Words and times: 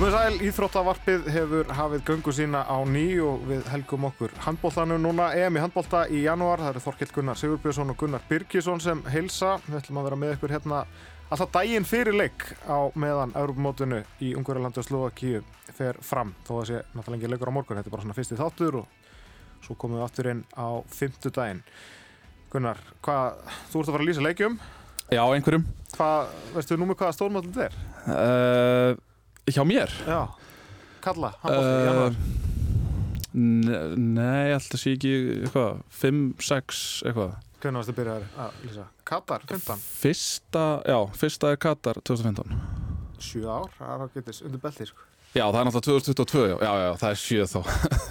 Komið 0.00 0.14
sæl, 0.16 0.36
Íþróttavarpið 0.48 1.26
hefur 1.28 1.72
hafið 1.76 2.04
göngu 2.08 2.32
sína 2.32 2.62
á 2.64 2.80
ný 2.88 3.18
og 3.20 3.42
við 3.44 3.66
helgum 3.68 4.06
okkur 4.08 4.32
handbóltanum 4.46 5.02
núna 5.04 5.26
EM 5.36 5.58
í 5.58 5.60
handbólta 5.60 6.06
í 6.08 6.22
janúar. 6.22 6.62
Það 6.62 6.70
eru 6.70 6.80
Þorkill 6.86 7.08
Gunnar 7.18 7.36
Sigurbjörnsson 7.36 7.92
og 7.92 7.98
Gunnar 8.00 8.22
Birgisson 8.30 8.80
sem 8.80 9.02
heilsa. 9.12 9.58
Við 9.66 9.76
ætlum 9.76 9.98
að 10.00 10.08
vera 10.08 10.18
með 10.22 10.32
ykkur 10.38 10.54
hérna 10.56 10.78
alltaf 11.28 11.52
daginn 11.52 11.84
fyrir 11.84 12.16
leik 12.16 12.46
á 12.64 12.88
meðan 12.96 13.34
Europamótinu 13.36 13.98
í 14.24 14.30
Ungverðarlandu 14.40 14.80
og 14.80 14.86
Slovakíu 14.88 15.42
fer 15.76 16.00
fram. 16.00 16.32
Þó 16.48 16.54
það 16.54 16.64
sé 16.70 16.80
náttúrulega 16.94 17.20
ekki 17.20 17.32
leikur 17.34 17.52
á 17.52 17.56
morgun, 17.58 17.82
þetta 17.82 17.92
er 17.92 17.96
bara 17.98 18.06
svona 18.06 18.16
fyrsti 18.16 18.40
þáttur 18.40 18.80
og 18.80 19.12
svo 19.66 19.76
komum 19.76 20.00
við 20.00 20.06
aftur 20.06 20.30
inn 20.32 20.42
á 20.56 20.80
fymtu 20.96 21.34
daginn. 21.42 21.60
Gunnar, 22.48 22.80
hvað, 23.04 23.44
þú 23.68 23.84
ert 23.84 23.92
að 23.92 23.98
fara 23.98 24.08
að 24.08 24.08
lýsa 24.08 24.24
leikjum. 24.24 24.58
Já, 25.12 25.22
einhverjum. 25.28 25.68
Hvað, 25.92 26.34
veistu 26.56 26.80
nú 26.80 26.88
með 26.88 27.02
hvaða 27.04 27.18
stórmótið 27.20 27.60
þetta 27.60 27.68
er? 27.68 27.80
Uh, 28.08 29.06
hjá 29.56 29.64
mér? 29.66 29.92
Já, 30.06 30.20
kalla. 31.04 31.32
Uh, 31.44 32.10
nei, 33.32 34.50
alltaf 34.54 34.80
sé 34.80 34.96
ekki 34.96 35.12
eitthvað, 35.44 35.84
5, 36.00 36.24
6, 36.48 36.82
eitthvað. 37.06 37.38
Hvernig 37.60 37.82
varst 37.82 37.92
þið 37.92 37.98
byrjaði 38.00 38.28
að 38.40 38.60
lýsa? 38.64 38.88
Katar, 39.10 39.46
15? 39.50 39.86
Fyrsta, 40.00 40.66
já, 40.88 40.98
fyrsta 41.20 41.52
er 41.52 41.60
Katar 41.60 42.00
2015. 42.00 42.60
7 43.20 43.46
ár, 43.52 43.72
það 43.78 44.06
getist 44.16 44.46
undir 44.48 44.62
belti, 44.62 44.88
sko. 44.88 45.08
Já, 45.30 45.44
það 45.44 45.60
er 45.60 45.66
náttúrulega 45.68 46.06
2022, 46.10 46.46
já, 46.50 46.56
já, 46.64 46.72
já 46.80 46.92
það 47.02 47.10
er 47.10 47.20
7 47.24 47.50
þá. 47.52 47.60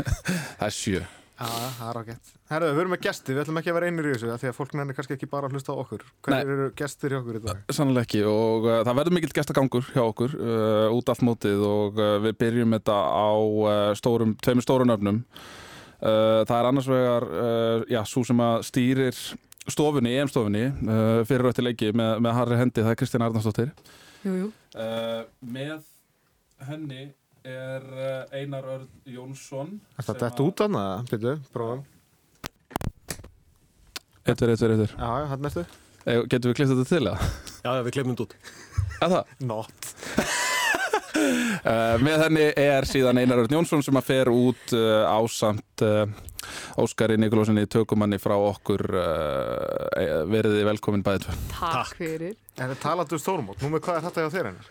það 0.59 0.67
er 0.69 0.77
7. 0.79 1.07
Já, 1.39 1.47
það 1.77 1.89
er 1.89 1.97
ágætt. 2.01 2.31
Herðu, 2.51 2.69
við 2.73 2.81
erum 2.81 2.91
með 2.91 3.03
gesti, 3.05 3.31
við 3.31 3.41
ætlum 3.45 3.57
ekki 3.61 3.71
að 3.71 3.75
vera 3.77 3.87
einir 3.87 4.07
í 4.09 4.11
þessu 4.11 4.33
því 4.41 4.47
að 4.49 4.55
fólk 4.57 4.73
nefnir 4.75 4.95
kannski 4.97 5.15
ekki 5.15 5.27
bara 5.31 5.47
að 5.47 5.53
hlusta 5.55 5.71
á 5.71 5.79
okkur. 5.79 6.01
Hvernig 6.25 6.49
eru 6.55 6.65
gestir 6.81 7.13
hjá 7.13 7.19
okkur 7.21 7.37
í 7.37 7.41
dag? 7.45 7.61
Sannlega 7.77 8.07
ekki 8.07 8.23
og 8.27 8.65
uh, 8.67 8.79
það 8.83 8.97
verður 8.99 9.15
mikill 9.15 9.35
gestagangur 9.37 9.87
hjá 9.93 10.01
okkur 10.03 10.35
uh, 10.35 10.97
út 10.97 11.11
allt 11.13 11.23
mótið 11.23 11.63
og 11.63 12.01
uh, 12.01 12.17
við 12.25 12.35
byrjum 12.43 12.75
þetta 12.75 12.97
á 12.99 13.31
stórum, 14.01 14.33
tveimur 14.43 14.65
stórun 14.67 14.95
öfnum. 14.97 15.21
Það 15.99 16.51
er 16.55 16.67
annars 16.69 16.87
vegar, 16.87 17.25
já, 17.91 17.97
svo 18.07 18.21
sem 18.23 18.39
að 18.39 18.61
stýrir 18.69 19.17
stofunni, 19.67 20.13
EM-stofunni 20.15 20.61
fyrir 21.27 21.43
rötti 21.43 21.65
leiki 21.65 21.89
með, 21.91 22.21
með 22.23 22.37
Harri 22.37 22.59
Hendi, 22.61 22.85
það 22.85 22.93
er 22.93 22.99
Kristján 23.01 23.25
Arnarsdóttir. 23.25 23.73
Jú, 24.23 24.35
jú. 24.37 24.47
Með 25.43 25.81
henni 26.69 27.01
er 27.47 27.85
Einar 28.35 28.65
Örd 28.75 28.89
Jónsson 29.09 29.77
Er 29.97 30.07
þetta 30.07 30.31
út 30.43 30.63
af 30.65 30.73
það? 30.75 31.11
Býtu, 31.13 31.35
prófum. 31.53 31.85
Eittur, 34.29 34.51
eittur, 34.53 34.73
eittur 34.75 34.91
Já, 34.93 35.09
já, 35.21 35.27
hann 35.31 35.49
ertu. 35.49 35.63
Getur 36.29 36.51
við 36.51 36.57
klipt 36.59 36.71
þetta 36.71 36.87
til 36.89 37.03
það? 37.05 37.27
Já, 37.59 37.69
já, 37.69 37.81
við 37.85 37.93
klippum 37.95 38.15
þetta 38.15 38.25
út. 38.25 38.35
Er 38.99 39.11
það? 39.13 39.33
Not. 39.49 39.91
Uh, 41.19 41.95
Með 42.05 42.23
henni 42.23 42.47
er 42.63 42.87
síðan 42.87 43.19
Einar 43.21 43.43
Örd 43.43 43.53
Jónsson 43.53 43.83
sem 43.85 43.99
að 43.99 44.07
fer 44.07 44.31
út 44.31 44.73
uh, 44.77 45.03
ásamt 45.11 45.85
uh, 45.85 46.05
Óskari 46.79 47.17
Nikolósinni 47.19 47.65
tökumanni 47.69 48.17
frá 48.21 48.33
okkur 48.39 48.81
veriði 50.31 50.63
velkomin 50.65 51.03
bæðið 51.05 51.25
tvö. 51.27 51.35
Takk. 51.59 51.93
Fyrir. 51.99 52.37
En 52.57 52.71
það 52.71 52.79
talaðu 52.85 53.19
stórmót, 53.21 53.59
nú 53.61 53.73
með 53.73 53.83
hvað 53.85 53.99
er 53.99 54.05
þetta 54.07 54.23
hjá 54.23 54.31
þér 54.37 54.49
einar? 54.49 54.69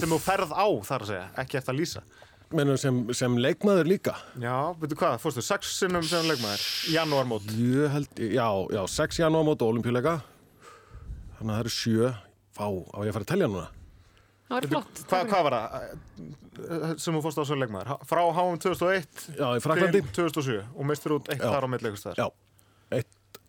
Sem 0.00 0.12
þú 0.14 0.18
ferð 0.22 0.52
á, 0.54 0.66
þar 0.88 1.04
að 1.06 1.10
segja, 1.12 1.26
ekki 1.42 1.58
eftir 1.60 1.74
að 1.74 1.80
lýsa. 1.80 2.02
Menum 2.54 2.76
sem, 2.78 2.98
sem 3.16 3.36
leikmaður 3.40 3.88
líka. 3.90 4.12
Já, 4.38 4.54
veitu 4.78 4.94
hvað, 5.00 5.16
fórstu, 5.22 5.42
sex 5.42 5.72
sinnum 5.80 6.04
sem 6.06 6.26
leikmaður? 6.28 6.64
Janúarmót. 6.94 7.48
Já, 8.20 8.46
já, 8.76 8.82
sex 8.92 9.18
janúarmót 9.18 9.64
og 9.64 9.72
olimpíuleika 9.74 10.18
Þannig 11.34 11.48
að 11.50 11.56
það 11.56 11.62
eru 11.64 11.72
sjö. 11.74 12.10
Fá, 12.54 12.66
á 12.70 12.98
ég 13.02 13.10
að 13.10 13.16
fara 13.16 13.24
að 13.26 13.30
telja 13.32 13.48
núna? 13.50 13.64
Það 14.44 14.54
var 14.60 14.66
flott. 14.70 15.00
Hva, 15.10 15.20
Hvað 15.32 15.44
var 15.48 15.54
það 15.56 16.98
sem 17.02 17.16
þú 17.16 17.22
fórstu 17.24 17.42
á 17.42 17.46
sem 17.48 17.58
leikmaður? 17.64 17.94
Frá 18.06 18.20
HM 18.36 18.58
2001 18.62 19.24
Já, 19.40 19.46
í 19.58 19.62
Fraklandi 19.64 20.02
til 20.04 20.12
2007 20.30 20.58
og 20.76 20.86
mistur 20.92 21.16
út 21.16 21.30
eitt 21.32 21.42
Já. 21.42 21.48
þar 21.50 21.66
á 21.66 21.68
milli. 21.72 21.92
Já, 22.20 22.26
eitt, 22.94 23.40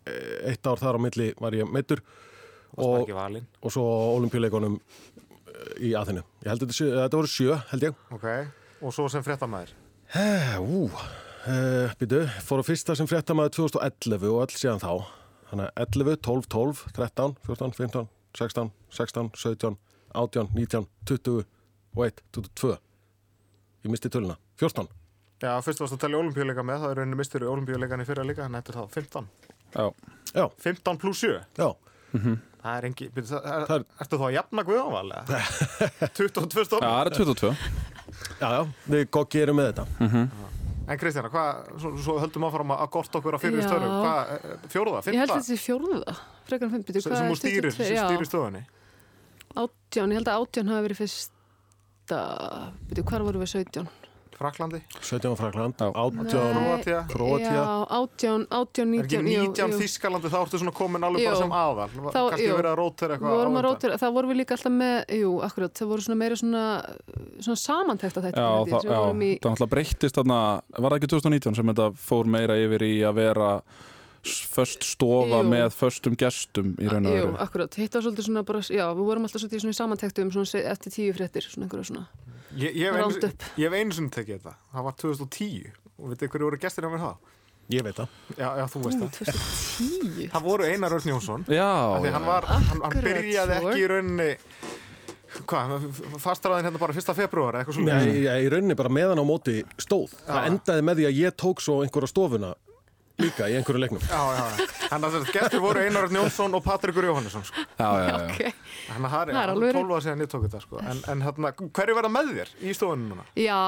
eitt 0.50 0.66
ár 0.72 0.82
þar 0.82 0.98
á 0.98 1.00
milli 1.06 1.28
var 1.38 1.54
ég 1.54 1.70
meittur 1.70 2.02
Og 2.74 2.82
og, 2.82 2.96
ekki 3.04 3.14
valinn? 3.16 3.46
og 3.62 3.72
svo 3.76 3.84
olimpíuleikunum 4.16 4.80
í 5.80 5.92
aðinu 5.98 6.22
Ég 6.44 6.50
held 6.52 6.62
að 6.64 6.72
þetta, 6.72 7.02
þetta 7.02 7.20
voru 7.20 7.30
sjö, 7.32 7.58
held 7.72 7.86
ég 7.88 8.00
Ok, 8.16 8.26
og 8.82 8.94
svo 8.96 9.08
sem 9.12 9.24
fréttamaður 9.26 9.72
Eh, 10.14 10.54
Ú, 10.62 10.84
uh, 10.86 11.94
býtu, 11.98 12.20
fór 12.46 12.62
á 12.62 12.64
fyrsta 12.68 12.94
sem 12.94 13.08
fréttamaður 13.10 13.56
2011 13.74 14.28
og 14.30 14.42
öll 14.44 14.54
síðan 14.54 14.78
þá. 14.78 14.92
Þannig 15.50 15.66
að 15.66 15.80
11, 15.82 16.20
12, 16.22 16.46
12, 16.54 16.82
13, 16.94 17.34
14, 17.48 17.74
15, 17.74 18.06
16, 18.38 18.70
16, 19.00 19.30
17, 19.34 19.74
18, 20.14 20.52
19, 20.54 20.86
20 21.10 21.42
og 21.96 22.04
1, 22.06 22.22
22. 22.38 22.76
Ég 23.82 23.90
misti 23.96 24.12
töluna. 24.14 24.38
14. 24.62 24.86
Já, 25.42 25.50
fyrst 25.66 25.82
varst 25.82 25.98
að 25.98 26.04
telja 26.06 26.22
olimpíuleika 26.22 26.62
með, 26.64 26.84
það 26.84 26.94
er 26.94 27.00
rauninni 27.02 27.18
mistur 27.18 27.44
í 27.44 27.50
olimpíuleikan 27.50 28.00
í 28.00 28.06
fyrra 28.08 28.24
líka, 28.24 28.46
þetta 28.48 28.72
er 28.72 28.78
þá 28.78 28.94
15 28.94 29.26
Já, 29.74 29.84
Já, 30.38 30.46
15 30.64 31.00
pluss 31.02 31.20
7 31.26 31.42
já. 31.58 31.68
Það 32.66 32.76
er 32.80 32.86
engi, 32.88 33.06
byrju, 33.14 33.28
það, 33.30 33.44
er, 33.46 33.64
Það 33.70 33.76
er- 33.76 33.84
ertu 34.02 34.18
þá 34.18 34.24
að 34.26 34.34
jafna 34.36 34.62
guðanvalega? 34.66 35.40
22 36.18 36.64
Já 36.64 36.66
stofn 36.66 36.86
það 36.86 37.00
er 37.00 37.10
22 37.14 37.52
Já, 38.40 38.48
já, 38.50 38.60
við 38.90 39.04
goggi 39.14 39.42
erum 39.44 39.58
með 39.60 39.68
þetta. 39.70 39.84
En 40.86 40.98
Kristjana, 41.00 41.30
hvað, 41.30 41.60
svo, 41.82 41.90
svo 41.98 42.14
höldum 42.22 42.44
áfram 42.46 42.72
að 42.76 42.82
gorta 42.94 43.18
okkur 43.18 43.36
á 43.36 43.38
fyrir 43.42 43.58
Já. 43.62 43.66
störu 43.66 43.88
Hvað, 43.90 44.32
eh, 44.36 44.66
fjóruða, 44.70 45.00
Ég 45.02 45.18
held 45.18 45.30
fymta? 45.30 45.34
að 45.34 45.40
þetta 45.40 45.48
sé 45.48 45.56
fjórða 45.58 46.14
Frekar 46.46 46.70
Bíddu, 46.76 47.00
Sem 47.02 47.10
hvað 47.12 47.16
sem 47.18 47.26
er 47.26 47.32
hún 47.32 47.40
stýrir, 47.40 47.70
22? 47.70 47.86
sem 47.86 47.96
Já, 47.96 48.04
stýrir 48.06 48.28
stöðunni 48.30 48.62
Átján, 49.56 50.12
ég 50.14 50.20
held 50.20 50.30
að 50.30 50.38
átján 50.44 50.70
hafi 50.70 50.86
verið 50.86 51.00
fyrsta 51.00 52.20
Byrju, 52.90 53.04
hvar 53.10 53.24
voru 53.26 53.42
við 53.42 53.50
17? 53.56 53.88
Fraklandi 54.36 54.80
17 55.00 55.32
á 55.32 55.36
Frakland, 55.38 55.74
Já. 55.80 55.88
18, 55.96 56.40
Króatía. 56.52 56.98
Króatía. 57.08 57.52
Já, 57.56 57.86
átján, 57.88 58.42
átján, 58.52 58.94
Er 58.94 59.04
ekki 59.04 59.16
19 59.22 59.54
19 59.56 59.78
Þískalandi, 59.80 60.28
þá 60.28 60.38
ertu 60.44 60.60
svona 60.60 60.74
komin 60.76 61.06
alveg 61.08 61.24
bara 61.24 61.36
Jú. 61.36 61.40
sem 61.40 61.54
aðal 61.56 61.88
Þá- 61.88 62.28
Kannski 62.30 62.46
jú. 62.46 62.56
verið 62.58 62.70
að 62.72 62.76
rótera 62.82 63.08
Við 63.08 63.16
eitthvað 63.16 63.36
vorum 63.40 63.56
á 63.56 63.56
að 63.56 63.62
þetta. 63.62 63.68
rótur, 63.70 63.90
það 64.02 64.12
vorum 64.18 64.30
við 64.30 64.36
líka 64.42 64.52
alltaf 64.58 64.72
með, 64.76 64.96
jú, 65.22 65.30
akkurat, 65.48 65.72
það 65.80 65.88
voru 65.88 66.02
svona 66.06 66.18
meira 66.20 66.36
svona, 66.36 66.64
svona 67.40 67.60
samantækt 67.64 68.16
að 68.20 68.24
þetta. 68.28 68.36
Já, 68.36 68.50
það, 68.66 68.84
já, 68.84 68.90
það 68.92 69.14
náttúrulega 69.40 69.70
breyttist 69.72 70.14
þarna, 70.20 70.38
var 70.78 70.90
það 70.90 70.98
ekki 71.00 71.12
2019 71.16 71.54
sem 71.56 71.66
þetta 71.72 71.86
fór 71.96 72.24
meira 72.36 72.54
yfir 72.60 72.82
í 72.84 72.94
að 73.08 73.14
vera 73.14 73.50
föst 74.26 74.82
stofa 74.82 75.40
Jú. 75.42 75.48
með 75.48 75.68
föstum 75.76 76.16
gestum 76.18 76.74
í 76.82 76.88
raun 76.90 77.06
og 77.06 77.12
Jú, 77.14 77.26
veru 77.30 77.36
akkurat, 77.38 77.74
hitt 77.78 77.94
var 77.94 78.02
svolítið 78.02 78.26
svona 78.26 78.42
bara, 78.44 78.58
já, 78.60 78.86
við 78.90 79.04
vorum 79.06 79.22
alltaf 79.28 79.40
svolítið 79.40 79.56
í 79.56 79.62
svona 79.62 79.74
í 79.76 79.80
samantæktum 79.80 80.32
eftir 80.66 80.90
tíu 80.92 81.12
fréttir, 81.14 81.46
svona 81.46 81.66
einhverja 81.68 81.86
svona. 81.92 82.06
Ég, 82.56 82.72
ég, 82.72 82.86
hef 82.86 82.94
einu, 82.96 83.02
Round 83.02 83.24
up. 83.28 83.46
ég 83.60 83.66
hef 83.68 83.76
einu 83.80 83.96
sinni 83.96 84.12
tekið 84.14 84.38
þetta 84.38 84.54
Það 84.72 84.86
var 84.88 84.94
2010 85.02 85.72
og 85.96 86.12
veitir 86.12 86.30
hverju 86.32 86.48
voru 86.50 86.60
gestir 86.62 86.86
á 86.86 86.90
mér 86.92 87.02
þá? 87.02 87.10
Ég 87.74 87.82
veit 87.82 87.96
það. 87.98 88.10
Já, 88.38 88.46
já, 88.60 88.64
þú 88.70 88.80
veist 88.84 89.00
Ú, 89.00 89.06
það 89.06 89.20
2010? 89.26 90.28
Það 90.36 90.44
voru 90.46 90.66
Einar 90.70 90.94
Örn 90.96 91.10
Jónsson 91.10 91.46
Já, 91.50 91.66
af 91.66 92.04
því 92.04 92.12
hann, 92.16 92.28
var, 92.30 92.46
hann, 92.52 92.66
hann 92.84 92.98
byrjaði 93.02 93.56
ekki 93.60 93.80
í 93.82 93.88
rauninni 93.90 94.28
hvað, 95.50 95.74
fastraðin 96.22 96.68
hérna 96.70 96.80
bara 96.80 96.94
fyrsta 96.96 97.14
februar 97.18 97.58
eitthvað 97.60 97.76
svona 97.80 97.98
Nei, 97.98 98.22
ég, 98.24 98.46
í 98.46 98.52
rauninni 98.52 98.76
bara 98.78 98.92
meðan 98.92 99.20
á 99.20 99.24
móti 99.26 99.58
stóð. 99.82 100.14
Það 100.28 100.46
endaði 100.52 100.86
með 100.88 101.00
því 101.02 101.08
að 101.10 101.18
ég 101.20 101.36
tók 101.42 101.60
svo 101.64 101.80
einhverja 101.84 102.12
stofuna 102.12 102.54
líka 103.20 103.48
í 103.50 103.56
einhverju 103.58 103.80
leiknum. 103.82 104.02
Já, 104.06 104.22
já, 104.36 104.44
já. 104.46 104.68
Þannig 104.86 105.06
að 105.08 105.14
þessi 105.16 105.34
gestir 105.36 105.62
voru 105.64 105.82
Einar 105.82 106.06
Örn 106.06 106.16
Jónsson 106.20 106.54
og 106.58 106.62
Patrikur 106.64 107.06
Jóhannesson 107.08 107.44
sko. 107.48 107.64
já, 107.78 107.86
já, 107.86 108.06
já. 108.06 108.16
Ok. 108.26 108.62
Þannig 108.86 109.06
að 109.06 109.14
það 109.16 109.30
er 109.32 109.50
alveg- 109.52 109.76
12 109.76 109.92
ára 109.96 110.04
síðan 110.04 110.22
ég 110.24 110.30
tók 110.32 110.44
þetta 110.46 110.60
sko. 110.62 110.80
En, 110.92 111.00
en 111.12 111.24
hérna, 111.26 111.50
hverju 111.58 111.96
verða 111.98 112.10
með 112.14 112.30
þér 112.36 112.52
í 112.70 112.74
stofunum 112.76 113.08
núna? 113.14 113.24
Já, 113.40 113.58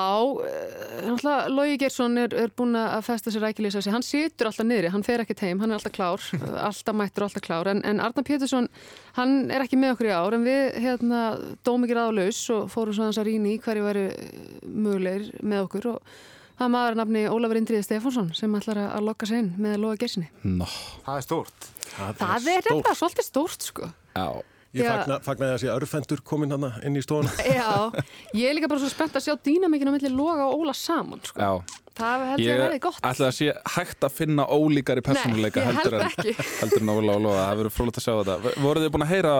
eh, 0.46 1.00
náttúrulega 1.08 1.50
Lógi 1.56 1.78
Geirsson 1.82 2.19
er, 2.22 2.37
er 2.44 2.52
búin 2.58 2.78
að 2.78 3.02
festa 3.08 3.32
sér 3.34 3.44
rækilega 3.48 3.82
sér. 3.82 3.96
Hann 3.96 4.06
situr 4.06 4.50
alltaf 4.52 4.69
niðri, 4.69 4.93
hann 4.94 5.06
fer 5.06 5.25
ekkert 5.25 5.43
heim, 5.46 5.58
hann 5.64 5.75
er 5.75 5.81
alltaf 5.81 5.94
klár, 5.98 6.28
alltaf 6.69 6.98
mættur 7.00 7.26
alltaf 7.26 7.44
klár. 7.48 7.72
En, 7.75 7.82
en 7.88 8.00
Arnar 8.04 8.26
Pétursson, 8.28 8.70
hann 9.19 9.37
er 9.50 9.66
ekki 9.66 9.81
með 9.81 9.96
okkur 9.96 10.10
í 10.12 10.14
ár, 10.14 10.38
en 10.38 10.46
við 10.46 10.78
hérna, 10.87 11.25
dóum 11.66 11.84
ekki 11.88 11.98
ráðlaus 11.98 12.44
og 12.54 12.70
fórum 12.72 12.94
svo 12.96 13.08
hans 13.08 13.19
að 13.19 13.31
rýna 13.32 13.52
í 13.56 13.58
hverju 13.64 13.87
væri 13.88 14.06
mögulegir 14.69 15.32
með 15.43 15.66
okkur 15.66 15.90
og 15.96 16.19
það 16.58 16.66
er 16.66 16.72
maður 16.75 16.93
að 16.96 17.00
nafni 17.02 17.25
Ólafur 17.32 17.60
Indriði 17.62 17.87
Stefánsson 17.87 18.28
sem 18.37 18.58
ætlar 18.58 18.82
að 18.88 19.06
lokka 19.08 19.26
sig 19.31 19.43
inn 19.44 19.50
með 19.62 19.78
Lógi 19.84 20.02
Geirssoni. 20.05 20.28
Nó, 20.44 20.69
Það 21.06 21.16
er 21.22 21.26
stórt. 21.28 21.69
Það 21.96 22.08
er 22.12 22.44
stórt. 22.44 22.62
þetta 22.69 22.94
svolítið 23.02 23.28
stórt, 23.32 23.69
sko. 23.72 23.90
já 24.19 24.28
Ég 24.76 24.84
fagna, 24.84 25.16
fagnaði 25.25 25.55
að 25.55 25.60
sé 25.62 25.69
örfendur 25.72 26.20
komin 26.28 26.50
hann 26.52 26.66
inn 26.84 26.99
í 26.99 27.00
stofuna. 27.00 27.31
Já, 27.56 27.88
ég 28.37 28.50
er 28.50 28.52
líka 28.58 28.69
bara 28.69 28.82
svo 28.82 28.90
spennt 28.93 29.14
að 29.16 29.25
sjá 29.25 29.32
dýnamikinu 29.49 29.88
á 29.88 29.94
milli 29.96 30.10
Loga 30.12 30.44
og 30.44 30.60
Óla 30.60 30.75
saman, 30.76 31.22
sko. 31.25 31.40
Já, 31.40 31.78
Það 31.99 32.25
held 32.28 32.43
ég 32.44 32.52
að 32.52 32.60
verði 32.66 32.81
gott. 32.84 32.99
ætla 33.08 33.31
að 33.31 33.34
sé 33.38 33.49
hægt 33.78 34.05
að 34.06 34.12
finna 34.19 34.44
ólíkari 34.44 35.02
persónuleika 35.08 35.64
Nei, 35.64 35.70
ég 35.72 35.78
heldur, 35.81 35.96
held 35.96 36.05
en, 36.05 36.12
ekki. 36.12 36.50
heldur 36.60 36.84
en 36.84 36.93
Óla 36.94 37.16
og 37.16 37.25
Lóa 37.25 37.40
það 37.49 37.56
verður 37.62 37.75
frólægt 37.78 37.99
að 37.99 38.05
sjá 38.05 38.12
þetta 38.20 38.52
voruð 38.66 38.84
þið 38.87 38.93
búin 38.99 39.06
að 39.08 39.12
heyra 39.16 39.32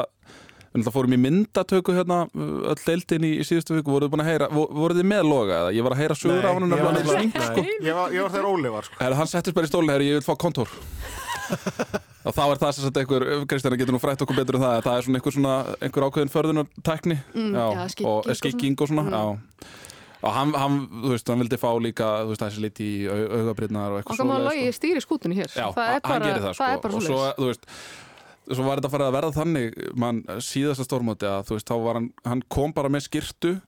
við 0.69 0.83
náttúrulega 0.83 0.95
fórum 0.99 1.15
í 1.17 1.19
myndatöku 1.25 1.95
hérna 1.97 2.19
öll 2.35 2.81
deildin 2.87 3.25
í, 3.25 3.31
í 3.41 3.45
síðustu 3.49 3.77
viku, 3.79 3.91
voruð 3.95 4.09
þið 4.09 4.13
búin 4.15 4.25
að 4.25 4.31
heyra 4.33 4.49
vo- 4.53 4.69
voruð 4.79 5.01
þið 5.01 5.09
með 5.13 5.23
Loga 5.29 5.55
eða? 5.63 5.71
Ég 5.79 5.83
var 5.87 5.95
að 5.97 6.03
heyra 6.03 6.17
sögur 6.19 6.43
Nei, 6.43 6.49
á 6.49 6.53
hann 6.53 6.69
ég 6.69 6.85
var 6.85 6.99
hann 6.99 7.33
sko. 7.33 7.63
Nei. 7.65 7.77
Ég 7.89 7.95
var, 7.99 8.13
ég 8.13 8.23
var 8.27 8.31
þegar 8.37 8.49
Óli 8.53 8.69
var 8.77 8.85
sko. 8.89 8.95
Herra, 9.01 9.17
hann 9.23 9.31
settist 9.33 9.57
bara 9.57 9.67
í 9.67 9.73
stóli, 9.73 9.89
herri, 9.95 10.11
ég 10.13 10.21
vil 10.21 10.27
fá 10.29 10.37
kontór 10.37 10.69
og 12.29 12.35
þá 12.37 12.43
er 12.53 12.59
það 12.61 12.73
sem 12.77 12.85
sagt 12.85 12.99
einhver, 13.01 13.25
Kristjana 13.49 13.79
getur 13.81 13.95
nú 13.97 14.01
frætt 14.03 14.21
okkur 14.25 14.37
betur 14.37 14.59
um 14.59 14.65
það, 14.67 14.75
að 14.79 14.87
það 14.89 14.97
er 15.01 15.07
svona 15.07 15.21
einhver, 15.21 15.35
svona, 15.39 15.55
einhver 15.87 16.07
ákveðin 16.09 16.33
förðunartekni 16.35 17.17
Mm, 17.33 17.55
og 17.57 17.77
og 17.79 17.91
svona. 17.95 18.35
skikking 18.43 18.77
og 18.85 18.89
svona, 18.91 19.05
Mm. 19.09 19.15
já 19.17 19.25
og 20.19 20.33
hann, 20.35 20.51
hann, 20.59 20.77
þú 21.05 21.13
veist, 21.15 21.29
hann 21.31 21.39
vildi 21.39 21.57
fá 21.63 21.69
líka 21.79 22.07
þú 22.27 22.33
veist, 22.33 22.43
þessi 22.43 22.61
liti 22.65 22.87
í 22.91 23.07
au- 23.07 23.29
augabrýrnar 23.39 23.93
og 23.95 24.01
eitthvað 24.03 24.19
maður 24.27 24.41
svoleiðis, 24.43 24.49
logi 24.51 24.73
stýri 24.75 25.01
skútunni 25.05 25.37
hér 25.39 25.47
Já, 25.55 25.67
það 25.73 25.85
er 25.87 25.93
hann 25.95 26.03
bara, 26.03 26.25
gerir 26.27 26.43
svo 28.53 28.65
var 28.69 28.81
þetta 28.81 28.93
farið 28.95 29.09
að 29.11 29.17
verða 29.19 29.37
þannig 29.39 29.81
mann 29.99 30.23
síðasta 30.45 30.87
stórmóti 30.89 31.29
að 31.29 31.49
þú 31.51 31.59
veist, 31.59 31.69
þá 31.73 31.77
var 31.89 32.01
hann 32.01 32.13
hann 32.29 32.45
kom 32.53 32.73
bara 32.77 32.93
með 32.93 33.09
skirtu 33.09 33.59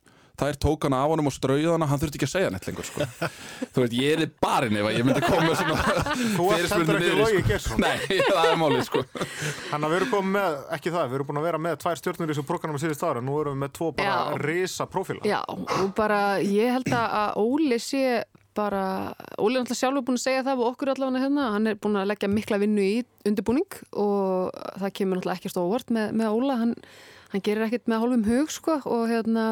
þær 0.41 0.55
tók 0.57 0.85
hana 0.87 1.03
af 1.03 1.11
honum 1.11 1.27
og 1.29 1.33
strauði 1.35 1.67
hana, 1.69 1.85
hann 1.85 1.99
þurfti 2.01 2.17
ekki 2.17 2.25
að 2.25 2.31
segja 2.31 2.49
neitt 2.49 2.65
lengur 2.65 2.87
sko. 2.87 3.05
þú 3.75 3.83
veit, 3.83 3.93
ég 3.93 4.13
er 4.15 4.23
í 4.23 4.27
barinn 4.41 4.79
ef 4.79 4.87
að 4.89 4.95
ég 4.95 5.05
myndi 5.05 5.21
koma 5.21 5.43
með 5.45 5.59
svona 5.59 6.15
fyrirspurnir 6.39 7.17
Logi 7.19 7.35
sko. 7.35 7.43
Geirsson. 7.51 7.83
Nei, 7.83 7.97
það 8.31 8.47
er 8.47 8.57
málið 8.57 8.81
sko 8.87 9.03
Þannig 9.11 9.85
að 9.85 9.91
við 9.91 9.97
erum 9.99 10.11
komið 10.15 10.33
með, 10.39 10.57
ekki 10.79 10.95
það, 10.95 11.11
við 11.11 11.19
erum 11.19 11.29
búin 11.29 11.41
að 11.43 11.47
vera 11.51 11.61
með 11.67 11.77
tvær 11.83 12.01
stjórnur 12.01 12.25
í 12.25 12.33
þessu 12.33 12.47
programma 12.49 12.81
síðust 12.81 13.05
ára, 13.05 13.21
nú 13.27 13.37
erum 13.43 13.53
við 13.59 13.63
með 13.67 13.75
tvo 13.77 13.91
bara 13.99 14.15
Já. 14.17 14.41
risa 14.47 14.87
prófíla. 14.89 15.21
Já, 15.29 15.39
og 15.51 15.93
bara 15.99 16.21
ég 16.41 16.73
held 16.79 16.89
að 16.89 17.17
að 17.21 17.41
Óli 17.45 17.77
sé 17.83 18.05
bara, 18.57 18.83
Óli 19.39 19.55
er 19.55 19.63
náttúrulega 19.63 19.79
sjálfur 19.79 20.05
búin 20.07 20.19
að 20.19 20.25
segja 20.25 20.43
það 20.47 20.61
og 20.61 20.73
okkur 20.73 20.91
allavega 20.93 21.23
hérna, 21.23 21.47
hann 21.55 21.71
er 21.71 21.79
búin 21.79 21.99
að 21.99 22.09
leggja 22.11 22.29
mikla 22.31 22.59
vinnu 22.61 22.83
í 22.83 22.99
undirbúning 23.27 23.79
og 24.01 24.51
það 24.81 24.93
kemur 24.99 25.19
náttúrulega 25.19 25.39
ekki 25.39 25.51
stóðvort 25.53 25.93
með, 25.95 26.11
með 26.19 26.35
Óla, 26.35 26.57
hann, 26.59 26.73
hann 27.31 27.45
gerir 27.45 27.67
ekkert 27.67 27.87
með 27.91 28.03
hálfum 28.03 28.25
hug 28.27 28.51
sko 28.51 28.77
og 28.91 29.05
hérna 29.11 29.45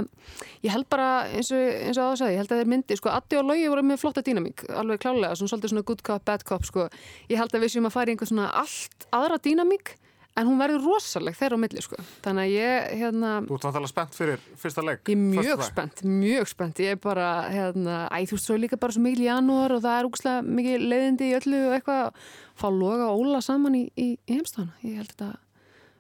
ég 0.65 0.73
held 0.73 0.89
bara 0.91 1.09
eins 1.29 1.53
og, 1.55 1.63
eins 1.63 2.01
og 2.01 2.19
að 2.19 2.33
ég 2.33 2.41
held 2.43 2.51
að 2.51 2.61
þeir 2.63 2.73
myndi, 2.75 2.99
sko 2.99 3.13
Addi 3.13 3.39
og 3.39 3.47
Logi 3.47 3.71
voru 3.71 3.85
með 3.87 4.03
flotta 4.03 4.25
dýnamík, 4.25 4.67
alveg 4.73 5.01
klálega, 5.05 5.39
svona 5.39 5.53
svolítið 5.53 5.75
svona 5.75 5.87
good 5.87 6.03
cop, 6.03 6.27
bad 6.27 6.43
cop 6.47 6.67
sko, 6.67 6.89
ég 7.31 7.39
held 7.39 7.55
að 7.55 7.65
við 7.65 7.75
séum 7.77 7.87
að 7.87 7.95
fara 7.95 8.11
í 8.11 8.17
einhver 8.17 8.31
svona 8.33 8.51
allt 8.63 9.09
aðra 9.15 9.39
dýnamík 9.47 9.95
en 10.39 10.47
hún 10.47 10.59
verður 10.61 10.85
rosaleg 10.87 11.35
þeirra 11.37 11.57
á 11.59 11.63
milli 11.63 11.83
sko, 11.83 11.99
þannig 12.23 12.45
að 12.45 12.53
ég 12.55 12.87
hérna 13.01 13.31
Þú 13.45 13.57
ert 13.57 13.67
náttúrulega 13.67 13.91
spennt 13.91 14.17
fyrir 14.17 14.45
fyrsta 14.63 14.83
legg. 14.87 15.01
Ég 15.03 15.15
er 15.15 15.43
mjög 15.43 15.63
spennt, 15.67 16.03
mjög 16.07 16.49
spennt. 16.51 16.81
Ég 16.83 16.95
er 16.95 17.01
bara, 17.03 17.27
hérna, 17.51 17.97
æ, 18.09 18.17
þú 18.29 18.37
veist, 18.37 18.47
svo 18.47 18.55
er 18.55 18.63
líka 18.63 18.79
bara 18.79 18.95
svo 18.95 19.03
mikil 19.03 19.25
í 19.25 19.29
janúar 19.29 19.75
og 19.75 19.83
það 19.85 19.99
er 19.99 20.09
úkslega 20.09 20.43
mikil 20.47 20.79
leiðindi 20.87 21.29
í 21.29 21.37
öllu 21.39 21.61
og 21.67 21.77
eitthvað. 21.77 22.27
Fá 22.59 22.67
loga 22.73 23.11
og 23.11 23.23
óla 23.23 23.43
saman 23.45 23.77
í, 23.79 23.85
í, 23.95 24.09
í 24.15 24.37
heimstofana. 24.39 24.75
Ég 24.83 24.99
held 24.99 25.13
að 25.13 25.15
þetta 25.15 25.29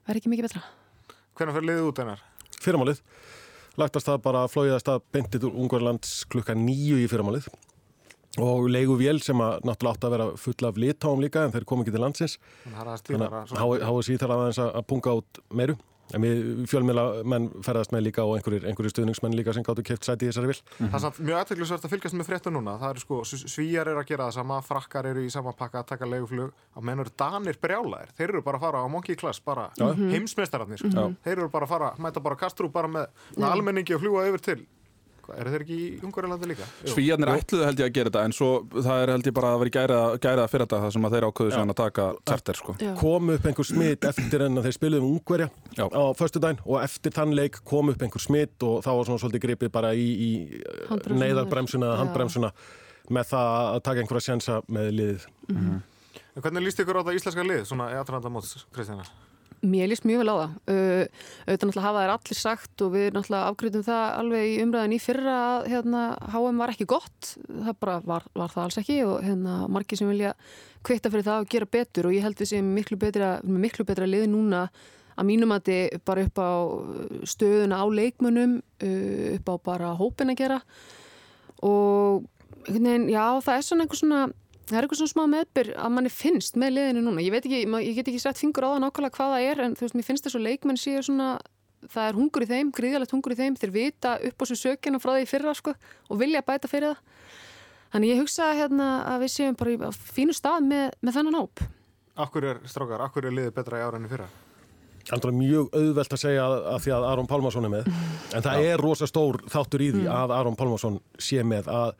verði 0.09 0.23
ekki 0.23 0.33
mikið 0.33 0.49
betra. 0.49 0.63
Hvernig 1.39 1.55
fyrir 1.59 1.69
liðið 1.69 1.89
út 1.89 2.03
einar? 2.03 2.23
Fyrramálið, 2.59 3.01
lagtast 3.79 4.09
það 4.09 4.21
bara 4.25 4.47
flóiðast 4.51 4.91
að 4.91 5.03
beintið 5.15 5.47
úr 5.47 5.59
Ungverlands 5.63 6.17
klukka 6.31 6.55
nýju 6.57 6.99
í 6.99 7.07
fyrramálið 7.11 7.47
og 8.37 8.69
leigu 8.69 8.97
vél 8.99 9.21
sem 9.25 9.41
að 9.41 9.63
náttúrulega 9.65 9.95
átt 9.97 10.05
að 10.05 10.15
vera 10.15 10.27
full 10.37 10.69
af 10.69 10.77
litáum 10.77 11.23
líka 11.23 11.47
en 11.47 11.55
þeir 11.55 11.65
kom 11.65 11.81
ekki 11.81 11.95
til 11.95 12.03
landsins 12.03 12.37
Þannig 12.67 13.25
að 13.25 13.87
HSI 13.89 14.19
þarf 14.21 14.35
aðeins 14.35 14.61
að 14.61 14.75
að 14.77 14.89
punga 14.93 15.15
út 15.21 15.41
meiru 15.49 15.79
en 16.15 16.23
við 16.23 16.39
fjölmjöla 16.69 17.03
menn 17.29 17.47
ferðast 17.65 17.91
með 17.93 18.07
líka 18.07 18.23
og 18.25 18.37
einhverjir, 18.37 18.65
einhverjir 18.69 18.93
stuðningsmenn 18.95 19.35
líka 19.37 19.53
sem 19.53 19.65
gáttu 19.65 19.83
keft 19.85 20.07
sæti 20.07 20.25
í 20.25 20.31
þessari 20.31 20.49
vil 20.49 20.57
Það 20.79 20.95
er 20.97 21.03
samt 21.03 21.19
mjög 21.21 21.41
aðteglisvert 21.41 21.85
að 21.85 21.93
fylgjast 21.93 22.17
með 22.17 22.29
fréttu 22.29 22.53
núna. 22.53 22.75
Það 22.81 22.93
eru 22.95 23.03
sko, 23.03 23.19
svíjar 23.43 23.91
eru 23.91 24.01
að 24.01 24.09
gera 24.09 24.29
það 24.29 24.39
sama, 24.39 24.57
frakkar 24.65 25.09
eru 25.11 25.25
í 25.25 25.29
sama 25.33 25.53
pakka 25.59 25.83
að 25.83 25.91
taka 25.93 26.09
leiguflug, 26.09 26.65
að 26.73 26.87
menn 26.89 27.03
eru 27.03 27.13
danir 27.21 27.61
brjálæðir. 27.61 28.15
Þeir 28.17 28.27
eru 28.29 28.43
bara 28.47 28.57
að 28.61 28.65
fara 28.65 28.81
á 28.81 28.87
monkey 28.89 29.19
class, 29.19 29.43
bara 29.45 29.69
heimsmeistararnir, 29.77 30.81
sko. 30.81 31.05
Þeir 31.27 31.35
eru 31.37 31.49
bara 31.53 31.69
að 31.69 31.75
fara, 31.75 31.93
mæta 32.01 32.25
bara 32.25 32.39
kastrú 32.41 32.71
bara 32.73 32.89
með, 32.89 33.09
með 33.37 33.49
almenningi 33.53 33.97
og 33.97 34.01
fljúa 34.01 34.25
yfir 34.31 34.45
til. 34.49 34.59
Hvað, 35.29 35.39
eru 35.43 35.51
þeir 35.53 35.63
ekki 35.65 35.75
í 35.77 35.87
Ungarilandi 36.07 36.47
líka? 36.49 36.67
Svíjarnir 36.89 37.29
ætluðu 37.35 37.65
held 37.67 37.81
ég 37.83 37.89
að 37.89 37.95
gera 37.97 38.09
þetta 38.09 38.23
en 38.25 38.33
svo 38.33 38.49
það 38.73 39.01
er 39.03 39.11
held 39.13 39.29
ég 39.29 39.35
bara 39.37 39.51
að 39.53 39.61
vera 39.63 39.73
gærað, 39.75 40.15
gærað 40.23 40.49
fyrir 40.53 40.65
þetta 40.65 40.79
það 40.83 40.93
sem 40.95 41.05
að 41.05 41.15
þeir 41.15 41.27
ákveðu 41.29 41.53
sem 41.53 41.73
að 41.73 41.77
taka 41.79 42.07
charter 42.31 42.59
sko. 42.59 42.75
Kom 42.99 43.31
upp 43.35 43.45
einhver 43.51 43.69
smitt 43.69 44.09
eftir 44.09 44.45
en 44.47 44.57
að 44.61 44.67
þeir 44.69 44.77
spiluðum 44.79 45.09
Ungverja 45.13 45.49
Já. 45.77 45.85
á 45.85 46.03
föstudaginn 46.17 46.63
og 46.65 46.81
eftir 46.81 47.15
þann 47.19 47.35
leik 47.37 47.61
kom 47.69 47.93
upp 47.93 48.01
einhver 48.07 48.25
smitt 48.25 48.65
og 48.65 48.81
þá 48.85 48.89
var 48.89 49.09
svona 49.11 49.21
svolítið 49.21 49.45
gripið 49.45 49.73
bara 49.77 49.93
í, 49.93 50.09
í 50.09 50.31
neyðarbremsuna 51.13 51.91
eða 51.91 51.95
Já. 51.97 52.01
handbremsuna 52.03 52.51
með 53.09 53.31
það 53.31 53.55
að 53.69 53.79
taka 53.85 54.03
einhverja 54.03 54.27
sjensa 54.31 54.59
með 54.69 54.91
liðið 54.97 55.29
En 56.39 56.43
hvernig 56.45 56.63
líst 56.63 56.79
ykkur 56.79 56.99
á 56.99 57.01
þetta 57.01 57.17
íslenska 57.17 57.43
lið, 57.43 57.65
svona 57.67 57.89
í 57.91 57.97
aðranda 57.99 58.29
móts, 58.31 58.61
Kristjana? 58.71 59.03
Mér 59.59 59.89
líst 59.91 60.05
mjög 60.07 60.21
vel 60.23 60.31
á 60.31 60.35
það. 60.39 60.51
Uh, 60.71 61.01
auðvitað 61.47 61.67
náttúrulega 61.67 61.85
hafa 61.85 62.03
þær 62.03 62.13
allir 62.13 62.39
sagt 62.39 62.83
og 62.85 62.93
við 62.93 63.07
náttúrulega 63.15 63.49
afgriðum 63.51 63.85
það 63.87 64.03
alveg 64.19 64.45
í 64.47 64.53
umræðin 64.63 64.95
í 64.95 64.99
fyrra 65.03 65.35
að 65.39 65.67
hérna, 65.73 66.03
HM 66.33 66.61
var 66.63 66.73
ekki 66.75 66.87
gott. 66.93 67.33
Það 67.49 67.79
bara 67.83 67.97
var, 68.05 68.29
var 68.39 68.53
það 68.53 68.63
alls 68.65 68.79
ekki 68.83 68.97
og 69.07 69.17
hérna, 69.25 69.57
margir 69.71 69.99
sem 69.99 70.11
vilja 70.11 70.31
kvitta 70.87 71.11
fyrir 71.11 71.27
það 71.27 71.43
og 71.43 71.51
gera 71.51 71.71
betur 71.77 72.07
og 72.07 72.15
ég 72.15 72.23
held 72.23 72.39
við 72.39 72.53
sem 72.53 72.71
miklu 72.77 72.99
betra, 73.01 73.33
miklu 73.43 73.87
betra 73.87 74.07
liði 74.07 74.31
núna 74.31 74.67
að 75.19 75.27
mínum 75.27 75.51
að 75.51 75.65
þið 75.67 76.01
bara 76.07 76.25
upp 76.29 76.39
á 76.39 76.51
stöðuna 77.27 77.81
á 77.83 77.85
leikmönnum, 77.91 78.59
uh, 78.63 79.23
upp 79.35 79.51
á 79.51 79.55
bara 79.71 79.95
hópin 79.99 80.31
að 80.31 80.43
gera 80.45 80.61
og 81.67 82.23
já 82.67 83.25
það 83.43 83.55
er 83.55 83.65
svona 83.65 83.83
einhver 83.83 83.99
svona 83.99 84.21
það 84.69 84.77
er 84.79 84.85
eitthvað 84.87 84.99
svona 85.01 85.13
smá 85.13 85.23
meðbyr 85.33 85.69
að 85.75 85.93
manni 85.95 86.11
finnst 86.13 86.57
með 86.61 86.73
liðinu 86.77 87.03
núna, 87.05 87.23
ég 87.25 87.33
veit 87.35 87.45
ekki, 87.49 87.61
ma- 87.69 87.81
ég 87.83 87.95
get 87.99 88.09
ekki 88.11 88.21
sett 88.23 88.39
fingur 88.41 88.67
á 88.67 88.69
það 88.75 88.83
nákvæmlega 88.85 89.15
hvað 89.17 89.33
það 89.35 89.47
er, 89.51 89.61
en 89.65 89.75
þú 89.79 89.85
veist, 89.87 89.97
mér 89.99 90.07
finnst 90.09 90.27
þessu 90.27 90.41
leikmenn 90.43 90.79
séu 90.79 91.03
svona, 91.05 91.29
það 91.89 92.09
er 92.11 92.19
hungur 92.19 92.45
í 92.45 92.49
þeim 92.49 92.71
gríðalegt 92.75 93.13
hungur 93.15 93.35
í 93.35 93.39
þeim, 93.39 93.57
þeir 93.61 93.73
vita 93.75 94.15
upp 94.29 94.41
á 94.41 94.45
svo 94.49 94.57
sökjana 94.59 94.99
frá 95.03 95.13
því 95.15 95.23
í 95.25 95.29
fyrra, 95.31 95.55
sko, 95.57 95.73
og 96.09 96.19
vilja 96.21 96.41
bæta 96.45 96.67
fyrir 96.71 96.93
það, 96.93 97.31
þannig 97.95 98.13
ég 98.13 98.21
hugsa 98.23 98.51
hérna 98.59 98.89
að 99.15 99.23
við 99.25 99.33
séum 99.37 99.57
bara 99.59 99.73
í 99.73 99.79
fínu 100.13 100.35
stað 100.37 100.67
með, 100.69 100.85
með 101.01 101.17
þennan 101.19 101.39
hóp. 101.39 101.63
Akkur 102.19 102.45
er, 102.51 102.61
strákar, 102.67 103.01
akkur 103.07 103.29
er 103.29 103.35
liðið 103.37 103.55
betra 103.55 103.79
í 103.79 103.85
ára 103.87 103.97
enn 103.99 104.05
í 104.05 104.11
fyrra? 104.11 104.27
Andra 105.15 105.31
mjög 105.33 105.71
auðvelt 105.73 106.11
að 106.13 106.19
segja 106.21 106.43
að, 106.45 106.65
því 106.83 106.91
að 106.93 107.05
Aron 107.09 107.27
Pálmarsson 107.31 107.65
er 107.65 107.71
með. 107.73 107.87
En 108.35 108.43
það 108.45 108.65
er 108.67 108.81
rosa 108.83 109.07
stór 109.09 109.39
þáttur 109.49 109.81
í 109.81 109.87
því 109.95 110.03
að 110.13 110.33
Aron 110.35 110.57
Pálmarsson 110.59 110.99
sé 111.17 111.41
með 111.47 111.69
að 111.73 111.95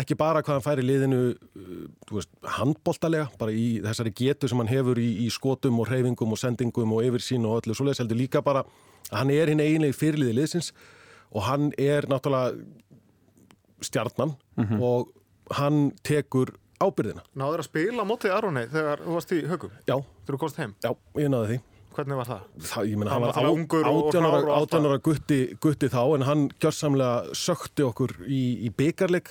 ekki 0.00 0.16
bara 0.18 0.42
hvað 0.44 0.56
hann 0.58 0.64
fær 0.66 0.80
í 0.82 0.86
liðinu 0.86 1.20
uh, 1.32 1.84
veist, 2.10 2.30
handboltalega 2.56 3.28
bara 3.40 3.54
í 3.54 3.80
þessari 3.84 4.12
getu 4.16 4.50
sem 4.50 4.60
hann 4.62 4.70
hefur 4.72 4.98
í, 5.00 5.08
í 5.24 5.28
skotum 5.32 5.78
og 5.82 5.90
reyfingum 5.92 6.34
og 6.34 6.40
sendingum 6.40 6.92
og 6.96 7.04
yfirsýn 7.06 7.46
og 7.48 7.60
öllu 7.62 7.76
svoleiðis 7.76 8.02
heldur 8.04 8.20
líka 8.20 8.42
bara 8.44 8.64
að 9.10 9.18
hann 9.20 9.32
er 9.34 9.52
hinn 9.52 9.62
eiginlega 9.62 9.98
fyrirliði 9.98 10.38
liðsins 10.40 10.72
og 11.34 11.46
hann 11.48 11.70
er 11.80 12.06
náttúrulega 12.10 12.54
stjarnan 13.84 14.34
og 14.80 15.10
hann 15.58 15.90
tekur 16.06 16.54
ábyrðina. 16.84 17.22
Náður 17.38 17.62
að 17.62 17.68
spila 17.68 18.04
mótið 18.08 18.34
Aroni 18.34 18.64
þegar 18.72 19.02
þú 19.04 19.14
varst 19.16 19.32
í 19.34 19.38
högum, 19.48 19.72
Já, 19.88 19.96
þegar 20.24 20.34
þú 20.36 20.40
komst 20.42 20.60
heim. 20.60 20.74
já, 20.84 20.90
ég 21.20 21.30
náði 21.32 21.48
því. 21.52 21.58
Hvernig 21.94 22.18
var 22.18 22.26
það? 22.26 22.46
Það, 22.66 22.86
ég 22.90 22.98
meina, 22.98 23.10
Hann 23.14 23.24
var 24.34 24.48
átjánara 24.58 24.98
gutti, 24.98 25.38
gutti 25.62 25.90
þá 25.92 26.00
en 26.16 26.24
hann 26.26 26.42
gjörsamlega 26.58 27.36
sökti 27.38 27.84
okkur 27.86 28.16
í, 28.26 28.40
í 28.66 28.72
byggarleik 28.74 29.30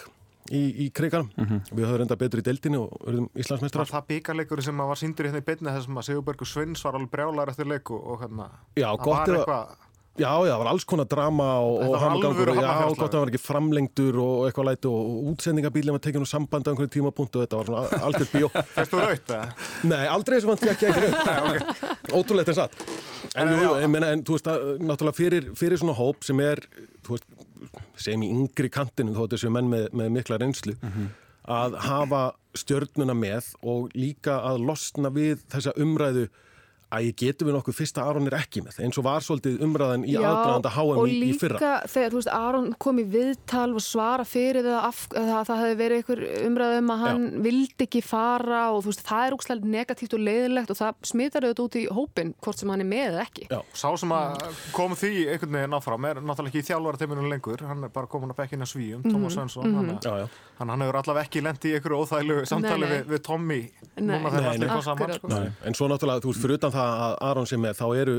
í, 0.53 0.63
í 0.86 0.89
kriganum. 0.95 1.31
Við 1.72 1.86
höfum 1.88 2.01
reynda 2.03 2.19
betur 2.19 2.43
í 2.43 2.45
deildinni 2.50 2.81
og 2.81 2.91
verðum 3.03 3.29
Var 3.33 3.43
Íslandsmeistrar. 3.45 3.89
það 3.93 4.07
bíkarleikur 4.13 4.62
sem 4.65 4.83
var 4.83 5.00
síndur 5.01 5.29
hérna 5.29 5.41
í 5.41 5.48
beinni 5.48 5.74
þessum 5.74 5.98
að 6.01 6.10
Sigurbergur 6.12 6.50
Svins 6.50 6.86
var 6.86 7.00
alveg 7.00 7.12
brjálar 7.15 7.51
eftir 7.53 7.69
leiku 7.69 7.98
og 7.98 8.22
hérna, 8.24 8.51
Já, 8.77 8.89
það 8.93 9.03
gott 9.07 9.17
var 9.17 9.36
eitthvað, 9.39 9.89
Já, 10.13 10.29
já, 10.45 10.51
það 10.53 10.60
var 10.62 10.67
alls 10.69 10.83
konar 10.86 11.07
drama 11.10 11.45
og, 11.65 11.79
og 11.89 12.03
alvöru 12.05 12.51
og 12.53 12.60
já, 12.62 12.67
gott 12.93 13.07
að 13.07 13.15
hann 13.15 13.24
var 13.24 13.29
ekki 13.31 13.39
framlengdur 13.41 14.17
og 14.22 14.43
eitthvað 14.45 14.67
læti 14.67 14.86
og, 14.86 15.07
og 15.10 15.31
útsendingabílinn 15.31 15.95
var 15.95 16.03
tekinn 16.05 16.22
úr 16.22 16.29
sambandi 16.29 16.69
á 16.69 16.72
einhverju 16.75 16.91
tímapunktu 16.93 17.39
og 17.41 17.48
þetta 17.48 17.57
var 17.57 17.72
svona 17.72 18.01
algjörð 18.05 18.36
bíó. 18.36 18.50
fyrst 18.75 18.93
þú 18.93 19.00
raut 19.01 19.33
eða? 19.33 19.48
Nei, 19.89 20.03
aldrei 20.13 20.38
sem 20.43 20.51
hann 20.53 20.62
tekja 20.62 20.91
ekki 20.91 21.07
raut. 21.17 21.81
Ótrúlegt 22.13 22.53
en 22.53 22.60
satt. 22.60 22.77
En, 23.33 23.55
jú, 23.57 23.72
ég 23.81 23.89
meina, 23.89 24.12
en 24.13 24.22
þú 24.22 24.38
veist, 24.38 24.51
að, 24.53 24.67
náttúrulega 24.86 25.17
fyrir, 25.17 25.50
fyrir 25.57 25.81
svona 25.81 25.98
hóp 25.98 26.22
sem 26.29 26.45
er, 26.45 26.62
þú 27.01 27.17
veist, 27.17 27.25
sem 28.00 28.23
í 28.23 28.29
yngri 28.33 28.69
kantinu, 28.73 29.13
þó 29.13 29.27
þessu 29.33 29.51
menn 29.53 29.69
með, 29.71 29.89
með 29.93 30.09
mikla 30.17 30.39
reynslu, 30.41 30.77
að 31.43 31.77
hafa 31.83 32.23
stjörnuna 32.57 33.15
með 33.17 33.51
og 33.62 33.91
líka 33.97 34.39
að 34.47 34.63
losna 34.69 35.12
við 35.13 35.43
þessa 35.51 35.73
umræðu 35.81 36.27
að 36.93 37.07
ég 37.07 37.15
getum 37.17 37.50
við 37.50 37.55
nokkuð 37.57 37.77
fyrsta 37.77 38.03
Aron 38.05 38.29
er 38.29 38.35
ekki 38.38 38.62
með, 38.63 38.77
eins 38.85 39.00
og 39.00 39.05
var 39.07 39.23
svolítið 39.25 39.62
umræðan 39.65 40.05
í 40.05 40.15
aðdraðanda 40.19 40.71
HM 40.75 41.00
og 41.01 41.09
í, 41.09 41.17
í 41.25 41.31
fyrra. 41.39 41.57
líka 41.57 41.71
þegar, 41.89 42.12
þú 42.13 42.19
veist, 42.19 42.31
Aron 42.38 42.67
kom 42.85 43.01
í 43.01 43.05
viðtal 43.13 43.69
og 43.73 43.83
svara 43.83 44.25
fyrir 44.27 44.65
það 44.67 44.88
af, 44.89 45.00
það, 45.13 45.41
það 45.50 45.62
hefði 45.63 45.77
verið 45.81 46.01
einhver 46.01 46.23
umræðum 46.50 46.93
að 46.93 47.03
hann 47.03 47.25
vildi 47.47 47.88
ekki 47.88 48.03
fara 48.05 48.62
og 48.73 48.83
þú 48.83 48.93
veist, 48.93 49.05
það 49.07 49.23
er 49.25 49.38
úkslega 49.38 49.71
negatíft 49.73 50.17
og 50.17 50.23
leiðilegt 50.27 50.73
og 50.73 50.79
það 50.79 51.09
smitar 51.13 51.47
auðvitað 51.47 51.65
út 51.65 51.79
í 51.79 51.83
hópin 51.97 52.33
hvort 52.43 52.62
sem 52.62 52.73
hann 52.73 52.83
er 52.85 52.89
með 52.93 53.05
eða 53.09 53.25
ekki. 53.25 53.47
Já. 53.50 53.59
Sá 53.73 53.89
sem 54.03 54.13
að 54.13 54.27
kom 54.75 54.97
því 54.97 55.13
einhvern 55.33 55.57
veginn 55.57 55.77
áfram 55.79 56.09
er 56.09 56.21
náttúrulega 56.21 56.53
ekki 56.53 56.63
í 56.63 56.67
þjálfara 56.69 57.01
teiminu 57.01 57.29
lengur, 57.31 57.65
hann 57.67 57.88
er 57.88 57.93
bara 57.93 58.12
komin 58.12 58.33
að 58.33 58.43
bekkina 58.43 58.69
svíum, 58.69 59.01
Tómas 59.07 59.33
Svensson, 59.38 59.65
mm 59.69 59.73
-hmm. 59.79 60.00
Já, 60.03 60.13
já. 60.23 60.27
hann, 60.59 60.69
hann 60.69 60.81
hefur 60.81 60.97
allavega 61.01 61.25
ekki 61.25 61.41
lendi 61.41 61.71
í 61.71 61.75
einhverju 61.77 61.97
óþæglu 62.03 62.45
samtali 62.45 62.85
við, 62.85 63.03
við 63.07 63.21
Tommy 63.23 63.62
Nei. 63.97 64.17
núna 64.17 64.29
þegar 64.29 64.43
Nei, 64.43 64.53
allir 64.53 64.69
það 66.84 67.04
að 67.08 67.16
Aron 67.30 67.50
sé 67.50 67.60
með, 67.60 67.78
þá 67.80 67.88
eru 68.02 68.18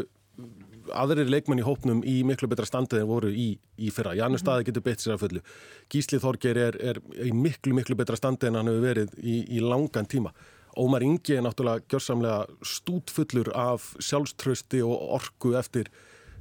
aðrir 0.94 1.30
leikmenn 1.32 1.62
í 1.62 1.64
hópnum 1.64 2.02
í 2.04 2.18
miklu 2.26 2.48
betra 2.50 2.66
standið 2.68 3.04
en 3.04 3.08
voru 3.08 3.30
í, 3.32 3.46
í 3.80 3.92
fyrra. 3.94 4.12
Janus 4.18 4.42
staði 4.44 4.66
getur 4.68 4.84
beitt 4.84 5.04
sér 5.04 5.14
að 5.14 5.22
fullu. 5.24 5.44
Gísli 5.92 6.20
Þorger 6.20 6.60
er, 6.60 6.78
er 6.92 7.00
í 7.24 7.30
miklu, 7.32 7.72
miklu 7.76 7.96
betra 7.96 8.18
standið 8.20 8.50
en 8.50 8.58
hann 8.60 8.70
hefur 8.72 8.84
verið 8.84 9.14
í, 9.22 9.38
í 9.56 9.62
langan 9.64 10.08
tíma. 10.10 10.34
Ómar 10.80 11.04
Ingi 11.06 11.36
er 11.36 11.44
náttúrulega 11.46 11.86
gjörsamlega 11.88 12.66
stútfullur 12.66 13.52
af 13.56 13.92
sjálfströsti 14.02 14.82
og 14.84 15.06
orku 15.20 15.54
eftir 15.56 15.88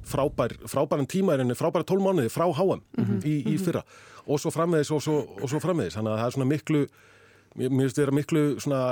frábær, 0.04 0.56
frábæran 0.68 1.08
tímaðurinni, 1.08 1.56
frábæra 1.56 1.86
tólmánuði 1.88 2.32
frá 2.32 2.44
HM 2.52 2.82
í, 3.24 3.38
í 3.54 3.56
fyrra 3.62 3.84
og 4.24 4.40
svo 4.40 4.52
frammeðis 4.52 4.90
og 4.92 5.02
svo, 5.04 5.20
og 5.38 5.48
svo 5.48 5.60
frammeðis 5.62 5.96
þannig 5.96 6.12
að 6.12 6.20
það 6.20 6.26
er 6.26 6.36
svona 6.36 6.50
miklu 6.50 6.82
mér 7.54 7.70
finnst 7.70 8.00
þetta 8.00 8.16
miklu 8.18 8.42
svona 8.58 8.82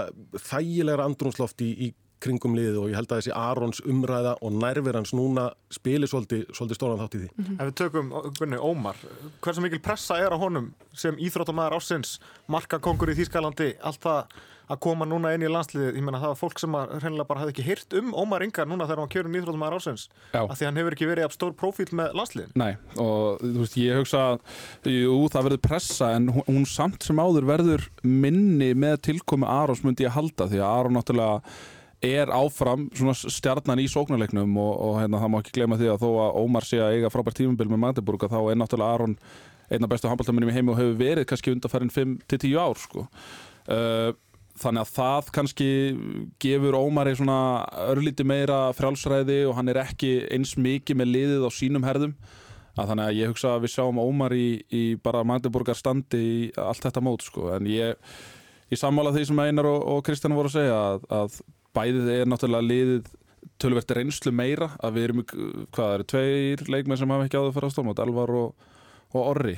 þægilegra 0.46 1.06
andrumsloft 1.08 1.64
í, 1.64 1.70
í 1.88 1.88
kringum 2.22 2.54
liðið 2.56 2.78
og 2.82 2.92
ég 2.92 2.98
held 3.00 3.12
að 3.12 3.20
þessi 3.22 3.34
Arons 3.38 3.82
umræða 3.88 4.36
og 4.40 4.54
nærverans 4.62 5.14
núna 5.16 5.48
spilir 5.72 6.10
svolítið, 6.10 6.46
svolítið 6.54 6.78
stóran 6.78 7.02
þátt 7.02 7.18
í 7.18 7.22
því. 7.22 7.28
Mm 7.32 7.44
-hmm. 7.44 7.58
Ef 7.60 7.66
við 7.68 7.76
tökum 7.82 8.14
Gunni, 8.38 8.56
Ómar, 8.58 8.96
hversu 9.42 9.60
mikil 9.60 9.80
pressa 9.82 10.18
er 10.18 10.32
á 10.32 10.38
honum 10.38 10.72
sem 10.94 11.16
íþróttamæðar 11.16 11.76
ásins, 11.76 12.18
markakongur 12.48 13.10
í 13.10 13.18
Þýskalandi, 13.18 13.74
allt 13.82 14.00
það 14.00 14.26
að 14.72 14.80
koma 14.80 15.06
núna 15.08 15.32
inn 15.34 15.44
í 15.44 15.50
landsliðið, 15.50 15.96
ég 15.98 16.04
menna 16.06 16.20
það 16.22 16.32
var 16.32 16.38
fólk 16.40 16.60
sem 16.62 16.76
reynilega 17.02 17.26
bara 17.28 17.42
hefði 17.42 17.54
ekki 17.54 17.66
hyrt 17.66 17.96
um 17.98 18.14
Ómar 18.14 18.44
Ingar 18.46 18.68
núna 18.70 18.86
þegar 18.86 19.00
hann 19.00 19.08
var 19.08 19.12
kjörun 19.14 19.36
íþróttamæðar 19.40 19.76
ásins, 19.80 20.06
Já. 20.32 20.40
af 20.44 20.54
því 20.58 20.68
hann 20.68 20.80
hefur 20.80 20.96
ekki 20.96 21.10
verið 21.10 21.26
af 21.26 21.36
stór 21.36 21.52
profíl 21.58 21.88
með 21.98 22.16
landsliðin. 22.18 22.54
Nei, 22.62 22.72
og 23.02 23.42
þú 23.42 23.58
veist, 23.58 23.76
ég 23.82 24.00
hugsa 24.00 24.22
jú, 24.88 25.18
það 25.34 25.46
verður 25.48 25.62
pressa, 25.66 26.12
en 26.16 26.30
hún, 26.32 26.46
hún 26.48 26.66
samt 26.68 27.04
sem 27.04 27.20
áður 27.20 27.48
verður 27.50 27.86
minni 28.06 28.72
með 28.78 28.98
tilkomi 29.10 29.48
Arons 29.50 29.84
myndi 29.84 30.06
ég 30.06 30.16
halda, 30.16 30.48
því 30.48 30.62
að 30.62 30.68
Aron 30.70 30.98
náttúrulega 30.98 31.40
er 32.02 32.32
áfram 32.34 32.88
svona 32.96 33.14
stjarnan 33.14 33.80
í 33.82 33.86
sóknarleiknum 33.90 34.56
og, 34.58 34.72
og 34.86 34.98
hérna, 35.00 35.20
það 35.22 35.32
má 35.32 35.38
ekki 35.38 35.54
gleyma 35.58 35.78
því 35.78 35.92
að 35.92 36.02
þó 36.02 36.08
að 36.24 36.36
Ómar 36.42 36.66
sé 36.66 36.80
að 36.82 36.96
eiga 36.96 37.12
frábært 37.14 37.38
tímumbil 37.38 37.68
með 37.70 37.82
Magdeburg 37.84 38.26
þá 38.26 38.40
er 38.40 38.58
náttúrulega 38.58 38.98
Aron 38.98 39.16
einn 39.72 39.86
af 39.86 39.92
bestu 39.92 40.10
handbóltamennum 40.10 40.50
í 40.50 40.56
heimi 40.56 40.74
og 40.74 40.80
hefur 40.80 40.98
verið 40.98 41.28
kannski 41.30 41.54
undarfærin 41.54 41.94
5-10 41.94 42.58
ár 42.58 42.80
sko. 42.82 43.06
uh, 43.70 44.10
þannig 44.60 44.82
að 44.82 44.92
það 44.92 45.30
kannski 45.38 45.70
gefur 46.42 46.76
Ómari 46.76 47.14
svona 47.16 47.38
örlíti 47.88 48.26
meira 48.26 48.66
frjálsræði 48.76 49.42
og 49.48 49.56
hann 49.56 49.72
er 49.72 49.80
ekki 49.86 50.12
eins 50.34 50.56
mikið 50.60 51.00
með 51.00 51.12
liðið 51.14 51.46
á 51.48 51.50
sínum 51.54 51.86
herðum 51.86 52.14
að 52.76 52.90
þannig 52.90 53.06
að 53.06 53.18
ég 53.20 53.32
hugsa 53.32 53.54
að 53.54 53.64
við 53.64 53.74
sjáum 53.74 54.02
Ómar 54.02 54.34
í, 54.36 54.60
í 54.72 54.84
bara 55.00 55.24
Magdeburgar 55.28 55.78
standi 55.78 56.20
í 56.20 56.36
allt 56.60 56.84
þetta 56.84 57.02
mót 57.04 57.24
sko. 57.24 57.48
en 57.56 57.68
ég, 57.68 57.96
ég 58.72 58.80
sammála 58.80 59.12
því 59.14 59.26
sem 59.28 59.42
Einar 59.44 59.68
og, 59.68 59.80
og 59.94 60.06
Kristján 60.06 60.36
voru 60.36 60.52
að 60.52 60.58
segja 60.58 60.78
að, 60.78 61.08
að 61.12 61.42
bæðið 61.76 62.12
er 62.14 62.30
náttúrulega 62.30 62.68
liðið 62.68 63.10
tölvert 63.62 63.94
reynslu 63.96 64.32
meira 64.34 64.70
að 64.82 64.96
við 64.96 65.08
erum, 65.08 65.24
hvað 65.24 65.76
það 65.78 65.96
eru, 65.96 66.06
tveir 66.12 66.62
leikmenn 66.74 67.00
sem 67.00 67.14
hafa 67.14 67.26
ekki 67.26 67.40
áður 67.40 67.66
að 67.66 67.74
stórmátt, 67.74 68.02
Elvar 68.04 68.32
og, 68.38 68.68
og 69.12 69.20
Orri 69.22 69.56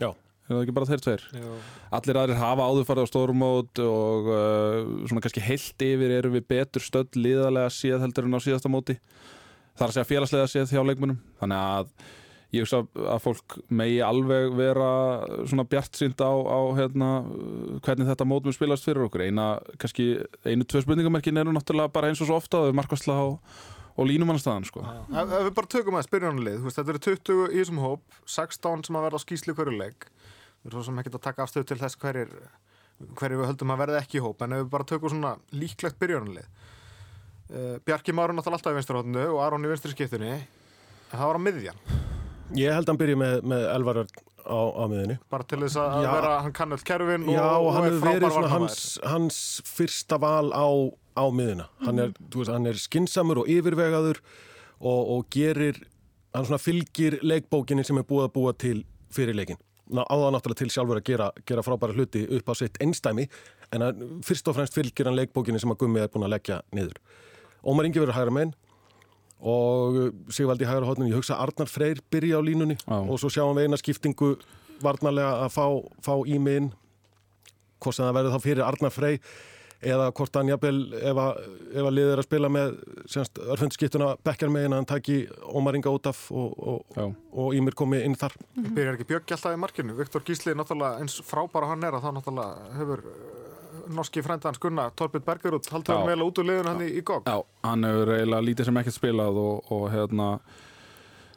Já. 0.00 0.10
er 0.10 0.50
það 0.50 0.62
ekki 0.64 0.76
bara 0.76 0.90
þeir 0.90 1.04
tveir? 1.06 1.26
Já. 1.34 1.50
Allir 1.98 2.20
aðrir 2.22 2.40
hafa 2.40 2.68
áður 2.70 2.88
farið 2.88 3.06
á 3.06 3.12
stórmót 3.12 3.82
og 3.84 4.30
uh, 4.30 4.78
svona 5.10 5.24
kannski 5.24 5.44
heilt 5.46 5.86
yfir 5.86 6.16
erum 6.18 6.36
við 6.36 6.48
betur 6.50 6.84
stödd 6.84 7.18
liðalega 7.18 7.74
séð 7.74 8.02
heldur 8.04 8.28
en 8.28 8.38
á 8.38 8.40
síðasta 8.42 8.72
móti 8.72 8.98
það 9.76 9.84
er 9.84 9.90
að 9.90 9.96
segja 9.96 10.10
félagslega 10.10 10.50
séð 10.50 10.74
hjá 10.74 10.82
leikmennum 10.84 11.20
þannig 11.40 11.62
að 11.70 11.94
ég 12.50 12.64
hugsa 12.64 12.82
að 12.82 13.20
fólk 13.22 13.56
megi 13.70 14.00
alveg 14.02 14.54
vera 14.58 14.88
svona 15.46 15.64
bjart 15.70 15.98
sínt 15.98 16.18
á, 16.18 16.30
á 16.34 16.58
hérna, 16.78 17.10
hvernig 17.84 18.08
þetta 18.10 18.26
mótum 18.26 18.54
spilast 18.54 18.86
fyrir 18.86 19.06
okkur. 19.06 19.22
Eina, 19.28 19.52
kannski 19.78 20.16
einu, 20.42 20.66
tvö 20.66 20.82
spurningamerkin 20.82 21.38
eru 21.38 21.54
náttúrulega 21.54 21.92
bara 21.94 22.10
eins 22.10 22.22
og 22.24 22.30
svo 22.30 22.40
ofta 22.40 22.64
þau 22.64 22.74
markværsla 22.80 23.18
og, 23.28 23.60
og 23.94 24.10
línumannastæðan 24.10 24.66
sko. 24.66 24.82
Ef, 24.82 25.36
við 25.36 25.52
bara 25.60 25.70
tökum 25.76 26.00
að 26.00 26.10
veist, 26.10 26.80
þetta 26.80 26.96
eru 26.96 27.04
20 27.06 27.54
í 27.54 27.60
þessum 27.60 27.82
hóp, 27.84 28.18
16 28.26 28.84
sem 28.88 28.98
að 28.98 29.06
verða 29.06 29.22
á 29.22 29.24
skýslu 29.26 29.54
hverju 29.54 29.78
leik, 29.78 30.10
við 30.64 30.72
erum 30.72 30.80
svo 30.80 30.86
sem 30.90 31.00
ekki 31.04 31.14
að 31.14 31.24
taka 31.28 31.46
afstöð 31.46 31.70
til 31.70 31.80
þess 31.84 32.02
hverjir, 32.02 32.34
hverjir 33.14 33.38
við 33.44 33.50
höldum 33.52 33.74
að 33.76 33.82
verða 33.84 34.02
ekki 34.02 34.18
í 34.18 34.24
hóp, 34.26 34.42
en 34.42 34.58
ef 34.58 34.64
við 34.64 34.74
bara 34.74 34.90
tökum 34.90 35.14
svona 35.14 35.36
líklegt 35.54 36.02
byrjunarlið, 36.02 36.50
uh, 37.54 37.74
Bjarki 37.86 38.16
Márun 38.16 38.40
náttúrulega 38.40 38.58
alltaf 38.58 38.74
í 38.74 38.80
vinsturhóttinu 38.80 39.26
og 39.30 39.42
Aron 39.46 39.66
í 39.66 39.70
vinstri 39.70 39.94
skiptunni, 39.94 40.38
það 41.12 41.28
var 41.30 41.40
á 41.40 41.46
miðjan, 41.46 41.84
Ég 42.58 42.74
held 42.74 42.88
að 42.88 42.92
hann 42.92 43.00
byrja 43.00 43.18
með, 43.20 43.34
með 43.52 43.64
elvarar 43.70 44.08
á, 44.42 44.58
á 44.58 44.84
miðinni. 44.90 45.16
bara 45.30 45.46
til 45.46 45.60
þess 45.62 45.78
að 45.78 46.04
Já. 46.04 46.10
vera, 46.16 46.30
hann 46.44 46.54
kann 46.56 46.74
öll 46.74 46.82
kerfin 46.86 47.26
og, 47.28 47.38
og 47.38 47.70
hann 47.76 47.86
er 47.86 47.96
frábær 48.00 48.24
varnarmaður. 48.26 48.54
hans, 48.54 48.84
hans 49.06 49.38
fyrsta 49.68 50.18
val 50.22 50.50
á, 50.50 50.66
á 51.14 51.24
miðina. 51.30 51.68
Hann 51.84 52.02
er, 52.02 52.14
þú 52.30 52.42
veist, 52.42 52.52
hann 52.54 52.66
er 52.70 52.80
skinsamur 52.80 53.42
og 53.42 53.50
yfirvegaður 53.50 54.22
og, 54.80 55.00
og 55.14 55.26
gerir, 55.34 55.82
hann 56.34 56.48
svona 56.48 56.62
fylgir 56.62 57.20
leikbókinni 57.22 57.84
sem 57.86 58.00
er 58.00 58.08
búið 58.08 58.28
að 58.28 58.34
búa 58.38 58.54
til 58.58 58.78
fyrir 59.14 59.38
leikin. 59.38 59.60
Ná, 59.90 60.04
áða 60.06 60.32
náttúrulega 60.34 60.62
til 60.62 60.70
sjálfur 60.70 61.00
að 61.00 61.06
gera, 61.08 61.30
gera 61.46 61.64
frábæra 61.66 61.94
hluti 61.94 62.24
upp 62.38 62.50
á 62.50 62.54
sitt 62.58 62.78
einstæmi, 62.82 63.26
en 63.74 63.86
að, 63.86 64.02
fyrst 64.26 64.50
og 64.50 64.58
fremst 64.58 64.74
fylgir 64.74 65.10
hann 65.10 65.18
leikbókinni 65.18 65.62
sem 65.62 65.70
að 65.70 65.82
Gummi 65.84 66.02
er 66.02 66.10
búin 66.10 66.26
að 66.26 66.34
leggja 66.36 66.60
niður. 66.74 66.98
Ómar 67.66 67.86
Ingi 67.86 68.02
verður 68.02 68.16
hægra 68.16 68.34
meginn 68.34 68.54
og 69.40 70.00
Sigvaldi 70.32 70.68
hægra 70.68 70.88
hótnin, 70.88 71.10
ég 71.10 71.20
hugsa 71.20 71.38
Arnar 71.40 71.70
Freyr 71.70 72.02
byrja 72.12 72.40
á 72.40 72.42
línunni 72.44 72.76
Já. 72.76 72.98
og 73.00 73.16
svo 73.20 73.30
sjáum 73.32 73.56
við 73.56 73.68
eina 73.68 73.80
skiptingu 73.80 74.34
varnarlega 74.82 75.46
að 75.46 75.54
fá, 75.54 75.64
fá 76.04 76.14
í 76.28 76.36
mig 76.38 76.60
inn 76.60 76.68
hvort 77.80 77.96
sem 77.96 78.04
það 78.04 78.18
verður 78.18 78.36
þá 78.36 78.44
fyrir 78.44 78.66
Arnar 78.66 78.92
Frey 78.92 79.20
eða 79.80 80.10
hvort 80.12 80.36
hann 80.36 80.50
jafnvel 80.50 80.78
ef 80.92 81.18
að, 81.22 81.38
að 81.80 81.90
liðið 81.96 82.12
er 82.12 82.20
að 82.20 82.26
spila 82.26 82.50
með 82.52 82.74
örfundskiptuna 83.54 84.10
bekkjar 84.26 84.52
megin 84.52 84.74
að 84.74 84.82
hann 84.82 84.88
taki 84.90 85.16
Ómar 85.56 85.78
Inga 85.78 85.92
út 85.96 86.10
af 86.10 86.20
og, 86.28 86.50
og, 86.60 86.98
Já. 86.98 87.06
og 87.08 87.56
Ímir 87.56 87.76
komi 87.78 88.02
inn 88.04 88.18
þar 88.20 88.36
Byrjar 88.60 88.98
ekki 88.98 89.08
Björki 89.08 89.36
alltaf 89.36 89.56
í 89.56 89.60
markinu, 89.62 89.96
Viktor 89.96 90.24
Gísli 90.26 90.52
er 90.52 90.60
náttúrulega 90.60 91.00
eins 91.00 91.16
frábæra 91.24 91.72
hann 91.72 91.88
er 91.88 91.96
að 91.96 92.04
það 92.04 92.18
náttúrulega 92.18 92.74
hefur 92.76 93.04
uh, 93.08 93.39
norski 93.96 94.22
frænda 94.24 94.50
hans 94.50 94.60
Gunna, 94.62 94.88
Torbjörn 94.96 95.26
Bergerud, 95.26 95.68
haldur 95.72 95.98
hann 95.98 96.10
vel 96.10 96.26
út 96.26 96.40
úr 96.42 96.48
liðun 96.48 96.70
hann 96.72 96.82
í, 96.86 96.90
í 97.00 97.04
GOG. 97.06 97.28
Já, 97.28 97.46
hann 97.66 97.86
hefur 97.88 98.12
eiginlega 98.16 98.46
lítið 98.48 98.70
sem 98.70 98.82
ekkert 98.82 98.96
spilað 98.96 99.40
og, 99.44 99.72
og 99.76 99.86
hérna 99.94 100.28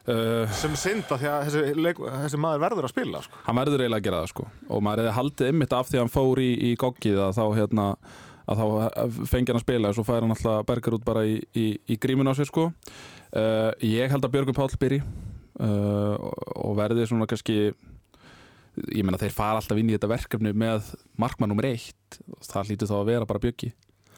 uh, 0.08 0.52
sem 0.60 0.76
synda 0.78 1.18
því 1.20 1.30
að 1.30 1.48
þessi, 1.48 1.64
leik, 1.80 2.02
þessi 2.24 2.40
maður 2.40 2.64
verður 2.66 2.88
að 2.88 2.94
spila 2.94 3.24
sko. 3.24 3.40
hann 3.46 3.58
verður 3.60 3.84
eiginlega 3.84 4.02
að 4.02 4.06
gera 4.08 4.22
það 4.22 4.30
sko 4.34 4.46
og 4.68 4.84
maður 4.84 5.04
hefði 5.04 5.16
haldið 5.18 5.52
ymmit 5.54 5.76
af 5.78 5.90
því 5.90 5.98
að 5.98 6.04
hann 6.04 6.14
fór 6.14 6.42
í, 6.44 6.50
í 6.68 6.70
goggið 6.80 7.20
að 7.24 7.36
þá 7.38 7.44
hérna 7.60 7.88
að 8.44 8.60
þá 8.60 8.66
fengi 9.30 9.52
hann 9.52 9.60
að 9.60 9.64
spila 9.64 9.90
og 9.90 9.96
svo 9.96 10.04
fær 10.04 10.24
hann 10.24 10.34
alltaf 10.34 10.66
bergar 10.68 10.98
út 10.98 11.06
bara 11.06 11.24
í, 11.24 11.38
í, 11.56 11.66
í 11.88 11.96
grímun 12.00 12.28
á 12.28 12.36
sig 12.36 12.50
sko 12.50 12.68
uh, 12.68 13.70
ég 13.80 14.12
held 14.12 14.26
að 14.26 14.34
Björgum 14.34 14.56
Páll 14.56 14.76
byrji 14.80 15.00
uh, 15.00 16.14
og 16.60 16.76
verði 16.76 17.08
svona 17.08 17.28
kannski 17.30 17.72
ég 18.90 19.04
meina 19.06 19.20
þeir 19.20 19.34
fara 19.36 19.60
alltaf 19.60 19.78
inn 19.80 19.90
í 19.90 19.96
þetta 19.96 20.10
verkefni 20.10 20.52
með 20.52 20.92
markmann 21.20 21.52
nummer 21.54 21.66
eitt. 21.70 22.20
Það 22.42 22.70
hlýtur 22.70 22.90
þá 22.90 22.96
að 23.00 23.10
vera 23.12 23.26
bara 23.30 23.42
Björki 23.42 23.72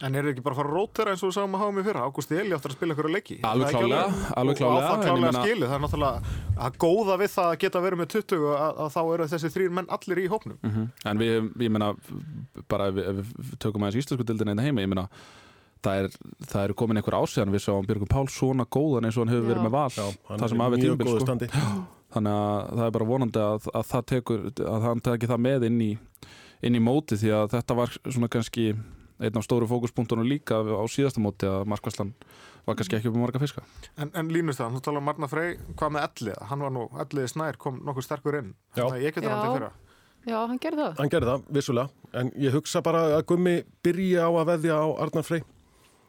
en 0.05 0.13
er 0.19 0.27
ekki 0.29 0.43
bara 0.45 0.53
að 0.53 0.59
fara 0.61 0.69
að 0.69 0.77
rótera 0.77 1.13
eins 1.15 1.23
og 1.25 1.31
við 1.31 1.37
sáum 1.39 1.55
að 1.57 1.63
hafa 1.63 1.75
mig 1.77 1.85
fyrra? 1.87 2.03
Ágústi 2.05 2.37
Eli 2.37 2.53
áttur 2.53 2.73
að 2.73 2.77
spila 2.77 2.93
ykkur 2.97 3.07
að 3.09 3.15
leiki. 3.17 3.37
Alveg 3.49 3.71
Það 3.71 3.71
er 3.71 3.87
klárlega, 3.87 4.33
alveg 4.37 4.61
og 4.61 4.77
það 4.77 4.91
en 4.91 5.01
ég 5.01 5.07
klálega 5.07 5.23
meina- 5.25 5.45
skilið. 5.47 5.69
Það 5.71 5.77
er 5.77 5.83
náttúrulega 5.87 6.21
að 6.67 6.77
góða 6.85 7.17
við 7.23 7.31
það 7.37 7.49
að 7.53 7.59
geta 7.65 7.83
verið 7.87 8.01
með 8.03 8.11
20 8.13 8.45
að, 8.57 8.83
að 8.85 8.93
þá 8.97 9.01
eru 9.15 9.29
þessi 9.33 9.53
þrýr 9.57 9.73
menn 9.79 9.91
allir 9.97 10.21
í 10.21 10.27
hópnum. 10.29 10.59
Mhm. 10.63 10.85
En 11.07 11.19
við, 11.19 11.49
ég 11.65 11.71
meina, 11.73 11.89
bara 12.69 12.89
ef 12.89 12.95
við, 12.95 13.09
ef 13.09 13.33
við 13.41 13.59
tökum 13.65 13.83
aðeins 13.89 14.01
íslensku 14.05 14.27
dildin 14.29 14.53
einna 14.53 14.63
heima, 14.69 14.85
ég 14.85 14.93
meina, 14.93 15.09
það 15.81 16.03
er, 16.05 16.09
það 16.45 16.65
eru 16.67 16.75
komin 16.75 16.97
einhver 17.01 17.17
ásíðan 17.17 17.57
við 17.57 17.65
sáum 17.65 17.87
Björgum 17.89 18.09
Pál 18.13 18.29
svona 18.29 18.67
góðan 18.69 19.09
eins 19.09 19.17
og 19.17 19.25
hann 19.25 19.33
hefur 19.33 19.49
Já. 19.49 19.53
verið 19.55 19.65
með 19.65 19.77
val, 19.81 19.91
hann 20.29 20.41
það 20.45 20.49
sem 20.53 20.61
er 20.61 20.67
af 20.67 21.87
Þannig 22.17 22.37
að 22.41 22.75
það 22.81 22.85
er 22.89 22.97
bara 22.97 23.09
vonandi 23.13 23.45
að, 23.45 23.71
að 23.77 23.89
það 23.93 24.05
tekur, 24.13 24.45
að 24.75 24.87
hann 24.89 25.03
teki 25.05 25.31
það 25.31 25.43
með 25.47 25.67
inn 25.71 25.81
í, 25.85 25.91
inn 26.65 26.79
í 26.79 26.83
móti 26.83 27.19
því 27.21 27.33
að 27.37 27.49
þetta 27.57 27.79
var 27.79 27.97
svona 28.03 28.31
kannski 28.33 28.71
einn 29.17 29.39
af 29.41 29.47
stóru 29.47 29.69
fókuspunktunum 29.69 30.29
líka 30.29 30.59
á 30.61 30.85
síðasta 30.93 31.23
móti 31.25 31.49
að 31.49 31.65
Markvæslan 31.73 32.13
var 32.67 32.77
kannski 32.77 32.99
ekki 32.99 33.09
upp 33.09 33.17
um 33.17 33.23
marga 33.25 33.41
fiska. 33.41 33.63
en, 33.97 34.11
en 34.13 34.29
línustæðan, 34.33 34.77
þú 34.77 34.83
talar 34.85 35.01
um 35.01 35.07
Marna 35.09 35.29
Frey 35.31 35.57
hvað 35.79 35.93
með 35.95 36.07
Ellið, 36.09 36.39
hann 36.51 36.65
var 36.67 36.73
nú, 36.75 36.87
Ellið 37.05 37.29
Snær 37.33 37.59
kom 37.63 37.79
nokkuð 37.87 38.07
sterkur 38.09 38.39
inn, 38.43 38.55
Já. 38.75 38.83
þannig 38.83 38.99
að 38.99 39.05
ég 39.07 39.17
getur 39.17 39.33
hann 39.33 39.45
til 39.45 39.57
fyrra 39.57 39.73
Já, 40.27 40.41
hann 40.43 40.59
gerði 40.59 40.83
það. 40.83 40.95
Hann 40.99 41.11
gerði 41.13 41.29
það, 41.31 41.43
vissulega, 41.55 42.07
en 42.19 42.31
ég 42.43 42.55
hugsa 42.57 42.81
bara 42.83 43.03
að 43.15 43.21
Gummi 43.31 43.53
byrja 43.87 44.25
á 44.27 44.31
að 44.35 44.49
veðja 44.49 44.79
á 44.83 44.87
Arnar 45.05 45.27
Frey. 45.27 45.45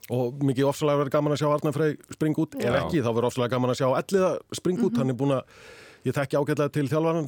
Og 0.09 0.39
mikið 0.41 0.69
ofsalega 0.71 1.03
verið 1.03 1.13
gaman 1.13 1.35
að 1.35 1.41
sjá 1.43 1.49
Arnar 1.51 1.75
Frey 1.75 1.93
springa 2.15 2.41
út, 2.41 2.55
ef 2.57 2.65
Já. 2.65 2.77
ekki 2.79 3.03
þá 3.05 3.09
verður 3.11 3.27
ofsalega 3.29 3.53
gaman 3.53 3.73
að 3.75 3.77
sjá 3.77 3.87
Elliða 3.99 4.31
springa 4.57 4.87
út, 4.87 4.97
hann 4.97 5.13
er 5.13 5.19
búin 5.19 5.35
að 5.37 5.53
ég 6.07 6.15
þekki 6.17 6.39
ágætlega 6.39 6.73
til 6.77 6.87
þjálfar 6.91 7.19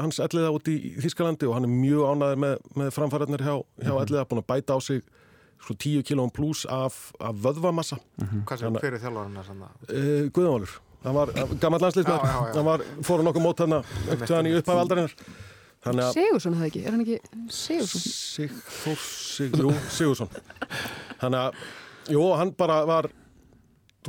hans 0.00 0.18
Elliða 0.22 0.50
út 0.54 0.68
í 0.70 0.76
Þískalandi 1.02 1.46
og 1.48 1.54
hann 1.56 1.66
er 1.68 1.72
mjög 1.72 2.08
ánæður 2.10 2.40
með, 2.42 2.54
með 2.80 2.90
framfæriðnir 2.96 3.44
hjá, 3.46 3.54
hjá 3.84 3.92
Elliða, 4.02 4.24
búin 4.30 4.42
að 4.42 4.48
bæta 4.50 4.76
á 4.76 4.80
sig 4.82 5.02
svo 5.62 5.76
10 5.78 6.02
kílóum 6.06 6.32
pluss 6.34 6.66
af, 6.68 6.96
af 7.20 7.36
vöðvamassa. 7.44 7.98
Hvað 8.18 8.58
sem 8.60 8.66
Þannig- 8.66 8.84
fyrir 8.84 9.02
þjálfarinn 9.02 9.40
er 9.40 9.46
sann 9.46 9.62
uh, 9.64 10.30
Guðanvalur, 10.36 10.74
hann 11.06 11.16
var 11.16 11.32
gammal 11.62 11.80
já. 11.86 12.56
hann 12.58 12.66
var 12.66 12.84
fór 13.06 13.22
á 13.22 13.24
nokkuð 13.28 13.46
mót 13.46 13.62
hann 13.64 13.76
að 13.78 13.94
í 14.50 14.56
upphæfi 14.58 14.82
aldarinnar. 14.82 15.14
Þannig 15.86 16.02
að 16.02 16.16
Sigursson 16.16 16.56
hefði 16.58 16.68
ekki, 16.70 16.82
er 16.82 16.94
hann 16.94 17.02
ekki 17.04 17.18
Sigursson? 17.54 18.04
Sigþór 18.10 19.02
Sig, 19.06 19.52
jú, 19.60 19.72
Sigursson 19.94 20.30
þannig 21.20 21.40
að, 21.44 21.60
jú, 22.16 22.24
hann 22.40 22.52
bara 22.58 22.80
var 22.88 23.08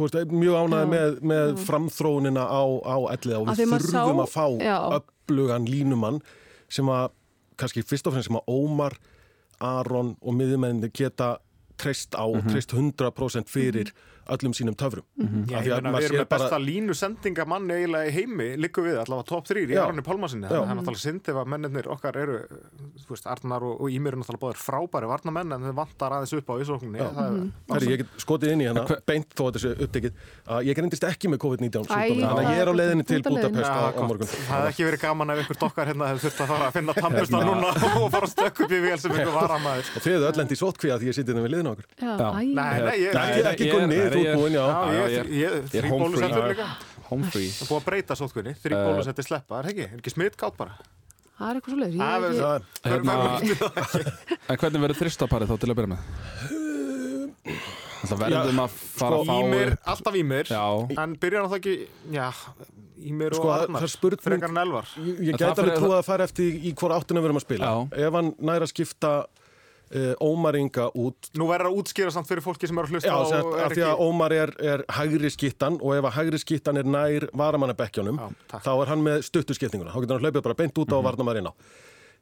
veist, 0.05 0.31
mjög 0.31 0.55
ánæði 0.61 0.85
Já. 0.85 0.91
með, 0.93 1.19
með 1.31 1.53
framþróunina 1.67 2.43
á, 2.45 2.63
á 2.85 2.97
elliða 3.15 3.39
og 3.41 3.47
við 3.51 3.71
þurfum 3.73 3.91
sá- 3.91 4.23
að 4.23 4.31
fá 4.33 4.45
Já. 4.61 4.77
upplugan 4.99 5.65
línumann 5.69 6.21
sem 6.69 6.85
að, 6.91 7.09
kannski 7.57 7.83
fyrst 7.87 8.07
og 8.07 8.13
fremst 8.13 8.29
sem 8.29 8.37
að 8.39 8.47
Ómar, 8.53 8.97
Aron 9.59 10.15
og 10.21 10.33
miðjumenni 10.37 10.91
geta 10.93 11.37
treyst 11.77 12.13
á 12.17 12.25
og 12.25 12.43
treyst 12.49 12.73
100% 12.73 13.49
fyrir 13.49 13.91
öllum 14.35 14.53
sínum 14.57 14.75
töfrum. 14.77 15.05
Já, 15.17 15.57
Af 15.57 15.63
ég 15.63 15.67
því 15.67 15.71
að 15.71 15.81
meina, 15.81 15.91
maður 15.93 16.03
við 16.03 16.07
erum 16.07 16.21
með 16.21 16.29
besta 16.33 16.59
línusendinga 16.61 17.45
manni 17.47 17.73
eiginlega 17.77 18.09
í 18.09 18.13
heimi, 18.17 18.47
líku 18.61 18.83
við, 18.85 18.97
allavega 19.01 19.27
top 19.31 19.47
3 19.49 19.63
í 19.63 19.67
Já. 19.73 19.81
Aronni 19.83 20.03
Pálmarsinni, 20.05 20.47
Já. 20.47 20.57
það 20.57 20.71
er 20.73 20.77
náttúrulega 20.81 21.03
synd 21.03 21.29
ef 21.31 21.39
að 21.41 21.51
mennirnir 21.53 21.89
okkar 21.93 22.19
eru, 22.21 22.37
þú 23.03 23.09
veist, 23.13 23.27
Arnar 23.33 23.65
og, 23.67 23.73
og 23.81 23.87
Ímir 23.93 24.13
eru 24.13 24.21
náttúrulega 24.21 24.43
báðir 24.43 24.61
frábæri 24.63 25.07
varnamenn 25.11 25.51
en 25.57 25.61
þau 25.67 25.75
vantar 25.81 26.11
aðeins 26.17 26.33
upp 26.37 26.47
á 26.47 26.55
ísókninni 26.63 26.99
Já. 27.01 27.07
það 27.17 27.25
er 27.27 27.33
Herri, 27.77 27.87
ég 27.93 28.01
get 28.03 28.09
skotið 28.25 28.53
inn 28.55 28.61
í 28.63 28.67
hana, 28.71 28.83
beint 29.07 29.29
þó 29.37 29.43
að 29.47 29.53
þessu 29.57 29.71
upptekið. 29.87 30.11
Að 30.47 30.59
ég 30.67 30.73
grindist 30.79 31.05
ekki 31.07 31.25
með 31.31 31.39
COVID-19 31.43 31.77
Æ, 31.77 31.87
sjúkdóminn, 31.87 32.27
þannig 32.27 32.47
að 32.47 32.51
ég 32.51 32.61
er 32.63 32.67
á 32.67 32.73
leiðinni 32.77 33.05
til 33.07 33.21
á. 33.21 33.27
Budapest 33.27 33.67
á, 33.67 33.71
á 33.93 34.01
morgun. 34.07 34.27
Það 34.27 34.47
hefði 34.57 34.69
ekki 34.71 34.83
verið 34.87 35.01
gaman 35.03 35.29
ef 35.33 35.37
einhver 35.43 35.59
dokkar 35.61 35.85
hérna 35.91 36.05
hefði 36.11 36.21
þurft 36.27 36.41
að 36.43 36.49
fara 36.51 36.65
að 36.67 36.73
finna 36.77 36.93
tampusta 36.97 37.37
núna 37.47 37.69
og 38.01 38.09
fara 38.13 38.25
að 38.27 38.33
stökk 38.33 38.57
upp 38.65 38.71
í 38.71 38.79
vél 38.83 38.99
sem 39.01 39.11
einhver 39.13 39.35
varamæður. 39.37 39.85
og 39.93 40.01
þið 40.03 40.11
hefðu 40.17 40.27
öll 40.31 40.41
endi 40.43 40.53
í 40.57 40.61
sótkvíða 40.61 40.97
því 40.97 41.05
ég 41.07 41.15
við 44.17 44.33
okkur 44.33 44.51
Já, 44.51 44.65
Já. 44.67 44.91
ég, 44.91 45.17
Ekki, 45.21 45.37
ég, 45.37 45.57
ekki 45.57 45.77
ég- 45.77 45.83
er 45.83 45.89
home 45.89 46.09
free. 46.17 46.67
Home 47.07 47.23
free 47.31 47.49
Það 47.49 47.61
er 47.61 47.69
búið 47.71 47.79
að 47.81 47.85
breyta 47.87 48.15
sótkunni, 48.19 48.53
þrý 48.63 48.73
Eh, 48.77 48.85
bólusetti 48.89 49.23
sleppa, 49.23 49.59
er 49.59 49.63
það 49.63 49.71
ekki? 49.73 49.85
Er 49.93 49.97
ekki 50.01 50.13
smitgátt 50.15 50.57
bara? 50.57 50.77
það 51.37 51.49
er 51.49 51.55
eitthvað 51.59 51.73
svo 51.73 51.79
leiðis. 51.83 51.99
Það 52.01 52.23
er- 52.27 52.37
Það- 52.37 52.63
Hver- 52.81 52.91
Hérna- 52.91 53.17
hver- 53.17 53.87
hver- 53.93 54.13
En 54.49 54.57
hvernig 54.57 54.81
verður 54.87 54.99
þristaparið 55.03 55.47
þá 55.51 55.55
til 55.61 55.69
að 55.71 55.77
byrja 55.77 55.91
með? 55.93 56.01
Það 58.07 58.19
verðum 58.21 58.59
að 58.61 58.73
fara 58.77 59.17
að 59.17 59.27
fá 59.27 59.35
Ímir, 59.41 59.71
alltaf 59.93 60.17
Ímir 60.19 60.49
Já. 60.51 60.63
En 61.01 61.15
byrjar 61.17 61.41
hann 61.45 61.51
það 61.51 61.59
ekki, 61.61 61.75
já 62.13 62.27
Ímir 63.07 63.33
og 63.33 63.39
Sko, 63.39 63.47
það- 63.53 63.71
það 63.77 63.83
er 63.87 63.91
spurning- 63.93 64.21
Frekar 64.25 64.49
en 64.49 64.57
Elvar 64.57 64.85
Ég, 64.97 65.17
gæti 65.17 65.37
það 65.37 65.49
alveg 65.51 65.65
fyrir- 65.65 65.77
trúið 65.81 65.97
að 65.97 66.05
fara 66.05 66.23
eftir 66.27 66.53
í 66.67 66.73
hvora 66.73 66.97
áttuna 66.99 67.21
við 67.21 67.25
erum 67.29 67.37
að 67.41 67.45
spila 67.45 67.67
ef 68.07 68.13
hann 68.13 68.31
næra 68.41 68.63
að 68.67 68.71
skipta 68.73 69.11
Ómar 70.19 70.57
Inga 70.59 70.89
út 70.99 71.29
Nú 71.39 71.47
verður 71.47 71.69
að 71.69 71.77
útskýra 71.79 72.11
samt 72.11 72.27
fyrir 72.27 72.43
fólki 72.43 72.67
sem 72.67 72.77
eru 72.77 72.89
að 72.89 72.97
hlusta 72.97 73.11
Já, 73.11 73.29
sett, 73.29 73.51
er 73.55 73.65
af 73.65 73.75
því 73.75 73.85
að 73.87 74.01
Ómar 74.03 74.35
er, 74.35 74.51
er 74.59 74.83
hægri 74.97 75.31
skittan 75.31 75.77
og 75.79 75.95
ef 75.95 76.07
að 76.09 76.17
hægri 76.17 76.41
skittan 76.43 76.81
er 76.81 76.89
nær 76.89 77.27
varamannabekkjónum 77.31 78.19
þá 78.51 78.71
er 78.73 78.91
hann 78.91 79.05
með 79.05 79.21
stuttu 79.29 79.55
skiptinguna. 79.55 79.93
Þá 79.95 80.01
getur 80.03 80.19
hann 80.19 80.27
hlaupið 80.27 80.47
bara 80.49 80.59
beint 80.59 80.75
út 80.75 80.91
á 80.91 80.91
mm 80.91 80.97
-hmm. 80.97 81.07
varnamæri 81.07 81.43
inn 81.43 81.51
á. 81.51 81.53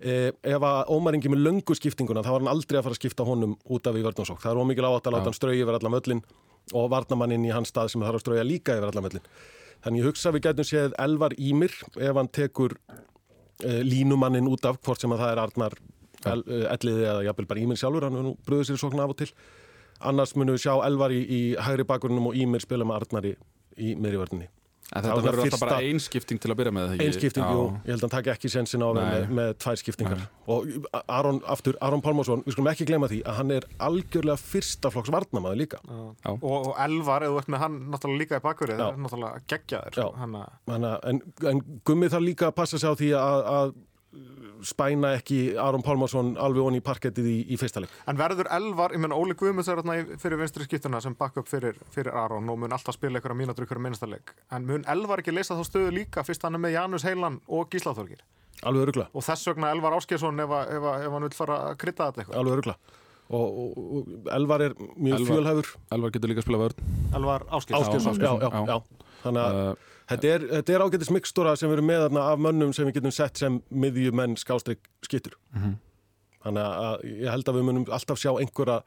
Eh, 0.03 0.33
ef 0.43 0.59
að 0.59 0.89
Ómar 0.91 1.15
Ingi 1.15 1.29
með 1.31 1.45
löngu 1.45 1.75
skiptinguna 1.77 2.19
þá 2.19 2.33
var 2.33 2.41
hann 2.43 2.51
aldrei 2.51 2.75
að 2.81 2.83
fara 2.83 2.95
að 2.97 2.99
skipta 2.99 3.23
honum 3.23 3.53
út 3.71 3.87
af 3.87 3.95
í 3.95 4.01
vörðnarsók 4.03 4.41
það 4.43 4.51
er 4.51 4.59
ómikið 4.59 4.87
átt 4.89 5.05
að 5.07 5.13
láta 5.15 5.29
hann 5.29 5.37
strauja 5.37 5.61
yfir 5.63 5.77
allan 5.77 5.93
möllin 5.93 6.21
og 6.75 6.89
varnamanninn 6.91 7.45
í 7.47 7.53
hans 7.55 7.71
stað 7.71 7.93
sem 7.93 8.03
þarf 8.03 8.19
að 8.19 8.23
strauja 8.25 8.43
líka 8.43 8.75
yfir 8.75 8.89
allan 8.89 9.05
möllin 9.05 9.29
þannig 9.85 10.01
ég 10.01 10.09
hugsa 10.09 10.33
við 10.35 10.43
getum 10.49 10.67
séð 10.67 10.97
Elvar 10.99 11.37
Ímir 11.39 11.77
ef 11.95 12.19
hann 12.19 12.27
tekur 12.27 12.75
uh, 12.75 13.81
línumannin 13.87 14.51
út 14.51 14.67
af 14.67 14.81
hvort 14.83 14.99
sem 14.99 15.15
að 15.15 15.23
það 15.23 15.31
er 15.31 15.43
Arnar 15.45 15.79
elliði 16.25 17.07
eða 17.11 17.23
jafnvel 17.29 17.47
bara 17.51 17.63
Ímir 17.65 17.81
sjálfur 17.81 18.07
hann 18.09 18.19
nú 18.19 18.35
bröður 18.47 18.69
sér 18.71 18.81
sóknar 18.81 19.05
af 19.07 19.15
og 19.15 19.21
til 19.23 19.31
annars 20.05 20.35
munum 20.35 20.57
við 20.57 20.65
sjá 20.65 20.73
Elvar 20.85 21.13
í, 21.15 21.21
í 21.23 21.41
hægri 21.55 21.87
bakgrunum 21.87 22.31
og 22.31 22.37
Ímir 22.37 22.63
spila 22.65 22.87
með 22.87 23.01
Arnari 23.01 23.35
í 23.75 23.95
Það 24.85 25.05
þetta 25.07 25.21
verður 25.25 25.41
alltaf 25.41 25.61
bara 25.63 25.77
einskipting 25.81 26.39
til 26.41 26.49
að 26.53 26.57
byrja 26.59 26.71
með 26.75 26.83
það 26.91 26.99
einskipting, 27.07 27.45
Já. 27.45 27.53
jú, 27.57 27.61
ég 27.73 27.87
held 27.89 27.95
að 27.97 28.03
hann 28.05 28.11
taki 28.13 28.31
ekki 28.35 28.51
sensin 28.53 28.83
á 28.85 28.87
að 28.87 28.97
vera 28.99 29.05
Nei. 29.07 29.15
með, 29.15 29.31
með 29.39 29.53
tvær 29.63 29.79
skiptingar 29.81 30.19
og 30.53 30.67
Aron, 31.15 31.39
aftur, 31.55 31.79
Aron 31.87 32.03
Pálmarsson 32.05 32.43
við 32.45 32.53
skulum 32.53 32.69
ekki 32.69 32.85
gleyma 32.91 33.09
því 33.09 33.17
að 33.25 33.39
hann 33.39 33.53
er 33.55 33.65
algjörlega 33.87 34.37
fyrsta 34.43 34.91
flokks 34.93 35.09
varnamaður 35.15 35.57
líka 35.63 35.79
Já. 35.81 36.29
og, 36.35 36.45
og 36.53 36.69
Elvar, 36.85 37.25
ef 37.25 37.33
þú 37.33 37.41
ert 37.41 37.51
með 37.55 37.63
hann 37.65 37.79
náttúrulega 37.95 38.21
líka 38.21 38.37
í 38.37 38.45
bakverið, 38.45 38.77
Já. 38.77 38.83
það 38.85 38.93
er 38.93 39.03
náttúrulega 39.07 39.43
geggjaður 39.55 39.99
Já. 40.03 40.07
hann 40.21 40.37
að 40.43 40.53
Þannig, 40.69 40.91
að- 40.93 41.09
en, 41.09 41.21
en 41.55 41.63
Gummi 41.89 42.11
þarf 42.13 42.27
líka 42.29 42.51
að 42.51 42.57
passa 42.61 42.77
sig 42.83 42.93
á 42.93 42.95
því 43.01 43.11
að, 43.23 43.49
að 43.57 43.75
spæna 44.65 45.11
ekki 45.19 45.37
Aron 45.59 45.83
Pálmarsson 45.85 46.33
alveg 46.41 46.63
onni 46.63 46.79
í 46.81 46.83
parkettið 46.85 47.27
í, 47.29 47.35
í 47.53 47.57
fyrsta 47.59 47.81
leik 47.83 47.91
En 48.09 48.17
verður 48.17 48.47
Elvar, 48.55 48.93
ég 48.95 49.01
menn 49.03 49.13
Óli 49.15 49.35
Guðmunds 49.37 49.67
er 49.69 49.81
þarna 49.81 50.17
fyrir 50.21 50.39
vinstri 50.41 50.65
skiptuna 50.67 51.01
sem 51.03 51.15
bakk 51.19 51.37
upp 51.41 51.49
fyrir, 51.51 51.77
fyrir 51.93 52.15
Aron 52.15 52.49
og 52.49 52.59
mun 52.63 52.73
alltaf 52.75 52.95
spila 52.97 53.19
einhverja 53.19 53.37
mínútur 53.37 53.67
ykkur 53.67 53.81
minnstaleg. 53.83 54.33
En 54.55 54.65
mun 54.65 54.85
Elvar 54.89 55.21
ekki 55.21 55.33
leysa 55.35 55.57
þá 55.59 55.65
stöðu 55.67 55.91
líka 55.99 56.23
fyrst 56.25 56.45
hann 56.47 56.55
er 56.57 56.63
með 56.65 56.75
Janus 56.77 57.05
Heilan 57.05 57.41
og 57.47 57.69
Gíslaþorgir? 57.73 58.23
alveg 58.65 58.85
örugla, 58.87 59.07
Og 59.13 59.21
þess 59.27 59.49
vegna 59.51 59.69
Elvar 59.75 59.93
Áskjesson 59.99 60.39
ef, 60.39 60.49
að- 60.49 60.69
ef, 60.77 60.83
að- 60.89 61.01
ef 61.05 61.11
hann 61.11 61.25
vil 61.27 61.35
fara 61.35 61.57
að 61.69 61.75
krydda 61.83 62.05
þetta 62.07 62.21
eitthvað. 62.23 62.37
alveg 62.39 62.53
örugla 62.55 62.75
og, 63.29 63.57
og, 63.59 63.77
og 63.97 64.29
Elvar 64.37 64.61
er 64.61 64.73
mjög 64.79 65.19
Elvar- 65.19 65.27
fjölhæfur 65.33 65.67
Elvar 65.91 66.11
getur 66.15 66.29
líka 66.31 66.39
að 66.41 66.47
spila 66.47 66.61
vörn 66.63 66.79
Elvar 67.19 67.45
Áskjesson. 67.51 67.83
Áskilsson, 67.83 68.15
já, 68.15 68.31
já, 68.39 68.49
já. 68.49 68.65
já. 68.71 68.77
þannig 69.25 69.41
að 69.43 69.59
uh, 69.59 69.75
þetta 70.09 70.27
er, 70.35 70.45
er 70.75 70.83
ágætis 70.85 71.09
mikstura 71.11 71.55
sem 71.57 71.69
við 71.69 71.77
erum 71.79 71.87
með 71.89 72.03
þarna 72.05 72.25
af 72.33 72.39
mönnum 72.39 72.73
sem 72.73 72.85
við 72.87 72.99
getum 72.99 73.11
sett 73.15 73.37
sem 73.41 73.61
miðjumenn 73.71 74.35
skástrík 74.37 74.79
skittur 75.05 75.33
Mhm. 75.55 75.75
þannig 76.45 76.61
að 76.65 77.05
ég 77.23 77.29
held 77.31 77.45
að 77.49 77.55
við 77.59 77.63
munum 77.69 77.85
alltaf 77.89 78.19
sjá 78.21 78.31
einhverja 78.39 78.83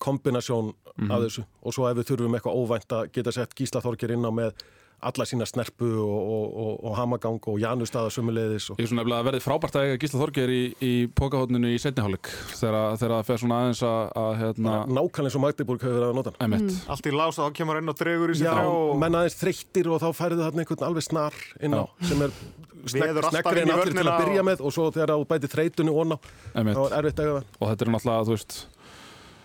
kombinasjón 0.00 0.72
Mhm. 0.98 1.10
af 1.10 1.20
þessu 1.22 1.44
og 1.62 1.72
svo 1.74 1.88
ef 1.90 1.96
við 1.96 2.08
þurfum 2.10 2.34
eitthvað 2.36 2.56
óvænt 2.60 2.88
að 2.96 3.12
geta 3.12 3.32
sett 3.32 3.54
Gísla 3.54 3.80
Þorgir 3.82 4.10
inn 4.12 4.24
á 4.24 4.30
með 4.32 4.52
alla 5.02 5.26
sína 5.28 5.46
snerpu 5.48 5.88
og, 6.02 6.16
og, 6.32 6.44
og, 6.64 6.72
og 6.88 6.96
hamagang 6.98 7.38
og 7.50 7.58
Janusstaða 7.62 8.12
sumuleiðis 8.14 8.68
og 8.72 8.80
Ég 8.80 8.86
er 8.86 8.90
svona 8.92 9.02
nefnilega 9.02 9.22
að 9.24 9.28
verði 9.30 9.42
frábært 9.44 9.78
að 9.78 9.86
eiga 9.88 10.00
Gísla 10.02 10.22
Þorgeir 10.22 10.52
í, 10.54 10.62
í 10.78 10.92
pókahóttinu 11.18 11.72
í 11.72 11.78
setniháleik 11.82 12.30
þegar, 12.54 12.98
það 13.02 13.22
fer 13.30 13.42
svona 13.42 13.60
aðeins 13.62 13.84
að, 13.88 14.02
að 14.22 14.32
hérna, 14.42 14.76
nákvæmlega 14.86 15.28
eins 15.30 15.38
og 15.38 15.44
Magdeburg 15.46 15.86
hefur 15.86 15.98
verið 15.98 16.08
að 16.10 16.18
nota 16.20 16.34
emitt 16.46 16.90
Allt 16.94 17.10
í 17.10 17.14
lás 17.16 17.38
og 17.38 17.48
þá 17.48 17.58
kemur 17.60 17.82
inn 17.82 17.92
og 17.92 17.98
dregur 18.02 18.34
í 18.34 18.38
sig 18.38 18.48
Já, 18.48 18.58
og 18.66 18.98
menn 19.02 19.18
aðeins 19.20 19.38
þreyttir 19.40 19.90
og 19.92 20.02
þá 20.02 20.10
færðu 20.22 20.44
þarna 20.46 20.64
einhvern 20.66 20.88
alveg 20.90 21.08
snar 21.08 21.40
inn 21.62 21.76
á 21.78 21.82
sem 22.06 22.26
er 22.26 22.36
inn 22.90 23.02
en 23.02 23.70
í 23.70 23.72
allir 23.72 23.94
til 23.94 24.06
að 24.06 24.20
byrja 24.22 24.42
og- 24.42 24.46
með 24.48 24.62
og 24.66 24.72
svo 24.74 24.90
þegar 24.90 25.14
þú 25.14 25.26
bæti 25.30 25.50
þreytunni 25.52 25.92
onna 26.02 26.18
Einmitt. 26.54 26.76
þá 26.76 26.82
er 26.86 26.96
erfitt 26.98 27.18
að 27.18 27.26
eiga 27.26 27.34
það. 27.38 27.44
Og 27.60 27.68
þetta 27.70 27.84
er 27.86 27.90
náttúrulega, 27.92 28.24
þú 28.26 28.34
veist 28.36 28.56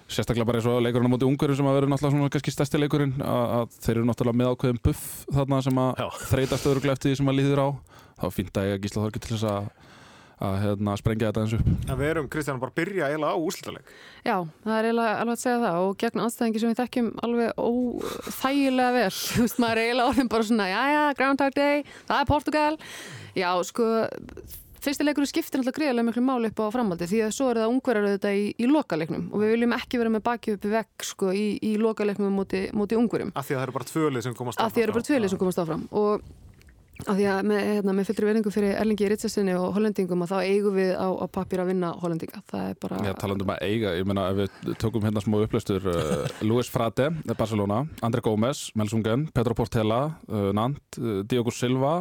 sérstaklega 0.07 0.47
bara 0.47 0.61
eins 0.61 0.69
og 0.71 0.79
leikurinn 0.83 1.09
á 1.09 1.13
móti 1.13 1.27
ungurum 1.27 1.57
sem 1.59 1.67
að 1.67 1.77
vera 1.79 1.91
náttúrulega 1.91 2.15
svona 2.15 2.33
kannski 2.33 2.53
stærsti 2.55 2.81
leikurinn 2.81 3.17
að, 3.19 3.43
að 3.57 3.79
þeir 3.83 3.95
eru 3.97 4.07
náttúrulega 4.07 4.41
með 4.41 4.53
ákveðin 4.53 4.83
buff 4.87 5.03
þarna 5.35 5.59
sem 5.65 5.81
að 5.83 6.05
þreytast 6.29 6.69
öðruglega 6.71 6.97
eftir 6.97 7.11
því 7.11 7.19
sem 7.19 7.31
að 7.33 7.39
líður 7.41 7.63
á 7.63 7.67
þá 8.17 8.25
er 8.29 8.35
fínt 8.37 8.57
að 8.57 8.69
eiga 8.69 8.81
Gísla 8.85 9.03
Þorgeir 9.03 9.25
til 9.25 9.35
þess 9.35 9.49
að 9.51 9.69
að 10.37 10.55
hérna, 10.61 10.93
sprengja 10.99 11.31
þetta 11.31 11.43
eins 11.43 11.53
upp 11.57 11.89
En 11.89 11.97
við 11.97 12.11
erum, 12.11 12.27
Kristján, 12.29 12.59
bara 12.61 12.69
að 12.69 12.77
byrja 12.77 13.07
eiginlega 13.09 13.33
á 13.33 13.41
úslitaleg. 13.41 13.87
Já, 14.21 14.35
það 14.65 14.75
er 14.75 14.87
eiginlega 14.89 15.15
alveg 15.21 15.33
að 15.33 15.41
segja 15.41 15.61
það 15.63 15.77
og 15.85 15.97
gegn 16.03 16.23
anstæðingi 16.23 16.61
sem 16.61 16.71
við 16.71 16.81
þekkjum 16.81 17.09
alveg 17.25 17.63
óþægilega 17.63 18.95
vel. 18.97 19.09
Þú 19.33 19.47
veist, 19.47 19.59
maður 19.63 19.81
er 19.81 19.87
eiginlega 19.87 20.13
orðin 20.13 20.31
bara 20.35 20.47
svona, 20.51 20.69
já, 20.69 20.79
já, 20.93 21.01
Groundhog 21.17 21.57
Day, 21.57 21.83
það 22.11 22.21
er 22.21 22.29
Portugal. 22.29 22.77
Já, 23.37 23.49
sko, 23.65 23.89
fyrsti 24.87 25.07
leikur 25.07 25.27
skiptir 25.27 25.59
náttúrulega 25.61 25.77
greiðlega 25.81 26.07
miklu 26.07 26.23
máli 26.23 26.51
upp 26.51 26.63
á 26.63 26.67
framhaldi 26.71 27.09
því 27.11 27.21
að 27.25 27.35
svo 27.35 27.49
er 27.51 27.61
það 27.61 27.75
ungverjar 27.75 28.07
auðvitað 28.07 28.39
í, 28.39 28.47
í 28.55 28.71
lokaleiknum 28.71 29.29
og 29.33 29.43
við 29.43 29.53
viljum 29.55 29.77
ekki 29.77 30.01
vera 30.01 30.13
með 30.13 30.25
baki 30.27 30.55
uppi 30.55 30.73
vekk 30.73 31.07
sko, 31.11 31.31
í, 31.35 31.45
í 31.59 31.75
lokaleiknum 31.81 32.35
móti, 32.39 32.67
móti 32.77 32.99
ungverjum. 32.99 33.33
Af 33.35 33.49
því 33.49 33.57
að 33.57 33.59
það 33.59 33.67
eru 33.67 33.77
bara 33.77 33.91
tvölið 33.91 34.27
sem 34.27 34.37
komast 34.37 34.61
Af 34.63 34.71
því 34.71 34.79
það 34.79 34.87
eru 34.87 34.97
bara 34.97 35.09
tvölið 35.09 35.33
sem 35.33 35.41
komast 35.41 35.63
áfram 35.63 35.87
og 35.91 36.27
af 37.05 37.13
því 37.13 37.25
að 37.29 37.39
með, 37.45 37.59
hérna, 37.67 37.93
með 37.93 38.07
fullri 38.09 38.27
verðingu 38.27 38.51
fyrir 38.53 38.77
Erlingi 38.79 39.09
Ritsasinni 39.11 39.53
og 39.57 39.67
hollendingum 39.75 40.23
að 40.25 40.31
þá 40.31 40.37
eigum 40.47 40.77
við 40.77 40.93
á, 40.97 41.07
á 41.13 41.25
pappir 41.29 41.61
að 41.61 41.69
vinna 41.69 41.91
hollendinga. 42.01 42.41
Það 42.49 42.71
er 42.71 42.79
bara... 42.81 43.01
Já, 43.05 43.13
talandum 43.21 43.51
að 43.53 43.65
eiga, 43.67 43.93
ég 43.99 44.07
meina 44.09 44.25
ef 44.31 44.39
við 44.39 44.77
tökum 44.81 45.05
hérna 45.05 45.21
smá 45.21 45.37
upplöstur 45.43 45.85
uh, 45.91 46.25
Luis 46.49 46.71
Frade, 46.73 47.11
Barcelona, 47.35 47.83
André 48.01 48.23
Gómez 48.25 48.71
Melsungen, 48.79 49.27
Pedro 49.35 49.57
Portela 49.57 50.01
uh, 50.25 50.49
Nant, 50.57 50.81
uh, 50.97 51.19
Diogo 51.27 51.53
Silva 51.53 51.99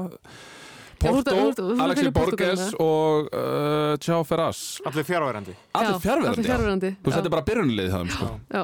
Porto, 1.00 1.36
Alexi 1.84 2.10
Borges 2.14 2.64
og 2.80 3.28
uh, 3.30 3.94
Tjá 4.00 4.16
Ferraz 4.26 4.60
Allir 4.86 5.06
fjárverandi. 5.06 5.54
Allir 5.76 6.00
fjarverandi. 6.02 6.92
Þú 7.04 7.14
er 7.20 7.30
bara 7.32 7.46
byrjunlið 7.46 7.94
það 7.94 8.12
sko. 8.16 8.28
Já, 8.54 8.62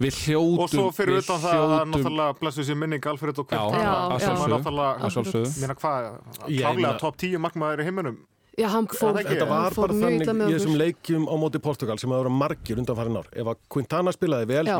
Við 0.00 0.16
hljótum 0.24 0.62
Og 0.64 0.70
svo 0.72 0.86
fyrir 0.96 1.20
utan 1.20 1.40
það 1.42 1.62
að 1.62 1.90
náttúrulega 1.92 2.36
blessu 2.40 2.64
sér 2.64 2.78
minning 2.80 3.06
Alfred 3.10 3.40
og 3.42 3.48
Kvart. 3.50 3.74
Já, 3.76 3.90
að 3.92 4.14
já. 4.14 4.24
sjálfsögðu 4.24 5.50
Náttúrulega, 5.68 6.12
klálega 6.48 6.92
top 7.02 7.18
10 7.20 7.42
markmaður 7.44 7.82
í 7.82 7.88
heiminum. 7.90 8.18
já 8.60 8.66
hann 8.72 8.88
fór, 8.88 9.12
það? 9.16 9.28
Þetta 9.28 9.48
var 9.48 9.76
bara 9.76 9.98
þannig 10.00 10.24
í 10.24 10.36
með 10.40 10.54
þessum 10.56 10.78
leikjum 10.80 11.28
á 11.28 11.34
móti 11.40 11.60
Portugal 11.64 11.98
sem 12.00 12.12
að 12.12 12.22
vera 12.24 12.32
margir 12.32 12.80
undan 12.80 12.96
farin 12.96 13.20
ár. 13.20 13.28
Ef 13.32 13.52
að 13.52 13.60
Quintana 13.72 14.12
spilaði 14.16 14.48
vel, 14.50 14.64
Já. 14.68 14.78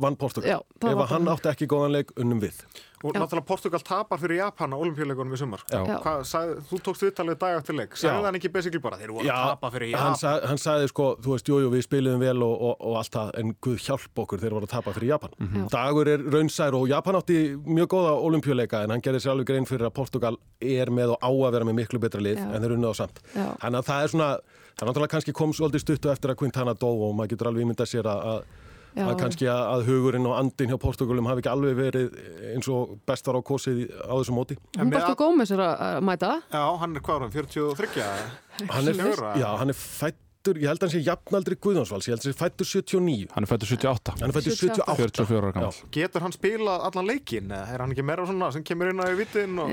Vann 0.00 0.16
Portugal. 0.18 0.64
Ef 0.82 1.06
hann 1.10 1.28
átti 1.30 1.50
ekki 1.52 1.70
góðan 1.70 1.94
leik, 1.94 2.10
unnum 2.18 2.40
við. 2.42 2.58
Og 3.04 3.12
Já. 3.12 3.20
náttúrulega 3.20 3.44
Portugal 3.44 3.80
tapar 3.84 4.16
fyrir 4.18 4.38
Japan 4.38 4.72
á 4.72 4.76
olimpíuleikunum 4.80 5.34
í 5.36 5.38
sumar. 5.38 5.60
Hvað, 5.68 6.22
sagði, 6.24 6.54
þú 6.70 6.78
tókst 6.86 7.02
viðtalið 7.04 7.36
dag 7.42 7.58
eftir 7.58 7.76
leik. 7.76 7.96
Sagði 8.00 8.16
Já. 8.16 8.24
hann 8.24 8.38
ekki 8.38 8.50
basically 8.54 8.80
bara, 8.80 8.96
þeir 8.96 9.12
voru 9.12 9.28
að 9.28 9.50
tapa 9.50 9.70
fyrir 9.74 9.92
hann, 9.92 10.14
Japan. 10.14 10.16
sa, 10.22 10.32
hann 10.48 10.60
sagði 10.62 10.88
sko, 10.88 11.08
þú 11.20 11.34
veist, 11.34 11.50
jújú, 11.52 11.66
jú, 11.66 11.72
við 11.74 11.84
spilum 11.84 12.22
vel 12.24 12.42
og, 12.46 12.54
og, 12.70 12.80
og 12.80 12.96
allt 13.02 13.12
það, 13.18 13.30
en 13.42 13.52
Guð 13.60 13.76
hjálp 13.84 14.22
okkur 14.24 14.40
þeir 14.40 14.56
voru 14.56 14.64
að 14.70 14.72
tapa 14.72 14.96
fyrir 14.96 15.12
Japan. 15.12 15.36
Já. 15.36 15.68
Dagur 15.76 16.12
er 16.14 16.24
raunsær 16.32 16.78
og 16.80 16.88
Japan 16.88 17.20
átti 17.20 17.38
mjög 17.68 17.92
góða 17.92 18.16
olimpíuleika 18.24 18.82
en 18.88 18.96
hann 18.96 19.04
gerði 19.04 19.20
sér 19.20 19.34
alveg 19.36 19.52
grein 19.52 19.68
fyrir 19.68 19.84
að 19.90 19.94
Portugal 20.00 20.40
er 20.64 20.88
með 20.90 21.12
og 21.18 21.20
á 21.20 21.28
að 21.28 21.52
vera 21.58 21.68
með 21.68 21.80
miklu 21.84 22.00
betra 22.00 22.24
lið 22.24 22.40
Já. 22.40 22.48
en 22.56 22.64
þeir 22.64 22.78
unnið 22.78 22.88
á 22.88 22.94
samt. 23.04 23.20
Þannig 23.36 23.78
að 23.84 23.88
það 23.92 24.00
er 24.08 24.14
svona, 24.16 24.32
það 24.72 24.82
er 24.82 24.88
náttúrulega 24.94 25.12
kannski 25.18 25.36
kom 25.36 25.52
svolítið 25.52 25.84
stuttu 25.84 26.08
eftir 26.08 26.32
að 26.32 26.40
Quintana 26.40 26.72
dó 26.72 26.88
og 26.88 27.12
maður 27.20 27.34
getur 27.36 27.52
alveg 27.52 27.68
ímyndað 27.68 27.92
sér 27.92 28.08
að, 28.08 28.24
að 28.32 28.62
Já, 28.94 29.04
að 29.10 29.16
kannski 29.18 29.46
að, 29.50 29.62
að 29.74 29.80
hugurinn 29.88 30.26
og 30.30 30.36
andin 30.38 30.70
hjá 30.70 30.76
Portugalum 30.78 31.26
hafi 31.26 31.42
ekki 31.42 31.50
alveg 31.50 31.78
verið 31.80 32.18
eins 32.52 32.68
og 32.70 32.92
best 33.08 33.26
var 33.26 33.38
á 33.38 33.42
kosið 33.42 33.80
á 33.90 34.14
þessu 34.14 34.36
móti. 34.36 34.56
Hún 34.78 34.92
Bartó 34.94 35.16
Gómez 35.18 35.50
er 35.54 35.62
að 35.66 35.98
mæta. 36.06 36.36
Já, 36.52 36.62
hann 36.78 36.94
er 36.94 37.02
hvað 37.02 37.24
árum, 37.24 37.32
43? 37.34 38.04
Hann 38.70 38.92
er, 38.92 39.02
já, 39.40 39.48
hann 39.58 39.74
er 39.74 39.78
fætt 39.80 40.20
fættur, 40.44 40.60
ég 40.60 40.68
held 40.68 40.82
að 40.82 40.86
hann 40.88 40.92
sé 40.94 41.00
jafnaldri 41.06 41.56
Guðjónsvalls, 41.64 42.06
ég 42.08 42.12
held 42.14 42.20
að 42.20 42.28
hann 42.28 42.34
sé 42.34 42.40
fættur 42.42 42.66
79 42.68 43.32
Hann 43.34 43.46
er 43.46 43.50
fættur 43.50 43.70
78 43.72 44.14
hann 44.20 44.28
er 44.28 44.34
fættur 44.36 44.52
78. 44.52 44.84
78 44.84 45.24
44 45.24 45.40
ára 45.40 45.52
gammal 45.56 45.78
Getur 45.94 46.24
hann 46.26 46.34
spilað 46.34 46.84
allan 46.88 47.08
leikin 47.08 47.54
eða 47.54 47.74
er 47.74 47.84
hann 47.84 47.94
ekki 47.94 48.04
meira 48.04 48.26
svona 48.28 48.50
sem 48.54 48.64
kemur 48.66 48.90
inn 48.92 49.00
á 49.00 49.06
í 49.08 49.16
vitin 49.18 49.56
og... 49.64 49.72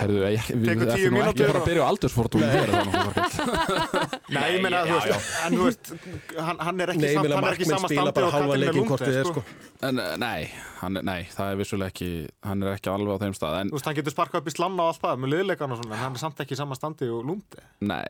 Herðu, 0.00 0.24
ég, 0.34 0.50
við 0.50 0.84
ekki 0.86 1.12
mínútur 1.14 1.46
að 1.46 1.54
fara 1.54 1.54
og- 1.54 1.62
að 1.62 1.68
byrja 1.70 1.82
á 1.82 1.90
að 1.90 1.98
Þorkell. 2.10 3.30
Nei, 4.34 4.46
ég 4.54 4.62
meina, 4.64 4.82
þú 4.86 4.96
veist, 4.98 5.30
en 5.46 5.56
þú 5.56 5.66
veist 5.68 5.90
hann, 6.38 6.60
hann 6.66 6.82
er 6.84 6.92
ekki, 6.94 7.06
ég 7.06 7.20
meina 7.22 7.38
hann 7.38 7.48
er 7.48 7.56
ekki 7.56 7.68
markmenn 7.68 7.76
sama 7.76 7.90
spila 7.90 8.04
standi 8.04 8.14
bara 8.18 8.26
og 8.30 8.34
halva 8.34 8.54
kallinn 8.54 8.60
með 8.60 8.64
leikin 8.64 8.80
Lund 8.80 8.90
hvort 8.90 9.04
þið 9.06 9.18
er 9.20 9.28
sko. 9.30 9.42
sko. 9.44 9.68
En 9.90 10.02
eh, 10.02 10.10
nei, 10.20 10.40
hann, 10.80 10.98
er- 11.00 11.06
nei, 11.10 11.20
það 11.34 11.52
er 11.54 11.60
vissulega 11.60 11.94
ekki 11.94 12.10
hann 12.46 12.64
er 12.66 12.74
ekki 12.76 12.92
alveg 12.92 13.14
á 13.14 13.22
þeim 13.24 13.36
stað 13.38 13.58
en 13.60 13.70
Þú 13.72 13.78
veist, 13.78 13.88
hann 13.90 13.98
getur 14.00 14.14
sparkað 14.16 14.42
upp 14.42 14.50
í 14.50 14.54
slanna 14.54 14.86
og 14.86 14.92
allt 14.92 15.04
það 15.06 15.22
með 15.24 15.32
liðleikan 15.36 15.74
og 15.76 15.80
svona, 15.82 15.96
en 15.96 16.04
hann 16.04 16.18
er 16.18 16.24
samt 16.24 16.42
ekki 16.44 16.56
í 16.56 16.60
sama 16.60 16.78
standi 16.78 17.10
og 17.10 17.24
Lundi, 17.30 17.64
nei, 17.90 18.04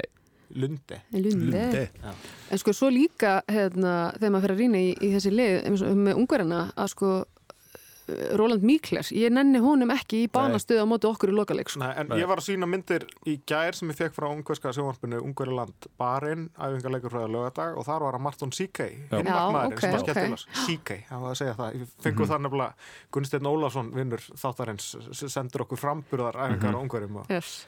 Lundi 0.55 1.01
lundi. 1.13 1.51
Lundi. 1.53 1.85
En 2.51 2.59
sko 2.59 2.73
svo 2.75 2.89
líka 2.91 3.41
hérna, 3.49 4.13
þegar 4.19 4.31
maður 4.35 4.49
fer 4.49 4.55
að 4.57 4.63
rýna 4.65 4.79
í, 4.83 4.95
í 5.01 5.13
þessi 5.15 5.31
lið 5.35 5.59
eins 5.71 5.83
og 5.87 6.01
með 6.07 6.19
ungverðina 6.25 6.63
að 6.75 6.89
sko 6.95 7.11
eh, 8.11 8.33
Roland 8.41 8.65
Mikler, 8.67 9.07
ég 9.15 9.31
nenni 9.31 9.61
honum 9.63 9.93
ekki 9.95 10.25
í 10.25 10.31
banastöðu 10.35 10.83
á 10.83 10.87
móti 10.91 11.07
okkur 11.07 11.31
í 11.31 11.35
lokaleik 11.37 11.71
sko. 11.71 11.83
Nei, 11.85 11.93
en 12.03 12.11
ég 12.19 12.27
var 12.27 12.41
að 12.43 12.49
sína 12.49 12.67
myndir 12.67 13.05
í 13.31 13.37
gær 13.47 13.77
sem 13.79 13.93
ég 13.93 13.99
fekk 14.01 14.17
frá 14.17 14.27
ungverska 14.33 14.73
sjónvarpinu 14.75 15.21
Ungverjaland 15.23 15.87
Barinn, 16.01 16.49
æfingarleikur 16.59 17.15
frá 17.15 17.23
lögadag 17.31 17.79
og 17.79 17.87
þar 17.87 18.07
var 18.09 18.19
að 18.19 18.25
Marton 18.27 18.55
Sikei 18.57 18.91
hinmarkmaðurinn 19.13 19.77
Já, 19.77 19.85
sem 19.85 19.95
var 19.95 20.03
skemmtilegs 20.07 20.47
Sikei, 20.67 20.99
hann 21.13 21.23
var 21.23 21.37
að 21.37 21.41
segja 21.45 21.55
það 21.61 21.79
ég 21.79 21.95
fengur 22.03 22.27
Mhm. 22.27 22.33
það 22.33 22.43
nefnilega 22.49 22.75
Gunnsteinn 23.15 23.51
Ólafsson 23.53 23.93
vinnur 23.95 24.27
þáttarins 24.43 24.91
sendur 25.31 25.67
okkur 25.69 25.79
framburðar 25.85 26.41
æfingar 26.49 26.75
á 26.75 26.83
Ungverjum 26.83 27.23
og 27.23 27.31
yes. 27.31 27.61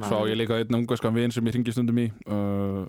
Svo 0.00 0.24
á 0.24 0.28
ég 0.30 0.38
líka 0.40 0.56
einn 0.60 0.78
ungverskan 0.80 1.14
vin 1.14 1.34
sem 1.34 1.44
ég 1.46 1.56
ringi 1.58 1.74
stundum 1.74 1.98
í 1.98 2.08
uh, 2.26 2.82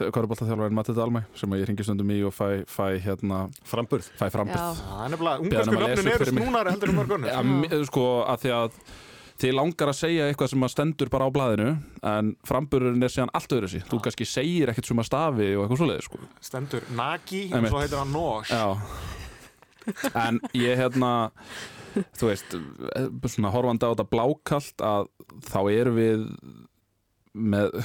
Köruboltaþjálfarinn 0.00 0.76
Matti 0.78 0.94
Dalmæ 0.94 1.24
sem 1.36 1.52
ég 1.58 1.66
ringi 1.68 1.84
stundum 1.84 2.10
í 2.14 2.20
og 2.24 2.32
fæ, 2.32 2.62
fæ 2.70 2.86
hérna 3.02 3.42
framburð. 3.66 4.06
fæ 4.16 4.28
framburð. 4.30 4.62
Já, 4.62 4.74
Það 4.86 5.04
er 5.04 5.14
nefnilega, 5.14 5.38
nöfnin 5.66 6.12
upp 6.14 6.24
eru 6.24 6.34
snúnari 6.36 6.74
heldur 6.74 6.92
um 6.92 7.00
mörgunni 7.00 7.28
ja, 7.32 7.80
sko 7.90 8.04
að 8.30 8.44
því 8.44 8.52
að 8.60 8.80
þið 9.40 9.54
langar 9.56 9.88
að 9.90 9.96
segja 9.96 10.26
eitthvað 10.28 10.50
sem 10.52 10.66
stendur 10.68 11.10
bara 11.12 11.26
á 11.26 11.30
blaðinu 11.32 11.68
en 12.06 12.34
framburðurinn 12.48 13.06
er 13.06 13.12
síðan 13.12 13.32
allt 13.36 13.54
öðru 13.56 13.70
sí 13.72 13.80
þú 13.88 14.00
kannski 14.04 14.26
segir 14.28 14.72
ekkert 14.72 14.90
sem 14.90 15.00
að 15.00 15.08
stafi 15.08 15.48
og 15.56 15.64
eitthvað 15.64 15.80
svoleiði 15.82 16.06
sko. 16.06 16.20
stendur 16.44 16.86
Nagi 16.96 17.42
og 17.56 17.68
svo 17.70 17.80
heitir 17.82 18.00
hann 18.02 18.12
Nosh. 18.14 18.52
Já. 18.52 18.76
En 20.14 20.40
ég 20.54 20.76
hérna 20.76 21.12
þú 22.18 22.30
veist, 22.30 22.56
svona 23.26 23.52
horfandi 23.54 23.86
á 23.86 23.92
þetta 23.92 24.08
blákalt 24.12 24.84
að 24.86 25.08
þá 25.48 25.60
erum 25.72 25.98
við 25.98 26.24
með, 27.34 27.76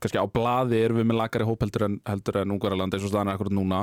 kannski 0.00 0.20
á 0.20 0.26
blaði 0.32 0.80
erum 0.84 1.02
við 1.02 1.10
með 1.10 1.20
lagari 1.20 1.48
hóp 1.48 1.64
heldur 1.64 1.88
en, 1.88 1.98
heldur 2.08 2.40
en 2.40 2.54
Ungverjaland 2.54 2.96
eins 2.96 3.04
og 3.04 3.12
staðan 3.12 3.32
er 3.32 3.38
akkurat 3.38 3.56
núna. 3.56 3.82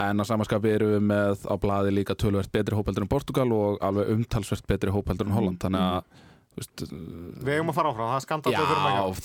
En 0.00 0.16
á 0.16 0.24
samanskapi 0.24 0.72
erum 0.72 0.94
við 0.94 1.04
með 1.10 1.44
á 1.44 1.54
blaði 1.60 1.92
líka 1.92 2.16
tölvert 2.16 2.52
betri 2.54 2.78
hóp 2.78 2.88
heldur 2.88 3.04
en 3.04 3.12
Portugal 3.12 3.50
og 3.52 3.80
alveg 3.84 4.14
umtalsvert 4.14 4.64
betri 4.70 4.92
hóp 4.94 5.12
heldur 5.12 5.28
en 5.28 5.36
Holland. 5.36 5.60
Þannig 5.60 5.84
að 5.84 6.28
þú 6.50 6.62
veist, 6.62 6.84
Við 7.44 7.52
eigum 7.58 7.72
að 7.72 7.76
fara 7.76 7.92
áfram, 7.92 8.08
það 8.08 8.16
er 8.16 8.24
skandalt 8.24 8.56
já, 8.56 8.62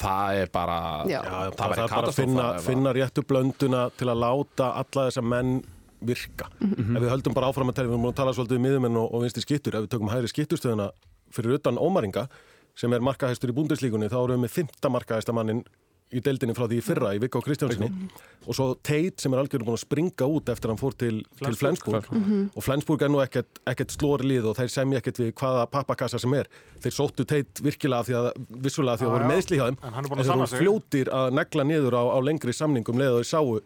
það 0.03 0.41
er 0.41 0.51
bara 0.53 0.79
Já. 1.07 1.15
Já, 1.15 1.31
það, 1.31 1.55
það 1.55 1.77
er 1.77 1.95
bara 1.95 2.11
að 2.11 2.19
finna, 2.19 2.49
finna 2.67 2.93
réttu 2.99 3.23
blönduna 3.25 3.85
til 3.95 4.11
að 4.11 4.21
láta 4.25 4.73
alla 4.81 5.07
þessa 5.07 5.23
menn 5.25 5.55
virka. 6.01 6.49
Ef 6.62 6.99
við 7.01 7.10
höldum 7.12 7.38
bara 7.38 7.49
áfram 7.51 7.71
að 7.71 7.79
tala, 7.79 7.89
við 7.89 7.95
erum 7.95 8.05
búin 8.08 8.15
að 8.15 8.19
tala 8.21 8.36
svolítið 8.36 8.60
um 8.60 8.67
miðumenn 8.67 8.99
og, 9.01 9.08
og 9.13 9.25
vinstri 9.25 9.45
skittur, 9.45 9.77
ef 9.77 9.86
við 9.86 9.93
tökum 9.95 10.12
hægri 10.12 10.31
skittustöðuna 10.31 10.89
fyrir 11.36 11.58
utan 11.58 11.79
Ómaringa, 11.81 12.27
sem 12.75 12.93
er 12.93 13.03
markahæstur 13.05 13.53
í 13.53 13.55
búndislíkunni, 13.55 14.12
þá 14.12 14.19
erum 14.21 14.38
við 14.38 14.45
með 14.45 14.55
fymta 14.60 14.91
markahæsta 14.91 15.36
mannin 15.36 15.63
í 16.13 16.21
deildinni 16.23 16.53
frá 16.55 16.67
því 16.69 16.77
í 16.77 16.84
fyrra 16.86 17.12
í 17.15 17.19
Viggo 17.21 17.41
Kristjánsinni 17.43 17.88
og 18.45 18.55
svo 18.55 18.67
Tate 18.86 19.23
sem 19.23 19.34
er 19.34 19.41
algjörður 19.41 19.67
búin 19.71 19.77
að 19.79 19.81
springa 19.81 20.27
út 20.29 20.51
eftir 20.53 20.69
að 20.69 20.73
hann 20.75 20.81
fór 20.81 20.95
til 21.01 21.15
til 21.41 21.58
Flensburg. 21.58 22.10
Og 22.53 22.63
Flensburg 22.63 23.05
er 23.05 23.12
nú 23.12 23.21
ekkert, 23.23 23.62
ekkert 23.67 23.95
slóri 23.95 24.29
lið 24.29 24.51
og 24.51 24.58
þeir 24.60 24.71
semja 24.71 25.01
ekkert 25.01 25.21
við 25.23 25.31
hvaða 25.41 25.65
pappakassa 25.73 26.21
sem 26.21 26.36
er. 26.38 26.49
Þeir 26.84 26.95
sóttu 26.99 27.25
Tate 27.25 27.65
virkilega 27.65 28.05
af 28.05 28.10
því 28.10 28.17
að 28.19 28.29
vissulega 28.67 28.93
af 28.93 29.01
því 29.01 29.08
að 29.08 29.10
það 29.10 29.17
voru 29.17 29.31
meðsli 29.34 29.60
hjá 29.60 29.65
þeim. 29.65 29.79
En 29.81 29.97
hann 29.97 30.05
er 30.05 30.13
búinn 30.13 30.23
að 30.23 30.29
þeir 30.29 30.51
sig. 30.51 30.62
fljótir 30.62 31.13
að 31.19 31.31
negla 31.39 31.67
niður 31.71 31.97
á, 31.97 32.03
á 32.05 32.17
lengri 32.29 32.55
samningum 32.55 33.01
leða 33.01 33.23
þau 33.23 33.31
sáu 33.31 33.58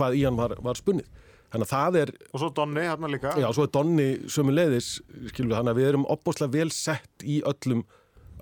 hvað 0.00 0.16
í 0.16 0.24
hann 0.24 0.40
var, 0.40 0.56
var 0.64 0.80
spunnið 0.80 1.10
þannig 1.52 1.66
að 1.68 1.72
það 1.74 1.98
er, 2.02 2.12
Og 2.32 2.40
svo 2.42 2.50
Donni 2.56 2.84
hérna 2.88 3.10
líka. 3.12 3.34
já, 3.38 3.48
svo 3.52 3.66
er 3.68 3.72
Donni 3.76 4.08
sömu 4.32 4.54
leiðis, 4.56 4.90
skilur 5.32 5.52
við, 5.52 5.56
þannig 5.60 5.74
að 5.74 5.80
við 5.82 5.90
erum 5.92 6.06
opbúslega 6.16 6.52
vel 6.58 6.70
sett 6.74 7.26
í 7.28 7.38
öllum 7.46 7.84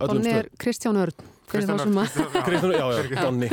öllum 0.00 0.16
Donni 0.22 0.32
er 0.38 0.48
Kristján 0.62 0.96
Örn 1.02 1.28
Kristján 1.50 1.80
sem 1.82 1.96
að 1.98 2.18
Örn- 2.22 2.44
Kristján, 2.46 2.74
já, 2.78 2.86
já, 2.94 3.22
Donni 3.24 3.48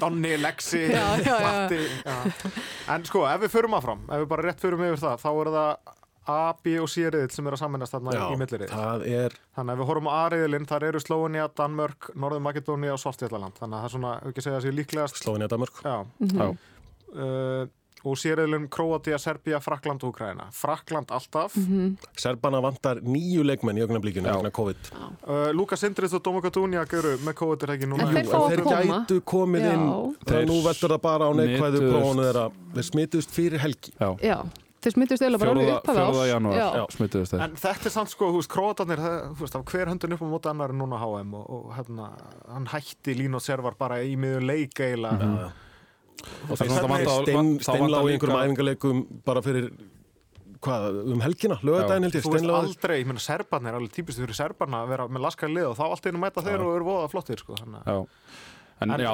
Donni, 0.00 0.34
Lexi, 0.40 0.82
Já, 0.96 1.06
já, 1.18 1.24
já. 1.26 1.38
Matti 1.46 1.80
já. 2.06 2.52
En 2.94 3.04
sko, 3.08 3.24
ef 3.28 3.42
við 3.44 3.52
förum 3.58 3.74
áfram 3.76 4.04
ef 4.08 4.22
við 4.22 4.28
bara 4.30 4.46
rétt 4.48 4.62
förum 4.62 4.84
yfir 4.86 5.02
það, 5.02 5.18
þá 5.24 5.30
er 5.44 5.50
það 5.56 5.96
A, 6.30 6.52
B 6.62 6.76
og 6.78 6.86
C 6.92 7.08
riðil 7.10 7.30
sem 7.34 7.46
eru 7.48 7.56
að 7.56 7.62
saminast 7.64 7.94
þarna 7.96 8.12
já, 8.14 8.20
í 8.30 8.36
millirið. 8.38 8.70
það 8.70 9.04
er 9.08 9.32
Þannig 9.56 9.72
að 9.72 9.72
ef 9.72 9.80
við 9.80 9.88
horfum 9.88 10.08
á 10.08 10.14
A 10.14 10.24
riðilinn, 10.30 10.66
þar 10.68 10.84
eru 10.90 11.00
Slóinja, 11.02 11.46
Danmörk, 11.58 12.10
Norður 12.14 12.42
Makedónia 12.44 12.92
og 12.94 13.00
Svartfjallaland. 13.02 13.56
Þannig 13.58 13.74
að 13.74 13.80
það 13.80 13.88
er 13.88 13.94
svona, 13.96 14.12
ekki 14.30 14.44
segja 14.44 14.60
að 14.60 14.66
sé 14.68 14.72
líklegast. 14.76 15.18
Slóinja 15.24 15.48
Danmörk 15.50 15.80
Já. 15.82 15.96
Já. 16.20 16.46
Uh, 17.10 17.64
og 18.04 18.16
C 18.18 18.32
riðilinn 18.34 18.68
Króatia, 18.72 19.18
Serbia, 19.20 19.58
Frakland 19.60 20.02
og 20.06 20.14
Ukraina. 20.14 20.46
Frakland 20.56 21.10
alltaf. 21.12 21.56
Serbana 22.16 22.60
vantar 22.64 23.00
nýju 23.04 23.42
leikmenn 23.44 23.78
í 23.80 23.84
augnablíkinu 23.84 24.26
Já. 24.30 24.36
vegna 24.38 24.50
COVID 24.56 24.92
Uh, 25.30 25.50
Luka 25.54 25.76
Sindrið 25.76 26.14
og 26.16 26.22
Dóma 26.24 26.40
Katúniak 26.42 26.92
eru 26.96 27.12
með 27.24 27.34
COVID 27.38 27.62
er 27.66 27.74
ekki 27.76 27.86
núna. 27.90 28.06
En 28.08 28.16
þeir 28.16 28.32
að 28.34 28.48
þeir 28.50 28.64
gætu 28.88 29.20
komið 29.28 29.66
Já. 29.66 29.74
inn 29.74 30.16
þegar 30.26 30.48
nú 30.48 30.56
veldur 30.64 30.94
það 30.96 31.02
bara 31.04 31.28
á 31.28 31.30
neikvæðu 31.38 31.84
prófunu 31.90 32.24
þeirra 32.26 32.44
þeir 32.74 32.88
smituðust 32.88 33.30
fyrir 33.36 33.62
helgi 33.62 33.92
Já. 34.00 34.08
Já, 34.24 34.36
þeir 34.80 34.94
smittust 34.96 35.22
eða 35.26 35.38
bara 35.42 35.52
alveg 35.54 35.66
Fjórða, 35.68 35.78
upphafi 35.80 36.00
fjórða 36.00 36.20
árs. 36.24 36.30
janúar 36.32 36.58
Já. 36.60 36.84
smituðust 36.96 37.34
þeir 37.36 37.44
En 37.46 37.56
þetta 37.62 37.86
er 37.90 37.94
samt 37.94 38.10
sko, 38.14 38.30
þú 38.32 38.40
veist, 38.40 38.52
króatarnir, 38.56 39.02
þú 39.36 39.44
veist, 39.44 39.58
hver 39.74 39.92
höndin 39.92 40.16
upp 40.16 40.24
á 40.24 40.28
móti 40.32 40.50
annar 40.54 40.72
núna 40.80 40.96
á 40.98 41.06
HM 41.06 41.34
og, 41.36 41.50
og 41.58 41.72
hérna, 41.76 42.10
hann 42.48 42.66
hætti 42.72 43.14
Lín 43.20 43.36
og 43.36 43.44
Servar 43.44 43.76
bara 43.78 44.00
í 44.02 44.16
miður 44.16 44.46
leik 44.48 44.80
eiginlega. 44.80 45.52
Og 46.50 46.58
það 46.58 46.66
er 46.66 46.68
Steinlá 47.64 48.00
vantar 48.00 48.10
í 48.10 48.14
einhverjum 48.14 48.42
æfingarleikum 48.44 49.02
bara 49.24 49.42
fyrir 49.44 49.70
hvað, 50.60 51.00
um 51.14 51.20
helgina, 51.24 51.56
lögadaginn 51.64 52.04
held 52.08 52.18
ég 52.18 52.24
Þú 52.26 52.34
veist 52.36 52.52
aldrei, 52.60 52.98
ég 53.00 53.08
meina, 53.08 53.22
Serbarnir 53.24 53.72
er 53.72 53.78
alveg 53.80 53.94
típist 53.96 54.20
fyrir 54.20 54.36
Serbarna 54.36 54.82
að 54.84 54.94
vera 54.94 55.08
með 55.08 55.24
laskað 55.26 55.54
lið 55.56 55.68
og 55.70 55.76
þá 55.78 55.84
allt 55.88 56.08
einu 56.10 56.20
mæta 56.22 56.44
þeir 56.44 56.64
og 56.66 56.74
eru 56.76 56.88
voða 56.90 57.10
flottir, 57.12 57.40
sko. 57.40 57.56
Já. 57.60 57.98
En, 58.80 58.90
En 58.94 59.00
já, 59.04 59.10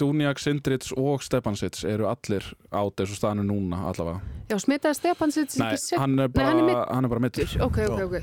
Dúniak, 0.00 0.38
Sindrits 0.40 0.92
og 0.96 1.20
Stepansits 1.24 1.84
eru 1.84 2.06
allir 2.08 2.46
á 2.72 2.80
þessu 2.96 3.16
staðinu 3.18 3.44
núna 3.44 3.82
allavega. 3.90 4.22
Já, 4.48 4.56
smittaði 4.62 4.96
Stepansits 4.96 5.58
Nei, 5.60 5.74
hann 6.00 6.18
er 6.24 6.30
Nei, 6.32 6.44
hann 6.46 6.60
er 6.60 6.64
bara, 6.64 6.64
mitt- 6.64 6.94
hann 6.94 7.04
er 7.04 7.12
bara 7.12 7.20
mittur. 7.26 7.56
Ok, 7.66 7.78
ok, 7.84 8.00
ok. 8.06 8.22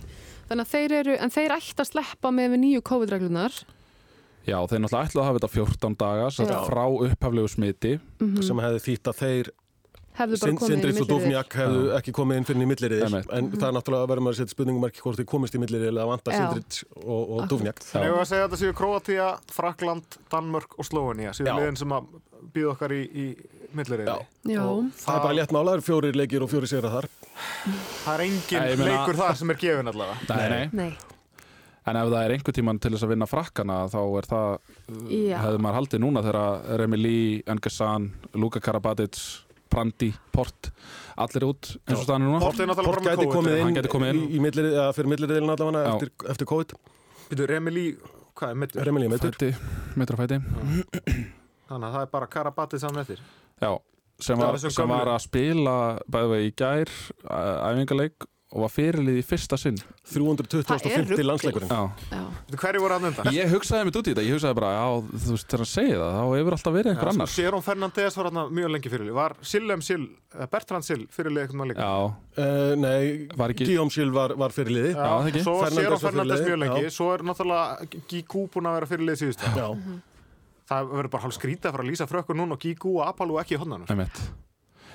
Þannig 0.50 0.66
að 0.66 0.72
þeir 0.74 0.96
eru, 1.00 1.18
en 1.22 1.30
þeir 1.30 1.54
ætti 1.60 1.84
að 1.86 1.90
sleppa 1.92 2.32
með 2.34 2.50
við 2.56 2.62
nýju 2.64 2.82
COVID-reglunar. 2.90 3.60
Já, 4.44 4.58
þeir 4.68 4.82
náttúrulega 4.84 5.08
ætlaðu 5.08 5.24
að 5.24 5.28
hafa 5.30 5.40
þetta 5.40 5.52
14 5.56 6.00
daga 6.04 6.32
frá 6.68 6.86
upphaflegu 7.08 7.52
smiti. 7.52 7.94
sem 8.44 8.64
hefði 8.66 8.82
þýtt 8.88 9.12
að 9.14 9.22
þeir 9.24 9.54
Hefðu 10.14 10.38
bara 10.38 10.54
komið 10.54 10.74
inn 10.74 10.78
í 10.78 10.84
Sindrits 10.84 11.02
og. 11.02 11.08
Dúfnjak 11.10 11.56
hefðu 11.58 11.86
ekki 11.98 12.12
komið 12.14 12.40
inn 12.40 12.46
fyrir 12.46 12.62
í 12.62 12.68
milliriðil 12.70 13.06
Einmitt. 13.08 13.32
en 13.34 13.48
það 13.56 13.64
er 13.66 13.76
náttúrulega 13.78 14.06
að 14.06 14.12
verður 14.12 14.26
maður 14.28 14.36
að 14.36 14.42
setja 14.44 14.54
spurningumarki 14.54 15.02
hvort 15.02 15.18
þið 15.18 15.28
komist 15.32 15.56
í 15.58 15.62
milliriðil 15.64 15.96
eða 15.96 16.06
vanta 16.12 16.36
Já. 16.36 16.38
Sindrits 16.38 16.84
og, 17.02 17.24
og. 17.24 17.56
En 17.56 17.72
ef 17.72 18.14
við 18.14 18.20
að 18.20 18.28
segja 18.30 18.44
að 18.44 18.52
þetta 18.52 18.60
séu 18.62 18.76
Króatia, 18.78 19.30
Frakland, 19.56 20.18
Danmörk 20.30 20.78
og 20.78 20.86
Slóinja, 20.86 21.34
séu 21.34 21.48
liðin 21.50 21.80
sem 21.82 21.96
að 21.98 22.12
býða 22.54 22.76
okkar 22.76 22.94
í, 22.94 23.02
í. 23.10 23.26
Og 23.74 24.92
það 25.02 25.16
er 25.16 25.24
bara 25.26 25.34
létt 25.40 25.56
mála, 25.56 25.72
það 25.72 25.80
eru 25.80 25.88
fjórir 25.88 26.20
leikir 26.20 26.46
og 26.46 26.52
fjórir 26.52 26.70
sigra 26.70 26.94
þar 26.94 27.10
Það 28.04 28.14
er 28.14 28.24
engin 28.28 28.84
leikur 28.86 29.18
þar 29.18 29.40
sem 29.40 29.50
er 29.50 29.60
gefin 29.64 29.90
allavega. 29.90 30.30
Nei, 30.30 30.70
nei. 30.78 31.13
En 31.86 31.98
ef 32.00 32.08
það 32.08 32.22
er 32.26 32.32
einhver 32.38 32.54
tíman 32.56 32.78
til 32.80 32.92
þess 32.94 33.04
að 33.04 33.10
vinna 33.12 33.28
frakkana 33.28 33.78
þá 33.92 33.98
er 34.20 34.28
það, 34.30 34.54
já. 35.12 35.38
hefði 35.44 35.60
maður 35.66 35.78
haldið 35.82 36.00
núna 36.06 36.22
þegar 36.24 36.78
Remi 36.80 36.98
Lee, 37.02 37.42
Engesan, 37.52 38.06
Luka 38.40 38.62
Karabatic, 38.64 39.20
Prandi, 39.74 40.12
Port, 40.32 40.70
allir 41.18 41.44
út 41.50 41.72
eins 41.90 41.98
og 42.00 42.06
staðinu 42.06 42.30
núna. 42.30 42.40
Port 42.46 42.60
er 42.62 42.70
náttúrulega 42.70 42.88
Port 42.88 43.04
bara 43.04 43.10
með 43.10 43.18
gæti 43.18 43.26
COVID. 43.28 43.36
komið 43.36 43.58
inn, 43.58 43.64
Hann 43.68 43.78
gæti 43.80 43.92
komið 43.92 44.12
inn. 44.14 44.22
í, 44.24 44.36
í 44.38 44.42
millirið, 44.46 44.76
eða 44.80 44.94
fyrir 44.96 45.12
milliriðilin 45.16 45.54
allavega 45.56 45.84
Já. 45.84 45.94
eftir, 45.98 46.12
eftir 46.36 46.50
COVID 46.54 46.76
Býtu, 47.32 47.48
Remili, 47.50 47.86
hvað 48.38 48.50
er 48.54 48.60
mittur? 48.64 48.86
Remilí 48.88 49.10
meittur 49.10 49.34
Fæti, 49.34 49.52
meitra 49.98 50.20
fæti. 50.20 50.40
Þannig 51.68 51.88
að 51.88 51.96
það 51.98 52.04
er 52.06 52.12
bara 52.14 52.28
Karabatið 52.30 52.84
saman 52.84 53.02
eftir. 53.04 53.22
Já, 53.64 53.72
sem 54.22 54.38
Já, 54.38 54.44
var, 54.46 54.56
þessum 54.58 54.74
sem 54.76 54.84
gömlu. 54.86 54.98
var 55.00 55.12
að 55.14 55.22
spila 55.26 55.76
bæði 56.16 56.40
í 56.48 56.52
gær 56.60 56.92
æ- 57.24 57.60
æfingaleik 57.72 58.28
og 58.54 58.62
var 58.62 58.70
fyrirlið 58.70 59.16
í 59.18 59.24
fyrsta 59.26 59.58
sinn 59.58 59.80
325. 60.06 61.10
rugl. 61.10 61.24
landsleikurinn 61.26 61.72
Já. 61.74 61.80
Já. 62.14 62.22
Hverju 62.54 62.82
voru 62.84 62.94
hann 63.00 63.08
undan? 63.10 63.30
Ég 63.34 63.50
hugsaði 63.50 63.88
mitt 63.88 63.98
út 63.98 64.06
í 64.06 64.14
þetta, 64.14 64.26
ég 64.28 64.36
hugsaði 64.38 64.58
bara 64.60 64.70
já, 64.76 64.84
þú 65.26 65.34
veist, 65.34 65.48
þegar 65.50 65.64
hann 65.64 65.70
segir 65.72 65.98
það, 66.04 66.12
þá 66.14 66.36
hefur 66.38 66.56
alltaf 66.58 66.76
verið 66.78 66.92
einhver 66.94 67.12
annar 67.14 67.32
Sérón 67.34 67.66
Fernandes 67.66 68.18
var 68.20 68.30
hann 68.30 68.54
mjög 68.60 68.72
lengi 68.76 68.92
fyrirlið. 68.94 69.16
Var 69.18 69.36
Sillem 69.54 69.82
Sill, 69.82 70.06
eh, 70.38 70.46
Bertrand 70.54 70.86
Sill 70.86 71.02
fyrirlið 71.18 71.48
eitthvað 71.48 71.72
líka? 71.74 71.90
Já, 71.90 72.14
uh, 72.46 72.76
Nei, 72.84 73.28
Var 73.36 73.56
ekki- 73.56 73.66
Guillaume 73.72 73.90
Schill 73.98 74.14
var, 74.14 74.36
var 74.38 74.50
fyrir 74.54 74.70
liði 74.78 74.94
Já, 74.94 75.02
það 75.02 75.28
ekki. 75.34 75.44
Svo 75.48 75.58
Fernandes 75.64 75.84
Sérón 75.84 75.98
var 75.98 76.06
Fernandes 76.12 76.46
mjög 76.46 76.60
lengi. 76.64 76.84
já. 76.86 76.94
Svo 77.00 77.10
er 77.14 77.26
náttúrulega 77.26 78.02
Gíkú 78.14 78.46
búin 78.54 78.70
að 78.70 78.78
vera 78.78 78.92
fyrirlið 78.94 79.22
síðust. 79.24 79.42
Já. 79.58 79.68
Það 80.70 80.94
verður 80.94 81.10
bara 81.12 81.24
hálf 81.26 81.36
skrítið 81.36 81.68
að 81.68 81.74
fara 81.76 81.84
að 81.84 81.90
lýsa 81.92 82.06
frökkur 82.08 82.38
núna 82.40 82.54
og 82.56 82.60
Gigu 82.64 82.94
og 83.02 83.08
Apalú 83.10 83.36
ekki 83.42 83.58
í 83.58 83.60
hodnanum. 83.60 83.88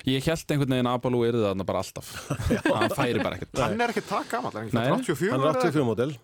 Ég 0.07 0.23
held 0.29 0.53
einhvern 0.53 0.75
veginn 0.75 0.89
að 0.89 0.97
Abalú 0.99 1.21
er 1.27 1.37
það 1.41 1.65
bara 1.67 1.83
alltaf. 1.83 2.13
Hann 2.69 2.95
færi 2.95 3.23
bara 3.23 3.39
ekkert. 3.39 3.59
Hann 3.59 3.83
er 3.83 3.93
ekki 3.93 4.05
það 4.07 4.29
gammal, 4.31 4.53
er 4.55 4.67
ekki? 4.67 4.77
Nei. 4.77 4.87
84 4.95 5.33
Hann 5.33 5.43
er 5.43 5.49
eða? 5.49 5.63
84 5.65 5.87
mótil 5.89 6.15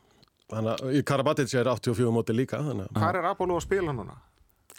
Karabatic 1.09 1.53
er 1.57 1.67
84 1.73 2.11
mótil 2.13 2.37
líka 2.37 2.59
Hvað 2.61 3.19
er 3.19 3.27
Apollo 3.31 3.57
að 3.57 3.65
spila 3.65 3.95
núna? 3.95 4.15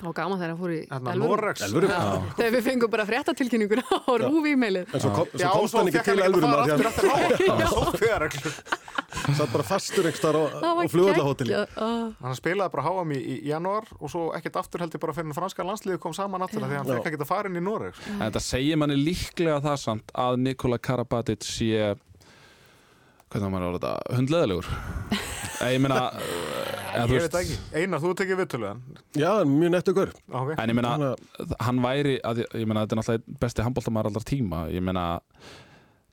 Og 0.04 0.12
gaman 0.12 0.36
þegar 0.36 0.50
hann 0.52 0.58
fór 0.60 0.72
í. 0.74 0.80
Norex 1.16 1.62
Elfur, 1.64 1.86
Já, 1.88 2.00
þegar 2.36 2.50
við 2.52 2.66
fengum 2.66 2.90
bara 2.92 3.06
fréttatilkynninguna 3.08 3.84
á 3.88 4.12
rúf-e-mailið. 4.26 4.90
En 4.92 5.00
svo, 5.00 5.12
kom, 5.16 5.30
Já, 5.32 5.46
svo 5.46 5.52
komst 5.56 5.72
svo 5.72 5.80
hann 5.80 5.88
ekki 5.88 6.02
til 6.04 6.12
ekki 6.12 6.20
að 6.20 6.26
elfurinnar 6.26 6.58
fara 6.58 6.66
því 6.66 6.90
aftur 6.90 7.08
hann 7.08 7.24
eftir 7.30 7.48
á 7.56 7.70
Sófjörreglur 7.76 8.58
satt 9.36 9.52
bara 9.52 9.64
fastur 9.66 10.06
einhver 10.06 10.18
starf 10.20 10.36
á, 10.36 10.46
Það 10.60 10.76
var. 10.76 11.70
Ah. 11.76 12.10
Hann 12.26 12.36
spilaði 12.38 12.72
bara 12.76 12.84
HM 12.86 13.14
í, 13.16 13.20
í 13.20 13.36
janúar 13.50 13.88
og 13.96 14.12
svo 14.12 14.26
ekkert 14.36 14.58
aftur 14.60 14.84
held 14.84 14.96
ég 14.96 15.02
bara 15.02 15.14
fyrir 15.16 15.30
en 15.30 15.36
franska 15.36 15.66
landsliði 15.66 16.00
kom 16.02 16.14
saman 16.16 16.44
aftur 16.46 16.62
því 16.62 16.68
að 16.68 16.76
hann 16.82 16.90
Já. 16.90 16.96
fekk 16.98 17.10
ekkert 17.10 17.24
að 17.26 17.30
fara 17.32 17.50
inn 17.50 17.58
í 17.60 17.64
Norex 17.64 18.02
En 18.12 18.22
þetta 18.26 18.42
segir 18.44 18.80
manni 18.80 18.98
líklega 19.00 19.58
það 19.64 19.78
samt 19.82 20.12
að 20.26 20.38
Nikola 20.44 20.78
Karabatic 20.78 21.46
sé 21.46 21.94
hvernig 23.36 23.48
á 23.48 23.54
maður 23.54 23.66
að 23.66 23.70
orða 23.70 23.82
þetta? 23.84 24.16
Hundleðilegur 24.18 24.70
ég 25.66 25.80
meina 25.84 26.00
eða, 26.96 27.04
þú 27.06 27.16
Ég 27.16 27.26
veit 27.26 27.38
ekki, 27.40 27.58
Einar, 27.76 28.02
þú 28.02 28.14
tekið 28.20 28.40
viðtöluðan 28.42 28.80
Já, 29.16 29.30
mjög 29.48 29.70
nettu 29.76 29.94
ykkur 29.94 30.12
okay. 30.28 30.56
en 30.62 30.72
ég 30.72 30.78
meina 30.78 30.94
Þannig 30.96 31.54
hann 31.68 31.84
væri, 31.84 32.16
að, 32.24 32.42
ég- 32.44 32.66
meina 32.66 32.82
þetta 32.84 32.96
er 32.96 33.00
náttúrulega 33.02 33.22
einn 33.22 33.38
besti 33.46 33.64
handbóltamæður 33.66 34.10
allar 34.12 34.26
tíma. 34.26 34.64
Ég 34.72 34.84
meina 34.84 35.04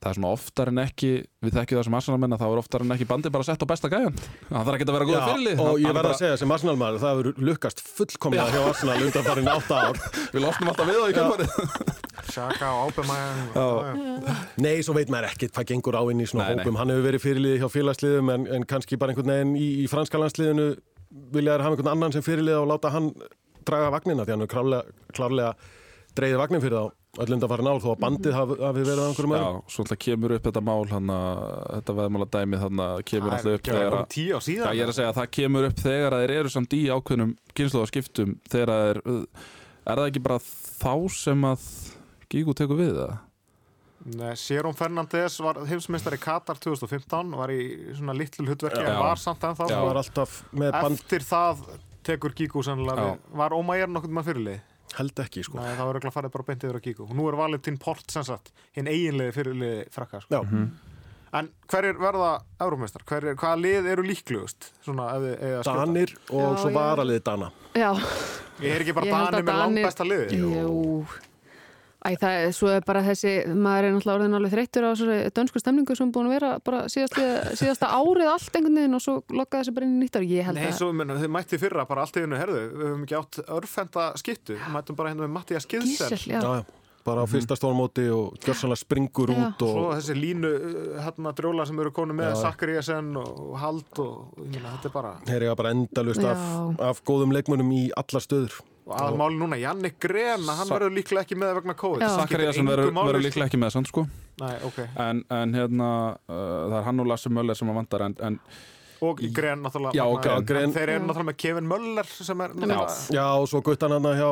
það 0.04 0.10
er 0.10 0.16
svona 0.18 0.30
oftar 0.36 0.68
en 0.68 0.80
ekki 0.82 1.10
við 1.44 1.54
þekkjum 1.56 1.78
það 1.78 1.86
sem 1.88 1.94
Arsenal-menn 1.96 2.36
að 2.36 2.42
þá 2.42 2.46
er 2.50 2.60
oftar 2.60 2.84
en 2.84 2.94
ekki 2.96 3.06
bandi 3.08 3.30
bara 3.32 3.46
sett 3.48 3.64
á 3.64 3.66
besta 3.70 3.88
gæjan. 3.92 4.18
Það 4.50 4.68
þarf 4.68 4.76
ekki 4.76 4.86
að 4.88 4.96
vera 4.98 5.08
góða 5.08 5.22
fyrirlið 5.30 5.62
og 5.64 5.78
ég 5.80 5.86
hann 5.88 5.94
er 5.94 5.96
verð 5.96 6.02
að 6.02 6.10
bara- 6.10 6.20
segja 6.20 6.40
sem 6.42 6.54
Arsenal-maður 6.58 7.04
það 7.04 7.14
hefur 7.14 7.46
lukkast 7.48 7.84
fullkomlega 7.88 8.52
hjá 8.52 8.66
Arsenal 8.68 8.98
undan 9.06 9.28
farin 9.30 9.52
átta 9.54 9.80
ár. 9.88 10.02
Við 10.34 10.44
losnum 10.44 10.72
alltaf 10.74 10.90
við 10.92 11.00
á 11.00 11.06
í 11.08 11.16
kjöldfarið 11.16 12.02
Sjaka 12.34 12.70
og 12.74 12.90
Ábemæðan 12.94 14.24
Nei, 14.64 14.80
svo 14.84 14.96
veit 14.96 15.12
maður 15.12 15.30
ekkert 15.30 15.54
hvað 15.54 15.68
gengur 15.70 15.98
á 15.98 16.02
inn 16.10 16.24
í 16.24 16.26
svona 16.30 16.48
Nei, 16.48 16.58
nei. 16.58 16.64
hópum. 16.64 16.78
Hann 16.80 16.92
hefur 16.94 17.06
verið 17.08 17.24
fyrirlið 17.24 17.56
hjá 17.62 17.68
félagsliðum 17.76 18.34
en, 18.34 18.48
en 18.58 18.66
kannski 18.70 18.98
bara 19.00 19.14
einhvern 19.14 19.32
veginn 19.34 19.54
í, 19.60 19.68
í 19.84 19.86
franska 19.90 20.20
landsliðinu 20.20 20.68
vilja 21.34 21.54
þær 21.56 21.64
hafa 21.68 21.76
einhvern 21.78 21.92
annan 21.94 22.16
sem 22.16 22.26
fyrirlið 22.26 22.60
og 22.64 22.68
láta 22.72 22.92
hann 22.94 23.12
draga 23.64 23.94
vagnina 23.94 24.26
því 24.26 24.34
hann 24.34 24.44
hefur 24.44 24.54
klárlega, 24.56 25.00
klárlega 25.14 25.54
dreigið 26.14 26.40
vagnin 26.42 26.62
fyrir 26.62 26.78
þá 26.82 27.00
öll 27.22 27.30
undan 27.36 27.50
farin 27.50 27.68
ár 27.70 27.78
þó 27.82 27.88
að 27.92 28.00
bandið 28.02 28.34
hafi, 28.34 28.54
hafi 28.58 28.84
verið 28.88 29.02
á 29.02 29.06
einhverjum 29.06 29.34
Já, 29.34 29.40
öðrum. 29.44 29.58
Svo 29.70 29.84
alltaf 29.84 29.98
kemur 30.02 30.32
upp 30.34 30.46
þetta 30.48 30.62
mál 30.66 30.88
hann 30.90 31.12
þetta 31.14 31.94
veðmála 32.00 32.26
dæmi 32.34 32.60
þannig 32.64 32.84
að 32.88 33.02
kemur 33.10 33.34
alltaf 33.36 33.58
upp 33.58 33.68
þegar 33.68 33.96
að 33.98 34.00
á 34.02 34.18
Já, 34.24 34.36
síðan 34.48 34.74
ég 34.74 34.82
er 34.82 34.90
að 34.90 34.98
segja 34.98 35.12
að 35.12 35.18
það 35.20 35.28
kemur 35.38 35.68
upp 35.68 35.82
þegar 35.84 36.16
að 36.16 36.24
þeir 36.24 36.34
eru 36.40 36.52
samt 36.54 36.74
í 36.74 36.80
ákveðnum 36.90 37.34
kynnslóðaskiptum 37.54 38.34
þegar 38.50 38.74
að 38.74 38.82
þeir 38.88 39.00
er 39.84 40.00
það 40.00 40.08
ekki 40.10 40.24
bara 40.26 40.40
þá 40.42 40.94
sem 41.14 41.46
að 41.52 41.68
Gígu 42.34 42.54
tekur 42.58 42.80
við 42.80 42.92
það? 42.98 43.14
Nei, 44.18 44.34
Sjérón 44.36 44.74
Fernandes 44.76 45.38
var 45.40 45.62
heimsmeistari 45.64 46.18
Katar 46.20 46.58
2015 46.60 47.30
var 47.38 47.48
í 47.54 47.60
svona 47.96 48.12
litlu 48.18 48.44
hlutverki 48.50 48.82
en 48.84 48.98
var 49.00 49.20
samt 49.22 49.40
Já. 49.70 49.78
það 49.78 49.86
var 49.88 50.00
alltaf 50.02 50.34
með 50.52 50.74
band 50.76 50.98
Eftir 50.98 51.24
það 51.24 51.62
tekur 52.04 52.34
Já. 53.00 53.06
við. 53.14 53.22
Var 53.40 53.54
Ómægir 53.56 53.92
nokkuð 53.94 54.16
með 54.18 54.28
fyrirlið? 54.32 54.62
held 54.94 55.18
ekki 55.24 55.42
sko 55.42 55.56
Nei, 55.58 55.72
það 55.74 55.86
var 55.88 55.96
örugglega 55.96 56.14
farið 56.14 56.32
bara 56.36 56.44
beint 56.46 56.64
yfir 56.68 56.76
á 56.78 56.82
Gigu 56.84 57.02
og 57.08 57.14
nú 57.18 57.24
er 57.26 57.34
Valentín 57.40 57.78
Port 57.82 58.12
sem 58.14 58.22
sagt 58.28 58.52
hinn 58.76 58.86
eiginlegi 58.86 59.32
fyrirlið 59.34 59.78
frakka 59.94 60.20
sko. 60.26 60.42
Já, 60.44 60.68
En 61.34 61.48
hverjir 61.66 61.96
verða 61.98 62.28
Eurómeistar? 62.62 63.02
Hverjir, 63.08 63.34
hvaða 63.40 63.56
lið 63.58 63.88
eru 63.90 64.04
líklegust? 64.06 64.68
Svona, 64.86 65.08
ef 65.16 65.24
þið 65.24 65.32
eiga 65.48 65.56
að 65.56 65.64
skjóta? 65.66 65.80
Danir 65.80 66.12
og 66.28 66.44
Já, 66.44 66.60
svo 66.62 66.70
varaliði 66.76 67.22
Dana 67.26 67.48
Já, 67.74 67.88
Ég 68.62 68.70
er 68.76 68.84
ekki 68.84 68.94
bara 69.00 69.08
Danir 69.10 69.26
að 69.26 69.40
með 69.40 69.48
Danir- 69.50 69.62
langbæsta 69.64 70.06
liði 70.06 70.38
jú. 70.38 70.52
Æ, 72.04 72.10
það 72.20 72.34
er, 72.36 72.50
svo 72.52 72.68
er 72.68 72.82
bara 72.84 73.00
þessi, 73.06 73.30
maður 73.48 73.86
er 73.88 73.94
náttúrulega 73.94 74.18
orðin 74.18 74.36
alveg 74.36 74.52
þreyttur 74.52 74.84
á 74.84 74.88
þessari 74.90 75.30
dönsku 75.38 75.62
stemningu 75.62 75.96
sem 75.96 76.10
búin 76.12 76.28
að 76.28 76.34
vera 76.34 76.50
bara 76.60 76.82
síðast, 76.92 77.16
síðasta 77.56 77.88
árið 77.96 78.28
allt 78.28 78.58
einhvern 78.58 78.76
veginn 78.82 78.98
og 78.98 79.04
svo 79.06 79.14
lokkaði 79.32 79.62
þessi 79.62 79.76
bara 79.78 79.88
inn 79.88 79.94
í 79.96 80.02
nýtt 80.02 80.18
ár. 80.20 80.26
Ég 80.28 80.50
held 80.50 80.60
Nei, 80.60 80.66
að, 80.68 80.76
svo 80.82 80.90
menn, 80.92 81.16
þið 81.22 81.32
mætti 81.38 81.60
fyrra 81.62 81.86
bara 81.88 82.04
allt 82.04 82.20
í 82.20 82.26
hennu 82.26 82.40
herðu 82.42 82.60
við 82.60 82.86
höfum 82.90 83.06
ekki 83.08 83.18
átt 83.22 83.40
örfenda 83.56 84.08
skittu. 84.20 84.58
Við 84.60 84.74
mættum 84.76 85.00
bara 85.00 85.14
hérna 85.14 85.24
með 85.24 85.36
Mattias 85.38 85.70
Gilsen 85.70 86.64
já. 87.04 87.12
Já, 87.12 87.12
já, 87.12 87.12
bara 87.12 87.22
á 87.22 87.26
fyrsta 87.28 87.56
stórmóti 87.56 88.08
og 88.10 88.34
gjörsanlega 88.40 88.76
springur 88.76 89.28
Já. 89.30 89.36
út 89.48 89.62
og 89.62 89.72
Svo 89.74 89.92
þessi 89.94 90.14
línu 90.16 90.48
uh, 90.48 91.02
hérna 91.04 91.32
drjóla 91.34 91.66
sem 91.66 91.78
eru 91.78 91.90
konu 91.92 92.14
með 92.14 92.30
Já. 92.32 92.42
Sakariasen 92.42 93.16
og 93.16 93.58
Hald 93.58 93.98
og 93.98 94.34
ég 94.40 94.54
meina, 94.56 94.72
þetta 94.78 94.88
er 94.88 94.92
bara 94.94 95.12
þeir 95.26 95.42
eiga 95.42 95.56
bara 95.56 95.70
endalust 95.70 96.24
af, 96.24 96.38
Já. 96.38 96.88
af 96.90 97.02
góðum 97.04 97.32
leikmunum 97.32 97.70
í 97.72 97.90
alla 97.96 98.20
stöður 98.20 98.60
og 98.84 98.98
aðalmáli 99.00 99.38
núna, 99.40 99.56
Jannik 99.56 99.98
Grena 99.98 100.52
hann 100.58 100.68
verður 100.68 100.92
líklega 100.92 101.22
ekki 101.24 101.36
með 101.36 101.54
vegna 101.60 101.74
COVID 101.74 102.02
Já. 102.04 102.08
Engu 102.24 102.68
verður 102.68 102.92
sko. 102.92 103.24
líklega 103.28 103.46
ekki 103.46 103.60
með 103.60 103.70
samt 103.72 103.88
sko 103.88 104.06
Nei, 104.40 104.56
ok, 104.66 104.78
en, 104.98 105.24
en 105.30 105.54
hérna, 105.54 106.16
uh, 106.28 106.68
það 106.68 106.78
er 106.80 106.86
hann 106.88 107.00
og 107.00 107.06
Lasse 107.06 107.30
Möller 107.30 107.54
sem 107.54 107.68
að 107.70 107.74
vantar 107.74 108.02
en, 108.02 108.16
en 108.20 108.40
og 109.04 109.20
Gren 109.34 109.62
náttúrulega 109.62 109.94
Já, 109.94 110.04
og 110.04 110.20
þarna- 110.24 110.46
Gren. 110.46 110.62
en 110.64 110.72
þeir 110.74 110.88
eru 110.88 111.06
náttúrulega 111.06 111.28
með 111.30 111.36
Kevin 111.36 111.68
Möller 111.68 112.04
sem 112.24 112.40
er 112.40 112.48
náttúrulega 112.54 113.14
Já, 113.14 113.26
og 113.38 113.48
svo 113.48 113.60
guttan 113.62 113.90
hann 113.92 114.02
hjá, 114.02 114.30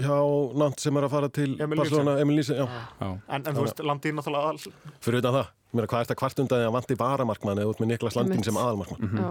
hjá 0.00 0.18
Nant 0.60 0.82
sem 0.82 0.96
er 0.98 1.06
að 1.06 1.12
fara 1.14 1.30
til 1.34 1.50
Emil 1.62 1.80
Barcelona, 1.80 2.16
Emil 2.22 2.42
já, 2.42 2.64
en, 2.66 3.18
en 3.40 3.50
þú 3.50 3.66
veist, 3.66 3.82
Landín 3.86 4.18
náttúrulega 4.18 4.52
aðal 4.52 4.96
fyrir 5.04 5.20
utan 5.22 5.38
það 5.38 5.52
Mér 5.74 5.88
hvað 5.90 6.00
er 6.00 6.06
þetta 6.06 6.18
kvart 6.20 6.40
undan 6.44 6.60
því 6.60 6.68
að 6.68 6.76
vanti 6.76 6.96
varamarkmann 7.00 7.60
eða 7.62 7.72
út 7.72 7.82
með 7.82 7.92
Niklas 7.92 8.16
Landin 8.18 8.46
sem 8.46 8.58
aðalmarkmann 8.62 9.18
Já. 9.18 9.28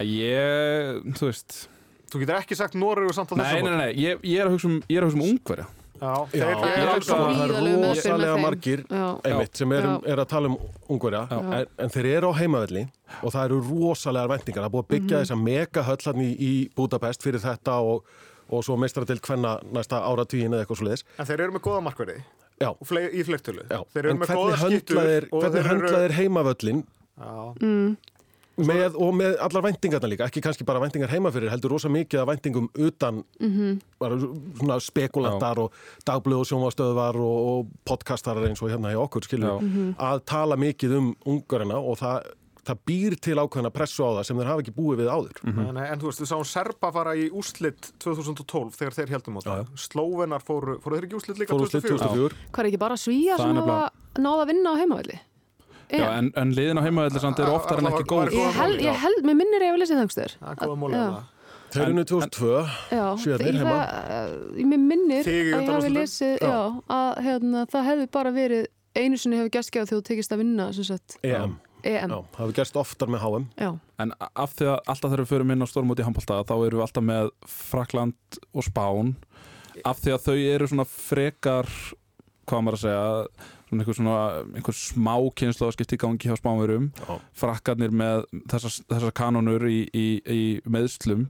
En 0.00 0.06
ég, 0.06 1.02
þú 1.18 1.30
veist 1.30 1.60
Þú 2.10 2.22
getur 2.22 2.38
ekki 2.40 2.58
sagt 2.58 2.78
Noregu 2.78 3.12
samt 3.14 3.34
á 3.34 3.34
Nei, 3.38 3.44
þessu 3.46 3.66
nei, 3.66 3.76
nei, 3.78 3.90
ég, 3.98 4.24
ég 4.26 4.42
er 4.42 4.50
að 4.50 4.56
hugsa 4.56 4.70
um, 4.70 4.80
ég 4.86 4.98
er 4.98 5.06
að 5.06 5.10
hugsa 5.12 5.20
um 5.20 5.28
ungverja 5.28 5.66
Já, 6.00 6.14
Já, 6.32 6.46
er 6.48 6.60
það 6.64 6.70
er 6.72 7.42
rosalega 7.84 8.36
margir 8.40 8.82
einmitt, 8.88 9.58
sem 9.58 9.72
Já. 9.74 9.82
er 10.08 10.22
að 10.22 10.30
tala 10.30 10.48
um 10.48 10.54
ungverja 10.88 11.26
en, 11.36 11.66
en 11.84 11.92
þeir 11.92 12.08
eru 12.14 12.30
á 12.32 12.38
heimavelli 12.38 12.86
og 13.20 13.34
það 13.34 13.42
eru 13.44 13.58
rosalegar 13.66 14.30
vendingar 14.32 14.64
það 14.64 14.68
er 14.70 14.74
búið 14.76 14.86
að 14.86 14.94
byggja 14.94 15.20
þessa 15.20 15.38
megahöll 15.42 16.06
hann 16.06 16.22
í, 16.24 16.30
í 16.40 16.52
Budapest 16.78 17.26
fyrir 17.26 17.44
þetta 17.44 17.76
og, 17.84 18.08
og 18.50 18.64
svo 18.66 18.76
meistra 18.80 19.06
til 19.08 19.20
hvenna 19.24 19.56
næsta 19.72 20.02
áratvíin 20.04 20.50
eða 20.52 20.64
eitthvað 20.66 20.80
svo 20.82 20.88
leiðis 20.90 21.04
En 21.18 21.26
þeir 21.30 21.40
eru 21.46 21.56
með 21.58 21.64
góða 21.68 21.82
markverði 21.88 22.18
Já, 22.60 22.68
og 22.74 22.84
fle- 22.84 23.06
í 23.16 23.22
fleirtölu. 23.24 23.62
Já. 23.70 23.78
Þeir 23.94 24.02
eru 24.04 24.10
en 24.10 24.18
með 24.20 24.32
hvernig 24.34 24.58
höndlaðir 25.70 26.10
eru- 26.10 26.16
heimavöllin 26.18 26.82
Já, 27.16 27.36
með, 28.60 28.96
og 29.00 29.14
með 29.16 29.36
allar 29.40 29.62
væntingarna 29.64 30.08
líka 30.10 30.26
ekki 30.28 30.42
kannski 30.44 30.66
bara 30.68 30.80
væntingar 30.82 31.08
heima 31.08 31.30
fyrir 31.32 31.48
heldur 31.52 31.72
rosa 31.72 31.88
mikið 31.88 32.20
af 32.20 32.26
væntingum 32.28 32.66
utan 32.76 33.22
bara 34.00 34.18
svona 34.20 34.76
spekulantar 34.84 35.58
og 35.62 35.72
dagblöð 36.04 36.42
og 36.42 36.48
sjónvastöðvar 36.50 37.16
og, 37.16 37.38
og 37.52 37.70
podcastarar 37.88 38.44
eins 38.50 38.60
og 38.60 38.68
hérna 38.74 38.92
í 38.92 38.98
okkur 39.00 39.24
skilur 39.24 39.62
að 39.96 40.20
tala 40.28 40.56
mikið 40.60 40.96
um 40.98 41.08
ungurina 41.24 41.78
og 41.80 41.96
það, 42.02 42.28
það 42.66 42.82
býr 42.90 43.16
til 43.24 43.36
ákveðna 43.40 43.70
pressu 43.74 44.04
á 44.04 44.10
það 44.18 44.26
sem 44.28 44.40
þeir 44.40 44.50
hafa 44.50 44.64
ekki 44.64 44.74
búið 44.76 45.00
við 45.02 45.10
áður 45.14 45.40
Nei, 45.46 45.72
nei, 45.76 45.86
en 45.86 46.02
þú 46.02 46.10
veist, 46.10 46.22
við 46.22 46.30
sáum 46.30 46.44
Serba 46.50 46.92
fara 46.94 47.14
í 47.16 47.26
úslit 47.40 47.90
2012 48.02 48.76
þegar 48.76 48.96
þeir 48.98 49.14
heldum 49.16 49.38
á 49.38 49.40
það. 49.46 49.72
Slóvenar 49.80 50.44
fóru, 50.44 50.76
fóru 50.84 50.98
þeir 50.98 51.08
ekki 51.08 51.16
í 51.16 51.20
úslit 51.20 51.40
líka 51.42 51.56
fór 51.56 51.64
úr 51.64 51.72
slitt 51.72 51.88
2004? 51.88 52.04
2004 52.06 52.54
Hvað 52.54 52.62
er 52.62 52.70
ekki 52.70 52.82
bara 52.84 52.96
er 53.00 53.02
sem 53.40 53.60
hafa 53.60 53.80
náða 54.20 54.44
að 54.44 54.52
vinna 54.52 54.68
á 54.70 54.80
heimavalli? 54.80 55.18
Já, 55.90 56.06
en, 56.14 56.30
en 56.38 56.52
liðin 56.54 56.78
á 56.78 56.82
heimavelli 56.86 57.20
samt 57.22 57.40
eru 57.42 57.56
oftar 57.56 57.80
en 57.82 57.90
ekki 57.90 58.06
góð 58.06 58.30
Ég 58.36 58.58
held, 58.60 58.78
ég 58.84 59.00
held, 59.02 59.20
mér 59.26 59.36
minnir 59.40 59.64
ég 59.66 59.74
að 59.74 59.80
lesið 59.82 59.98
þangstur. 60.04 60.36
Það 60.38 60.50
er 60.52 60.60
góða 60.60 60.74
að 60.74 60.80
það. 61.00 61.28
Þeir 61.70 61.82
eru 61.84 61.94
nú 61.94 62.04
2002 62.10 62.50
Já, 62.90 63.04
Svíarnir 63.22 63.46
ég 63.50 63.60
heima. 63.62 63.80
mér 64.70 64.80
minnir 64.82 65.24
að 65.26 65.36
ég 65.38 65.70
hafi 65.70 65.90
lesið, 65.94 66.34
EM. 71.84 72.10
Já, 72.10 72.18
það 72.34 72.42
hefur 72.44 72.56
gerst 72.60 72.76
oftar 72.80 73.08
með 73.12 73.24
HM 73.26 73.46
Já, 73.60 73.70
En 74.04 74.12
af 74.20 74.54
því 74.56 74.68
að 74.72 74.78
alltaf 74.86 75.10
þegar 75.10 75.24
við 75.24 75.30
förum 75.34 75.54
inn 75.54 75.62
á 75.64 75.68
stórmóti 75.70 76.02
í 76.02 76.08
handbólta 76.08 76.40
þá 76.48 76.54
eru 76.66 76.80
við 76.80 76.84
alltaf 76.86 77.04
með 77.10 77.30
Frakland 77.46 78.40
og 78.54 78.66
Spán 78.66 79.14
af 79.84 80.00
því 80.02 80.12
að 80.16 80.24
þau 80.26 80.36
eru 80.54 80.66
svona 80.70 80.84
frekar 80.90 81.68
hvað 82.50 82.62
maður 82.66 82.76
að 82.78 82.84
segja 82.84 83.06
svona 83.70 83.80
einhver, 83.84 83.94
svona, 83.94 84.18
einhver 84.58 84.74
smá 84.74 85.14
kynslu 85.38 85.68
að 85.68 85.76
skipta 85.76 85.94
í 85.94 86.00
gangi 86.02 86.26
hjá 86.30 86.34
Spánverum 86.40 86.88
Já. 86.98 87.12
Frakkarnir 87.38 87.92
með 87.94 88.24
þessar, 88.50 88.74
þessar 88.90 89.14
kanonur 89.20 89.62
í, 89.70 89.78
í, 89.94 90.06
í 90.26 90.42
meðslum 90.66 91.28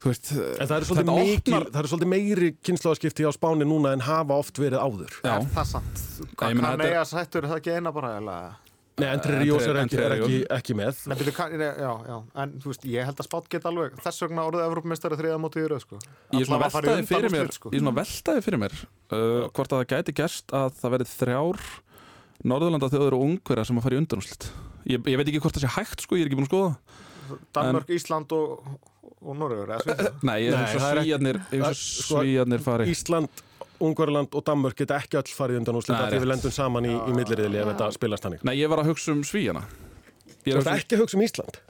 Þú 0.00 0.08
veist 0.08 0.30
En 0.32 0.64
það 0.64 0.74
eru 0.78 0.86
svolítið, 0.88 1.10
opnar- 1.36 1.88
svolítið 1.90 2.08
meiri 2.08 2.46
kynnslóðaskipti 2.64 3.26
á 3.28 3.32
Spáni 3.36 3.66
núna 3.68 3.92
en 3.92 4.00
hafa 4.06 4.38
oft 4.40 4.56
verið 4.56 4.80
áður 4.80 5.12
Já. 5.20 5.34
Er 5.36 5.48
það 5.52 5.66
sant? 5.74 6.02
Hvað 6.40 6.62
er- 6.80 6.86
eiga 6.88 7.02
sættur, 7.04 7.44
er 7.44 7.52
það 7.52 7.60
ekki 7.60 7.74
eina 7.76 7.92
bara? 7.92 8.14
Eller? 8.16 8.54
Nei, 9.00 9.08
Entri 9.10 9.36
Ríos 9.40 9.66
er, 9.66 9.78
ekki, 9.82 9.98
er 10.04 10.14
ekki, 10.16 10.38
ekki 10.58 10.76
með. 10.78 11.02
Nei, 11.10 11.16
byrju, 11.20 11.34
já, 11.80 11.92
já, 12.10 12.16
en 12.44 12.54
þú 12.62 12.72
veist, 12.72 12.86
ég 12.92 13.08
held 13.08 13.22
að 13.22 13.28
Spát 13.30 13.50
get 13.52 13.68
alveg 13.70 13.98
þess 14.04 14.24
vegna 14.26 14.46
orðið 14.50 14.64
Evrópumestari 14.68 15.18
þriða 15.20 15.38
mótið 15.42 15.66
í 15.66 15.70
rauð, 15.72 15.84
sko. 15.86 16.00
Ég 16.00 16.42
er 16.44 16.48
svona 16.50 16.60
Allavega 16.60 16.70
að 16.70 16.74
fara 16.76 16.86
í 16.86 16.90
veltaði 16.90 17.10
fyrir 17.14 17.34
mér, 17.36 17.52
sko. 17.56 17.72
veltaði 18.00 18.44
fyrir 18.46 18.62
mér 18.64 18.76
uh, 18.80 19.46
hvort 19.50 19.72
að 19.74 19.78
það 19.82 19.86
gæti 19.94 20.16
gerst 20.20 20.54
að 20.60 20.74
það 20.80 20.94
verið 20.96 21.14
þrjár 21.16 21.64
Norðurlanda 22.50 22.88
þjóður 22.88 23.16
og 23.18 23.24
ungverja 23.26 23.66
sem 23.68 23.80
að 23.80 23.84
fara 23.84 23.96
í 23.96 24.00
undanúslit 24.00 24.46
ég, 24.88 25.02
ég 25.12 25.18
veit 25.20 25.28
ekki 25.28 25.42
hvort 25.44 25.58
það 25.58 25.66
sé 25.66 25.72
hægt 25.76 26.04
sko, 26.06 26.16
ég 26.16 26.24
er 26.24 26.30
ekki 26.30 26.38
búin 26.40 26.48
að 26.48 26.52
skoða 26.54 26.70
Danmörk, 27.54 27.90
Ísland 27.94 28.32
og, 28.34 28.78
og 29.20 29.36
Svíþjóð 29.38 30.24
Nei, 30.26 30.36
ég 30.46 30.56
er 30.56 30.62
ekki- 30.64 30.80
svíjarnir, 30.80 31.40
sko, 31.76 32.22
Ísland, 32.88 33.42
Ungverland 33.80 34.34
og 34.36 34.44
Danmörk 34.44 34.76
geta 34.76 34.98
ekki 35.00 35.18
öll 35.20 35.32
farið 35.34 35.60
undan 35.62 35.78
Nei, 35.80 35.96
af 35.96 36.12
því 36.12 36.20
við 36.20 36.30
lendum 36.30 36.54
saman 36.54 36.84
í, 36.88 36.92
í 36.94 37.16
milliriðli 37.16 37.60
ef 37.62 37.70
þetta 37.72 37.90
spilast 37.96 38.26
hannig 38.28 38.44
Nei, 38.44 38.54
ég 38.60 38.68
var 38.72 38.82
að 38.84 38.90
hugsa 38.92 39.12
um 39.14 39.22
svíjana 39.26 39.64
Ég 40.44 40.54
Þú 40.54 40.56
er 40.56 40.60
ert 40.60 40.70
að 40.72 40.80
ekki 40.82 40.96
að 40.96 41.02
hugsa 41.04 41.18
um 41.18 41.24
Ísland? 41.26 41.60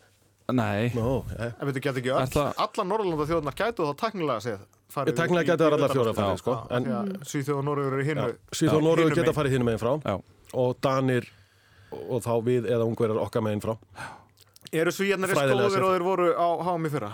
Nei, 0.51 0.91
Nó, 0.97 1.25
eh. 1.39 1.53
En 1.61 1.69
veitu, 1.69 1.81
getur 1.81 2.01
ekki 2.03 2.11
öll, 2.11 2.31
það- 2.35 2.55
alla 2.65 2.85
Norrlanda 2.91 3.27
þjóðnar 3.31 3.55
gætu 3.59 3.87
þá 3.87 3.93
taknilega 4.03 4.41
séð 4.43 4.65
farið 4.91 5.17
Teknilega 5.21 5.45
í- 5.45 5.51
gætu 5.51 5.63
í 5.63 5.67
það 5.67 5.77
allar 5.79 5.95
fjóra 5.95 6.15
farið, 6.15 6.39
sko, 6.43 6.55
að 6.71 7.13
Svíþjóð 7.31 7.59
og 7.61 7.65
Norröður 7.69 7.93
eru 8.01 8.07
hinu 8.09 8.25
Svíð 8.51 8.75
og 8.75 8.99
Hinum 8.99 9.15
geta 9.15 9.35
farið 9.37 9.55
hinum 9.55 9.71
meginn 9.71 9.83
frá. 9.83 9.93
Já. 10.03 10.17
og 10.55 10.81
Danir 10.83 11.29
og 11.93 12.23
þá 12.23 12.33
við 12.47 12.67
eða 12.67 12.87
Ungverjar 12.87 13.23
okkar 13.23 13.43
meginn 13.47 13.63
frá. 13.63 13.77
Eru 14.73 14.91
Svíjarnir 14.91 15.31
góðir 15.31 15.71
séð. 15.71 15.83
og 15.83 15.95
þeir 15.95 16.03
voru 16.07 16.29
á 16.35 16.47
í 16.75 16.91
fyrra? 16.91 17.13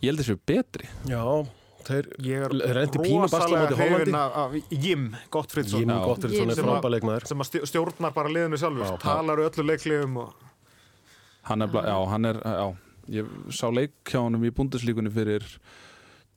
ég 0.00 0.10
held 0.10 0.20
þessu 0.22 0.38
betri. 0.46 0.88
Já, 1.06 1.46
Ég 1.90 2.44
er 2.44 2.52
rosalega 2.52 3.64
móti 3.66 3.78
Hollandi. 3.78 3.80
hrifinn 3.80 4.18
af 4.20 4.54
Jim 4.70 5.08
Gottfridsson 5.34 5.80
Jim. 5.82 5.92
Gottfridsson 6.04 6.50
er 6.54 6.60
Jim. 6.60 6.68
frábæð 6.68 6.94
leikmaður 6.96 7.26
sem 7.30 7.44
stjórnar 7.70 8.14
bara 8.16 8.32
liðinu 8.32 8.58
sjálfur 8.60 8.86
Já. 8.86 8.98
talar 9.02 9.42
öllu 9.48 9.66
leikliðum 9.72 10.16
og 10.24 10.46
Hann 11.50 11.62
er, 11.64 11.70
bla, 11.72 11.82
já, 11.88 11.96
hann 12.12 12.24
er, 12.28 12.36
já 12.44 12.66
Ég 13.10 13.30
sá 13.50 13.66
leik 13.74 13.94
hjá 14.06 14.20
honum 14.22 14.44
í 14.46 14.50
bundeslíkunni 14.54 15.10
fyrir 15.10 15.42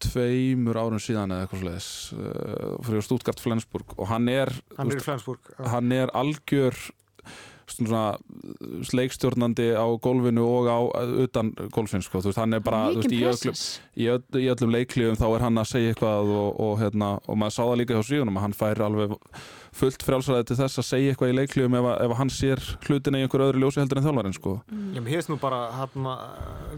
tveimur 0.04 0.76
árum 0.80 1.00
síðan 1.02 1.32
eða 1.36 1.46
eitthvað 1.46 1.62
sliðis 1.64 1.90
uh, 2.18 2.72
fyrir 2.88 3.04
Stuttgart 3.06 3.40
Flensburg 3.44 3.94
og 3.98 4.08
hann 4.10 4.28
er, 4.32 4.50
hann 4.80 4.90
er 4.92 5.04
Flensburg 5.04 5.52
hann 5.70 5.92
er 5.96 6.10
algjör 6.18 6.74
svona 7.68 8.18
leikstjórnandi 8.94 9.70
á 9.78 9.86
gólfinu 10.04 10.44
og 10.46 10.68
á 10.68 10.80
utan 11.26 11.52
gólfins 11.74 12.06
sko. 12.10 12.22
Þú 12.24 12.32
veist, 12.32 12.40
hann 12.42 12.54
er 12.58 12.64
bara 12.64 12.82
þú 12.92 13.02
veist, 13.02 13.14
í, 13.14 13.22
öllum, 13.24 13.60
í, 13.96 14.08
öll, 14.14 14.42
í 14.44 14.48
öllum 14.54 14.74
leikliðum 14.76 15.20
þá 15.20 15.26
er 15.38 15.46
hann 15.48 15.62
að 15.62 15.70
segja 15.72 15.94
eitthvað 15.94 16.32
og, 16.38 16.62
og, 16.68 16.74
hérna, 16.82 17.12
og 17.28 17.40
maður 17.40 17.56
sá 17.58 17.62
það 17.64 17.78
líka 17.82 17.98
hjá 17.98 18.08
Svíðunum 18.10 18.40
að 18.40 18.46
hann 18.48 18.58
fær 18.60 18.84
alveg 18.88 19.16
fullt 19.74 20.06
frjálsræði 20.06 20.48
til 20.52 20.60
þess 20.60 20.82
að 20.84 20.90
segja 20.90 21.14
eitthvað 21.14 21.34
í 21.34 21.38
leikliðum 21.40 21.78
ef, 21.80 21.88
að- 21.94 22.02
ef 22.08 22.18
hann 22.20 22.34
sér 22.34 22.64
hlutina 22.88 23.20
í 23.22 23.26
einhver 23.28 23.46
öðru 23.48 23.64
ljósi 23.64 23.82
heldur 23.82 24.02
en 24.02 24.08
þjálfarinn 24.08 24.38
sko. 24.38 24.56
Ég 24.94 25.02
mér 25.02 25.16
hefst 25.18 25.32
nú 25.34 25.40
bara 25.42 25.64
hann, 25.80 26.10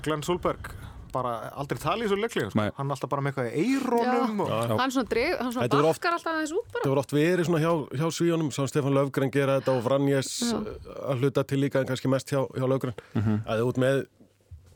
Glenn 0.06 0.24
Solberg 0.24 0.72
bara 1.16 1.34
aldrei 1.56 1.80
tala 1.82 2.04
í 2.04 2.08
þessu 2.10 2.20
leikliðum 2.22 2.52
sko. 2.54 2.66
Hann 2.78 2.92
er 2.92 2.96
alltaf 2.98 3.12
bara 3.16 3.24
með 3.26 3.32
eitthvað 3.34 3.50
í 3.50 3.64
eirónum 3.66 4.44
og... 4.46 4.52
Hann 4.76 4.94
svona, 4.96 5.10
dreg, 5.16 5.36
hann 5.40 5.54
svona 5.56 5.66
Þetta 5.66 5.80
voru 5.82 5.90
oft- 5.94 6.10
alltaf 6.12 6.32
aðeins 6.34 6.56
út 6.60 6.68
bara. 6.76 6.84
Það 6.86 6.94
voru 6.94 7.04
oft 7.06 7.16
verið 7.16 7.48
svona 7.50 7.64
hjá, 7.64 7.72
hjá 8.02 8.08
Svíjónum 8.20 8.52
Sá 8.56 8.62
Stefán 8.72 8.96
Löfgren 9.00 9.34
gera 9.34 9.58
þetta 9.62 9.76
og 9.80 9.86
Vranjes 9.88 10.32
Já. 10.52 10.60
að 11.10 11.24
hluta 11.24 11.46
til 11.48 11.62
líka 11.64 11.82
en 11.82 11.90
kannski 11.90 12.12
mest 12.12 12.30
hjá, 12.36 12.44
hjá 12.54 12.66
Löfgren 12.70 12.98
að 13.16 13.56
þið 13.62 13.70
út 13.72 13.82
með 13.86 14.04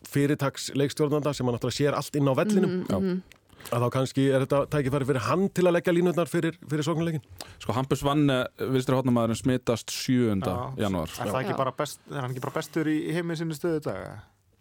fyrirtaks 0.10 0.71
leikstjórnanda 0.80 1.34
sem 1.36 1.45
hann 1.45 1.58
náttúrulega 1.58 1.78
sér 1.82 1.97
allt 1.99 2.15
inn 2.17 2.30
á 2.32 2.34
vellinum 2.39 2.80
Mhm, 2.89 3.19
að 3.75 3.84
þá 3.84 3.88
kannski 3.91 4.23
er 4.32 4.45
þetta 4.45 4.60
tækifæri 4.71 5.06
fyrir 5.10 5.25
hann 5.28 5.49
til 5.52 5.65
að 5.67 5.75
leggja 5.75 5.93
línutnar 5.93 6.30
fyrir, 6.32 6.56
fyrir 6.71 6.86
sóknuleikin 6.88 7.21
Sko 7.60 7.75
Hampus 7.75 8.02
Vanne, 8.08 8.38
vinstri 8.71 8.95
hotnamaðurinn 8.95 9.38
smitast 9.38 9.91
7. 9.91 10.39
janúar 10.80 11.12
er 11.12 11.28
það 11.34 11.41
ekki 11.43 11.54
Já. 11.54 11.58
bara 11.60 11.73
best 11.75 11.99
er 12.10 12.21
hann 12.23 12.32
ekki 12.32 12.43
bara 12.47 12.56
bestur 12.56 12.88
í, 12.89 12.97
heiminn 13.13 13.38
sinni 13.38 13.58
stöðu 13.60 13.84
dag 13.89 14.06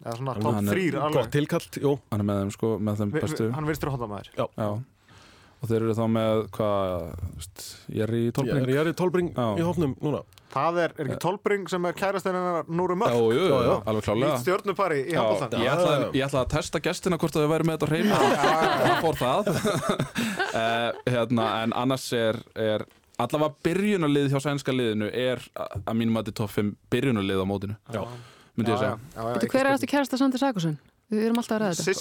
eða 0.05 0.15
svona 0.19 0.35
top 0.39 0.55
er 0.61 0.71
3 0.71 0.85
Gott 1.17 1.31
tilkallt, 1.35 1.79
jú. 1.83 1.95
Hann 2.11 2.23
er 2.23 2.27
með 2.31 2.41
þeim 2.43 2.51
sko, 2.55 2.73
með 2.79 3.01
þeim 3.03 3.11
Vi- 3.11 3.19
vi- 3.19 3.25
bestu. 3.27 3.51
hann 3.55 3.65
vinstur 3.69 3.91
hóndamæður 3.93 4.29
Já. 4.37 4.47
og 5.59 5.67
þeir 5.67 5.81
eru 5.83 5.93
þá 5.97 6.05
með 6.15 6.43
hvað, 6.55 7.15
er 8.03 8.13
í 8.15 8.25
er, 8.27 8.31
tólpring 8.31 8.67
ég 8.69 8.79
er 8.79 8.91
í 8.93 8.93
Já. 9.35 9.47
í 9.59 9.63
hófnum 9.67 9.95
núna. 9.99 10.23
Það 10.49 10.77
er, 10.81 10.93
er 10.97 11.05
ekki 11.05 11.19
Tolbring 11.21 11.67
sem 11.69 11.83
er 11.85 11.93
kærasteininnar 11.93 12.63
Núru 12.73 12.95
Já, 12.95 12.99
Mörk? 13.03 13.11
Jú, 13.13 13.33
jú, 13.37 13.49
Já, 13.53 13.59
já. 13.67 13.73
alveg 13.85 14.01
í 14.01 14.05
klálega 14.07 14.37
stjórnupari 14.41 14.95
í 15.05 15.11
Já, 15.13 15.19
handbóltan 15.21 15.59
ég 15.61 15.69
ég 16.15 16.23
ætlaði 16.25 16.39
að 16.41 16.49
testa 16.55 16.79
gestina 16.81 17.19
hvort 17.21 17.35
að 17.37 17.43
þau 17.45 17.51
væri 17.51 17.67
með 17.69 17.75
þetta 17.77 17.85
á 17.85 17.91
hreinu. 17.91 18.15
Það 18.39 18.97
fór 19.03 19.19
það. 19.19 19.51
Uh, 20.49 20.91
hérna, 21.13 21.45
en 21.67 21.75
annars 21.77 22.07
er, 22.17 22.39
er 22.57 22.85
allavega 23.21 23.53
byrjunarlið 23.67 24.31
hjá 24.33 24.41
sænska 24.47 24.73
liðinu 24.73 25.11
er 25.13 25.45
að 25.53 25.85
að 25.85 25.99
mínum 26.01 26.17
að 26.17 26.23
þetta 26.25 26.33
er 26.33 26.39
topp 26.41 26.55
5 26.57 26.73
byrjunarlið 26.97 27.43
á 27.43 27.45
mótinu. 27.53 27.77
Já. 27.93 28.01
Myndi 28.59 28.73
ég 28.75 28.81
segja 28.83 28.95
hver 29.53 29.65
er 29.65 29.73
eftir 29.75 29.91
kærasta 29.95 30.19
Sandi 30.21 30.41
Sækursson? 30.41 30.77
Við 31.09 31.23
erum 31.25 31.39
alltaf 31.41 31.55
að 31.55 31.61
ræða 31.63 31.73
þetta. 31.73 31.93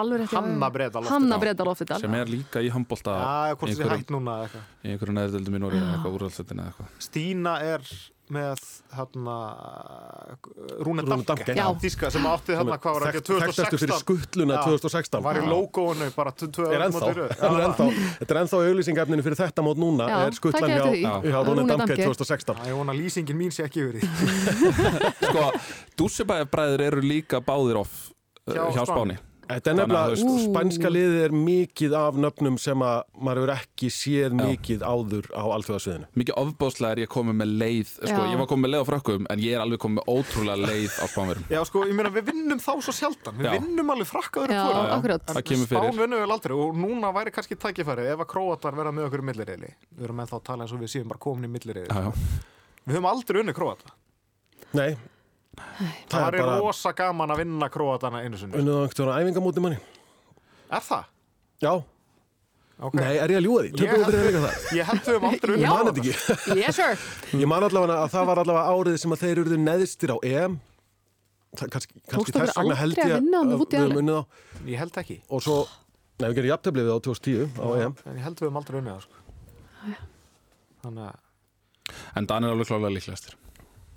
Alveg 0.00 0.22
rétt. 0.22 0.30
já, 0.32 1.02
já. 1.04 1.08
Hanna 1.10 1.38
Bredal 1.42 1.68
Oftedal. 1.68 1.98
sem 2.00 2.14
er 2.16 2.30
líka 2.32 2.62
í 2.64 2.70
handbólta 2.72 3.16
Já, 3.20 3.58
hvort 3.60 3.68
í 3.68 3.74
þið 3.74 3.82
einhverjum, 3.82 4.00
hægt 4.00 4.14
núna 4.14 4.36
eða 4.38 4.46
eitthvað. 4.46 4.64
í 5.60 5.60
Nóri 5.60 5.76
eða 5.82 5.90
eitthvað 5.98 6.16
úrvaldsleitin 6.16 6.62
eða 6.62 6.72
eitthvað 6.72 7.04
Stína 7.10 7.54
er 7.74 7.84
með 8.34 8.62
hérna 8.94 9.36
Rúne 10.84 11.04
Damke. 11.06 11.54
Þíska 11.82 12.10
sem 12.14 12.26
átti 12.30 12.56
hérna 12.58 12.78
hvað 12.80 12.96
var 12.98 13.06
ekki 13.10 13.22
Þekktastu 13.30 13.80
fyrir 13.80 13.94
2016 13.94 14.02
skuttluna 14.04 14.58
Já. 14.58 14.62
2016 14.66 15.24
var 15.24 15.40
í 15.40 15.44
logoinu 15.46 16.10
bara 16.16 16.34
er 16.34 16.84
ennþá, 16.86 17.10
er 17.10 17.22
þetta 18.20 18.34
er 18.34 18.42
ennþá 18.42 18.62
auglýsingafninu 18.66 19.26
fyrir 19.26 19.40
þetta 19.40 19.64
mót 19.66 19.80
núna. 19.80 20.10
Já, 20.10 20.18
er 20.26 20.38
skuttlan 20.38 20.74
hjá. 20.74 21.40
Rúne 21.46 21.66
Damke 21.68 21.96
Damke. 21.96 22.02
2016 22.04 22.62
Ég 22.70 22.78
vona 22.78 22.94
að 22.94 23.02
lýsingin 23.04 23.40
mín 23.40 23.54
sé 23.54 23.66
ekki 23.66 23.86
yfir 23.86 24.00
því. 24.00 24.10
Sko, 25.30 25.48
Dússibæðabræður 26.00 26.86
eru 26.90 27.04
líka 27.04 27.42
báðir 27.44 27.82
off 27.84 28.06
uh, 28.46 28.54
Hjá 28.54 28.64
hjá 28.76 28.86
Spáni. 28.88 29.18
Þetta 29.50 29.70
er 29.72 29.76
nefnilega, 29.80 30.18
spænska 30.44 30.90
liðið 30.94 31.22
er 31.24 31.32
mikið 31.34 31.94
af 31.98 32.18
nöfnum 32.22 32.54
sem 32.62 32.82
að 32.86 33.00
maður 33.18 33.40
hefur 33.40 33.52
ekki 33.56 33.88
séð 33.90 34.36
Já. 34.36 34.44
mikið 34.46 34.84
áður 34.86 35.26
á 35.34 35.42
alþjóðasviðinu. 35.56 36.06
mikið 36.20 36.36
ofbáslega 36.42 36.90
er 36.94 37.00
ég 37.02 37.10
komið 37.10 37.36
með 37.40 37.54
leið 37.62 37.90
sko, 37.96 38.20
Já. 38.20 38.28
ég 38.30 38.38
var 38.38 38.48
komið 38.52 38.62
með 38.66 38.72
leið 38.74 38.84
á 38.84 38.86
frökkum 38.90 39.26
en 39.34 39.42
ég 39.42 39.56
er 39.56 39.64
alveg 39.64 39.82
komið 39.82 39.98
með 39.98 40.12
ótrúlega 40.14 40.70
leið 40.70 40.92
á 41.02 41.04
spánverum 41.10 41.44
Já, 41.50 41.60
sko, 41.66 41.82
ég 41.90 41.98
meina 41.98 42.12
við 42.14 42.28
vinnum 42.30 42.62
þá 42.62 42.70
svo 42.86 42.94
sjaldan 43.00 43.40
Við 43.40 43.48
Já. 43.50 43.52
vinnum 43.58 43.90
alveg 43.96 44.10
frakkaður 44.12 44.54
Já, 44.54 44.62
hvora 44.70 44.84
akkurat. 45.00 45.26
Það 45.34 45.44
kemur 45.50 45.70
fyrir. 45.74 45.82
Spán 45.90 46.00
vinnum 46.04 46.22
við 46.22 46.34
aldrei 46.38 46.56
og 46.62 46.80
núna 46.86 47.12
væri 47.18 47.34
kannski 47.34 47.58
tækifæri 47.58 48.06
ef 48.14 48.22
að 48.22 48.30
króatar 48.36 48.78
verða 48.78 48.94
með 48.94 49.08
okkur 49.10 49.24
í 49.24 49.28
millireyli 49.32 49.72
Við 49.98 50.04
erum 50.06 50.22
ennþá 50.22 50.38
að 50.38 50.46
tala 50.46 50.62
eins 50.68 50.76
og 50.78 50.84
við 50.84 50.94
séum 50.94 51.10
bara 51.10 51.18
komin 51.26 51.50
í 51.50 51.52
millireyli 51.58 51.90
já, 51.90 52.06
já. 52.06 52.12
Við 52.86 52.94
höfum 52.96 53.10
aldrei 53.10 53.40
unni 53.42 53.56
króata 53.56 53.90
Nei, 54.78 54.94
Það 56.10 56.26
er 56.26 56.34
er 56.34 56.44
bara 56.44 56.58
rosa 56.60 56.92
gaman 56.96 57.30
að 57.34 57.40
vinna 57.44 57.68
króatana 57.72 58.20
einu 58.24 58.38
sinni 58.40 58.58
unnið 58.60 58.76
á 58.76 58.80
einhvern 58.84 59.08
veginn 59.10 59.30
æfingamóti 59.34 59.64
manni. 59.64 59.78
Er 60.70 60.84
það? 60.90 61.04
Já, 61.64 61.72
Okay. 62.80 62.96
nei, 63.04 63.16
er 63.20 63.28
ég 63.28 63.36
að 63.36 63.44
ljúga 63.44 63.60
því? 63.60 63.70
Tökum 63.76 63.90
við 63.90 63.90
held- 64.00 64.14
fyrir 64.14 64.24
líka 64.24 64.40
það. 64.40 64.54
Ég 64.78 64.84
held 64.88 65.00
við 65.04 65.10
höfum 65.12 65.24
aldrei. 65.28 65.56
Ég 65.60 65.68
man 65.68 65.88
þetta 65.90 66.00
ekki. 66.00 66.56
Yes 66.62 66.76
sir. 66.78 67.02
Ég 67.42 67.48
man 67.50 67.62
allavega 67.66 67.96
að 68.06 68.12
það 68.14 68.24
var 68.30 68.38
allavega 68.40 68.70
árið 68.72 68.96
sem 69.02 69.12
að 69.12 69.20
þeir 69.20 69.32
eruðu 69.42 69.58
neðstir 69.60 70.12
á 70.14 70.18
EM. 70.30 70.54
Það, 71.60 71.68
kannski, 71.74 71.92
kannski 71.92 72.14
Tókst 72.14 72.32
okkur 72.32 72.46
þess 72.46 72.56
vegna 72.62 72.78
held 72.80 72.96
aldrei 72.96 73.04
ég 73.04 73.12
að 73.12 73.20
á 73.20 73.40
að 73.40 73.52
við 73.52 73.76
höfum 73.82 74.00
unnið 74.00 74.16
á. 74.16 74.22
Ég 74.70 74.78
held 74.80 74.96
ekki 75.02 75.16
Og 75.28 75.42
svo, 75.44 75.56
nei, 76.22 76.26
við 76.30 76.34
gerum 76.40 76.50
jafntöflið 76.54 76.88
við 76.88 76.96
á 76.96 76.98
2010 77.04 77.60
á 77.60 77.66
EM. 77.84 77.94
En 78.06 78.16
ég 78.16 78.24
held 78.24 78.40
við 78.40 78.46
höfum 78.48 78.60
aldrei 78.62 78.80
unni 78.80 78.94
það 78.96 79.04
sko. 79.04 79.14
Þannig 80.80 81.04
að 81.10 81.16
en 82.16 82.26
Dan 82.32 82.44
er 82.48 82.54
alveg 82.56 82.70
klálega 82.70 82.94
líklegastir 82.96 83.36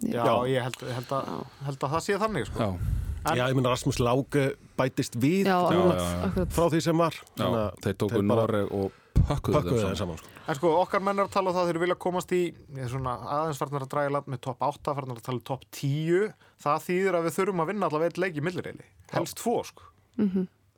Já, 0.09 0.23
Já. 0.25 0.33
ég 0.51 0.65
held, 0.67 0.81
held, 0.97 1.13
að, 1.15 1.45
held 1.67 1.79
að 1.87 1.93
það 1.95 2.03
sé 2.07 2.17
þannig 2.25 2.49
sko. 2.51 2.59
já, 2.59 2.99
En- 3.23 3.37
Já, 3.39 3.45
ég 3.47 3.55
minna 3.55 3.71
Rasmus 3.71 3.99
Láge 4.03 4.41
bætist 4.75 5.13
við 5.15 5.45
Já, 5.47 5.55
já, 5.55 5.67
akkurat, 5.69 5.99
já. 6.01 6.23
akkurat. 6.27 6.49
frá 6.51 6.65
því 6.73 6.81
sem 6.83 6.97
var. 6.99 7.13
já, 7.13 7.37
Þannig 7.39 7.59
að 7.61 7.77
þeir 7.85 7.95
tóku 8.03 8.21
Noreg 8.27 8.73
og 8.75 8.91
pökkuðu 9.23 9.53
Pökkuðu 9.55 9.77
þeim 9.79 9.87
þeim 9.87 9.99
saman. 10.01 10.17
Sko. 10.19 10.27
En 10.51 10.55
sko, 10.59 10.71
okkar 10.81 10.99
menn 11.07 11.21
að 11.23 11.29
tala 11.31 11.49
um 11.49 11.55
það 11.55 11.69
þeir 11.71 11.79
vilja 11.85 11.95
komast 12.03 12.33
í 12.35 12.41
aðeins 12.75 13.61
farnar 13.61 13.85
að 13.85 13.91
draga 13.93 14.11
land 14.17 14.27
með 14.27 14.41
topp 14.43 14.59
8, 14.67 14.95
farnar 14.97 15.15
að 15.21 15.23
tala 15.29 15.39
um 15.39 15.45
topp 15.47 15.63
10 15.71 16.33
það 16.65 16.83
þýðir 16.89 17.15
að 17.15 17.23
við 17.29 17.37
þurfum 17.37 17.63
að 17.63 17.67
vinna 17.71 17.87
allavega 17.87 18.11
eitt 18.11 18.19
leik 18.19 18.35
í 18.35 18.43
millireyli, 18.43 18.85
helst 19.13 19.37
tvo 19.39 19.55
sko 19.63 19.83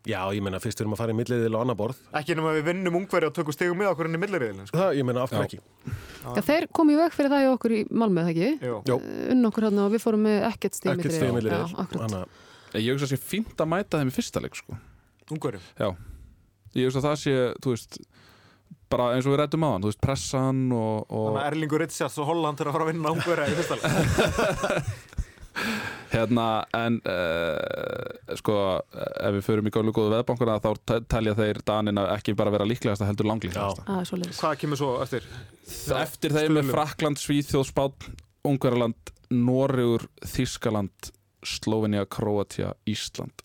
Já, 0.06 0.20
ég 0.38 0.44
meina 0.46 0.60
fyrst 0.62 0.78
við 0.78 0.86
erum 0.86 0.94
að 0.94 1.00
fara 1.02 1.14
í 1.14 1.18
milliðil 1.18 1.58
á 1.58 1.60
annar 1.64 1.78
borð. 1.80 2.02
ekki 2.14 2.36
nema 2.38 2.52
við 2.54 2.68
vinnum 2.68 2.98
ungveri 3.00 3.26
og 3.26 3.34
tökum 3.34 3.56
stegum 3.56 3.80
með 3.80 3.92
okkur 3.94 4.10
inn 4.10 4.18
í 4.18 4.22
millireyli 4.22 4.66
sko. 4.68 4.78
Það, 4.78 4.92
ég 5.00 5.08
meina, 5.08 5.24
af 5.26 5.32
hverju 5.34 5.42
Já. 5.42 5.48
ekki? 5.50 5.60
Já, 6.26 6.42
þeir 6.50 6.68
komu 6.78 6.94
í 6.94 7.00
veg 7.00 7.16
fyrir 7.16 7.34
það 7.34 7.46
í 7.46 7.48
okkur 7.56 7.72
í 7.74 7.80
Malmö, 7.90 8.26
það 8.28 8.34
ekki? 8.36 8.50
Jú. 8.70 8.76
Jó, 8.86 8.98
Unn 9.34 9.50
okkur 9.50 9.66
hérna 9.66 9.88
og 9.88 9.96
við 9.96 10.04
fórum 10.06 10.26
með 10.28 10.38
ekkert 10.52 10.78
ekkert 10.78 11.18
stegum 11.18 11.40
milliðil. 11.40 11.58
Já, 11.58 11.66
akkurat. 11.74 12.06
Þannig 12.06 12.22
að 12.76 12.86
ég 12.86 12.92
hugsa 12.94 13.08
að 13.10 13.14
sé 13.16 13.20
fínt 13.22 13.58
að 13.66 13.72
mæta 13.72 14.02
þeim 14.02 14.12
í 14.12 14.16
fyrsta 14.20 14.44
leik 14.46 14.60
sko. 14.60 14.78
Ungveri 15.34 15.62
já, 15.80 15.90
ég 16.78 16.86
hugsa 16.86 17.02
að 17.02 17.08
það 17.08 17.18
sé 17.24 17.36
þú 17.66 17.74
veist, 17.74 18.00
bara 18.94 19.06
eins 19.16 19.26
og 19.26 19.34
við 19.34 19.40
rættum 19.42 19.66
á 19.66 19.70
hann 19.74 19.82
þú 19.82 19.90
veist, 19.90 20.04
pressan 20.06 20.60
og, 20.76 21.10
og 21.10 21.24
Þannig 21.32 21.42
að 21.42 21.50
Erlingur 21.50 21.82
Richards 21.82 22.18
og 22.22 22.30
Holland 22.30 22.62
hérna, 26.12 26.46
en 26.78 27.00
uh, 27.08 28.36
sko, 28.40 28.56
ef 28.96 29.36
við 29.38 29.44
förum 29.48 29.70
í 29.70 29.74
góðlu 29.76 29.94
góðu 29.96 30.14
veðbankuna 30.16 30.58
þá 30.64 30.70
te- 30.86 31.00
telja 31.12 31.34
þeir 31.38 31.60
Danina 31.68 32.08
ekki 32.16 32.36
bara 32.38 32.54
vera 32.54 32.68
líklegast 32.70 33.02
að 33.06 33.12
heldur 33.14 33.30
langlíklegast 33.32 33.82
Það 33.88 34.04
svo 34.12 34.20
leiðis. 34.22 34.40
Hvað 34.44 34.56
kemur 34.64 34.82
svo 34.82 34.92
eftir? 35.06 35.28
eftir 36.02 36.36
þeim 36.36 36.60
er 36.62 36.70
Frakland, 36.70 37.18
Svíþjóð, 37.22 37.66
Spán 37.72 38.10
Ungverjaland, 38.46 39.14
Noregur 39.34 40.06
Þískaland, 40.22 41.12
Slovenia 41.46 42.06
Kroatia, 42.06 42.74
Ísland 42.90 43.42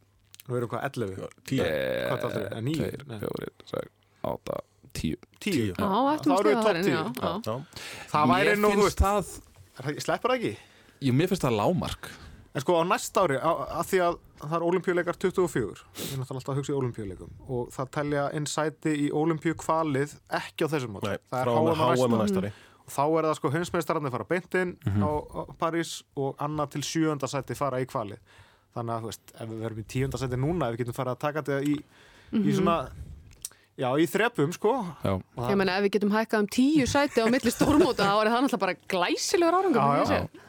Við 0.50 0.56
erum 0.58 0.70
hvað, 0.72 0.82
11? 0.90 1.28
tíu. 1.46 1.62
Hvað 1.62 2.18
það 2.20 2.28
aftur? 2.28 2.62
Níu? 2.66 2.76
2, 2.80 3.04
Nei. 3.06 3.18
4, 3.22 3.50
6, 3.70 3.90
8, 4.30 4.56
10 4.98 5.16
10? 5.40 5.58
Já, 5.70 5.74
Þá 5.78 5.84
erum 5.86 6.48
við 6.50 6.56
topp 6.58 6.64
þar 6.66 6.78
inn, 6.80 6.88
10. 6.88 6.90
já. 6.90 7.04
já. 7.22 7.30
Já. 7.46 7.54
Það 8.10 8.32
væri 8.34 8.50
Mér 8.50 8.58
nú, 8.64 8.70
þú 8.74 8.82
finnst 8.82 9.00
er 9.00 9.06
það- 9.06 10.00
Sleppur 10.04 10.32
það 10.34 10.40
ekki? 10.40 10.50
Jú, 11.06 11.12
mér 11.16 11.30
finnst 11.30 11.44
það 11.46 11.54
lámark 11.60 12.10
En 12.50 12.64
sko 12.64 12.74
á 12.74 12.82
næsta 12.82 13.22
ári, 13.22 13.36
að 13.38 13.84
því 13.86 13.98
að 14.02 14.16
það 14.40 14.54
er 14.56 14.64
olimpíuleikar 14.66 15.18
24, 15.22 15.84
ég 16.00 16.14
er 16.14 16.18
náttúrulega 16.18 16.40
alltaf 16.40 16.50
að 16.50 16.58
hugsa 16.58 16.72
í 16.72 16.78
olimpíuleikum 16.80 17.30
og 17.46 17.68
það 17.76 17.90
telja 17.94 18.24
inn 18.34 18.48
sæti 18.50 18.94
í 19.04 19.10
olimpíukvalið 19.14 20.16
ekki 20.40 20.66
á 20.66 20.68
þessum 20.72 20.96
mót. 20.96 21.06
Nei, 21.06 21.20
það 21.30 21.44
frá 21.46 21.52
er 21.52 21.62
með 21.68 21.78
HM 21.78 21.86
á 21.86 21.94
næsta. 21.94 22.18
næstari. 22.24 22.50
Og 22.80 22.94
þá 22.96 23.02
er 23.20 23.28
það 23.28 23.36
sko 23.38 23.52
heimsmeistararnir 23.54 24.14
fara 24.16 24.26
beintinn 24.32 24.72
á, 24.82 25.10
á 25.14 25.40
París 25.62 25.92
og 26.18 26.42
annað 26.42 26.72
til 26.74 26.82
sjöunda 26.90 27.30
sæti 27.30 27.54
fara 27.54 27.78
í 27.78 27.86
kvalið. 27.86 28.18
Þannig 28.74 28.96
að, 28.96 29.04
þú 29.06 29.12
veist, 29.12 29.32
ef 29.36 29.46
við 29.54 29.62
verum 29.68 29.78
í 29.78 29.86
tíunda 29.94 30.18
sæti 30.18 30.38
núna, 30.42 30.66
ef 30.66 30.74
við 30.74 30.82
getum 30.84 30.98
fara 30.98 31.14
að 31.14 31.22
taka 31.22 31.42
þetta 31.46 31.70
í, 31.70 31.78
í 32.34 32.52
svona, 32.58 32.76
já, 33.78 33.88
í 33.94 34.10
þrepum, 34.10 34.52
sko. 34.54 34.74
Já, 35.06 35.14
Ég 35.46 35.56
meina 35.58 35.78
ef 35.78 35.86
við 35.86 35.94
getum 36.00 36.12
hækkað 36.18 36.44
um 36.44 36.50
tíu 36.58 36.86
sæti 36.90 37.22
á 37.22 37.26
milli 37.30 37.50
stórmóta 37.54 38.06
þá 38.10 38.14
er 38.24 38.30
það 38.34 38.44
náttúrulega 38.46 38.64
bara 38.66 38.78
glæsilegur 38.90 39.58
árangur 39.58 39.82
Já, 39.82 40.02
ég 40.02 40.14
já. 40.18 40.46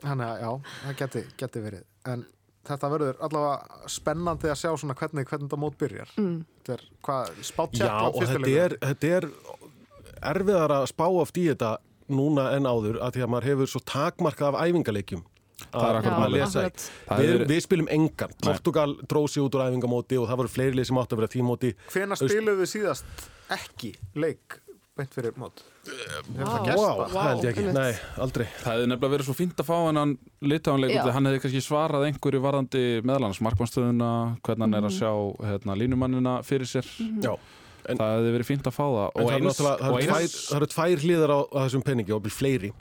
Þannig 0.00 0.26
að 0.26 0.44
já, 0.44 0.50
það 0.84 1.00
geti, 1.02 1.24
geti 1.42 1.64
verið. 1.64 1.84
En 2.12 2.24
þetta 2.70 2.90
verður 2.92 3.20
allavega 3.26 3.90
spennandi 3.90 4.52
að 4.52 4.60
sjá 4.62 4.70
svona 4.82 4.96
hvernig, 4.98 5.28
hvernig 5.28 5.48
þetta 5.48 5.60
mót 5.60 5.78
byrjar. 5.80 6.14
Mm. 6.20 6.38
þetta 6.60 6.76
er 6.76 6.86
hvað, 7.06 7.42
spátt 7.50 7.80
Já, 7.80 7.92
og 8.06 8.20
þetta 8.20 8.54
er, 8.64 8.76
þetta 8.84 9.12
er 9.18 9.28
erfiðar 10.30 10.76
að 10.80 10.86
spá 10.92 11.06
oft 11.08 11.40
í 11.40 11.48
þetta 11.48 11.74
núna 12.10 12.50
en 12.56 12.66
áður 12.68 13.00
að 13.00 13.16
því 13.16 13.24
að 13.24 13.32
maður 13.32 13.50
hefur 13.50 13.70
svo 13.70 13.82
takmarkað 13.86 14.54
af 14.56 14.66
æfingaleikjum 14.66 15.26
Það 15.68 15.86
er 15.86 15.98
að 15.98 16.22
að 16.24 16.32
lesa 16.34 16.62
í. 16.64 16.70
Það 17.06 17.20
Við, 17.20 17.42
við 17.50 17.60
spilum 17.66 17.90
engan, 17.92 18.32
Portugal 18.40 18.94
dróð 19.10 19.28
sér 19.34 19.44
út 19.44 19.58
úr 19.58 19.66
æfingamóti 19.66 20.18
og 20.20 20.26
það 20.30 20.42
voru 20.42 20.52
fleiri 20.54 20.78
lið 20.78 20.88
sem 20.88 21.00
átt 21.02 21.14
að 21.14 21.20
vera 21.20 21.32
tímóti 21.34 21.72
hvena 21.92 22.18
spiluðu 22.18 22.62
við 22.62 22.70
síðast 22.72 23.26
ekki 23.56 23.92
leik 24.16 24.56
beint 25.00 25.14
fyrir 25.16 25.36
mót. 25.40 25.62
Hefur 25.86 26.36
það 26.36 26.50
Vá. 26.50 26.66
gerst? 26.66 26.82
Vá, 26.84 27.04
það? 27.10 27.28
held 27.28 27.46
ég 27.46 27.50
ekki, 27.54 27.64
nei, 27.74 27.92
aldrei. 28.24 28.46
Það 28.60 28.74
hefði 28.74 28.90
nefnilega 28.90 29.12
verið 29.14 29.28
svo 29.30 29.36
fínt 29.38 29.62
að 29.62 29.68
fá 29.70 29.76
hennan 29.78 30.12
út, 30.52 31.10
hann 31.16 31.30
hefði 31.30 31.42
kannski 31.44 31.62
svarað 31.64 32.06
einhverju 32.10 32.42
varðandi 32.44 32.84
meðalans 33.08 33.40
markmannstöðuna, 33.46 34.10
hvernig 34.46 34.66
hann 34.66 34.78
er 34.78 34.88
að 34.90 34.96
sjá 34.98 35.10
hérna, 35.48 35.78
línumannina 35.80 36.36
fyrir 36.46 36.68
sér. 36.70 36.88
Já, 37.24 37.32
en, 37.88 37.96
það 38.00 38.16
hefði 38.16 38.34
verið 38.36 38.50
fínt 38.52 38.70
að 38.70 38.76
fá 38.76 38.84
það. 38.86 39.04
En 39.16 39.30
er 39.34 39.50
og 39.90 39.98
eins 39.98 40.38
það 40.50 40.58
eru 40.60 40.70
tvær 40.76 41.06
hliðar 41.06 41.34
á, 41.34 41.38
á 41.40 41.58
þessum 41.64 41.86
peningi 41.86 42.16
og 42.16 42.24
byrj 42.26 42.36
fleiri. 42.36 42.74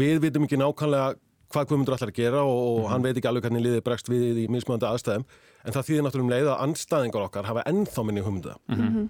Við 0.00 0.24
vitum 0.24 0.46
ekki 0.46 0.58
nákvæmlega 0.60 1.12
hvað 1.50 1.70
Guðmundur 1.70 1.96
ætlar 1.96 2.12
að 2.12 2.18
gera 2.20 2.42
og, 2.46 2.58
og 2.80 2.90
hann 2.92 3.02
veit 3.02 3.16
ekki 3.18 3.26
alveg 3.30 3.46
hvernig 3.48 3.64
liðið 3.64 3.80
bregst 3.86 4.10
við 4.10 4.44
í 4.44 4.50
mismöndi 4.54 4.86
aðstæðum. 4.86 5.24
En 5.66 5.74
það 5.74 5.88
þýðir 5.88 6.04
náttúrulega 6.06 6.26
um 6.26 6.30
leið 6.30 6.50
að 6.52 6.60
anstæðingar 6.66 7.24
okkar 7.26 7.48
hafa 7.50 7.64
ennþá 7.68 8.04
minni 8.06 8.22
Og 8.70 8.70
hann 8.70 8.70
Þannig, 8.70 8.94
búinn 8.94 9.08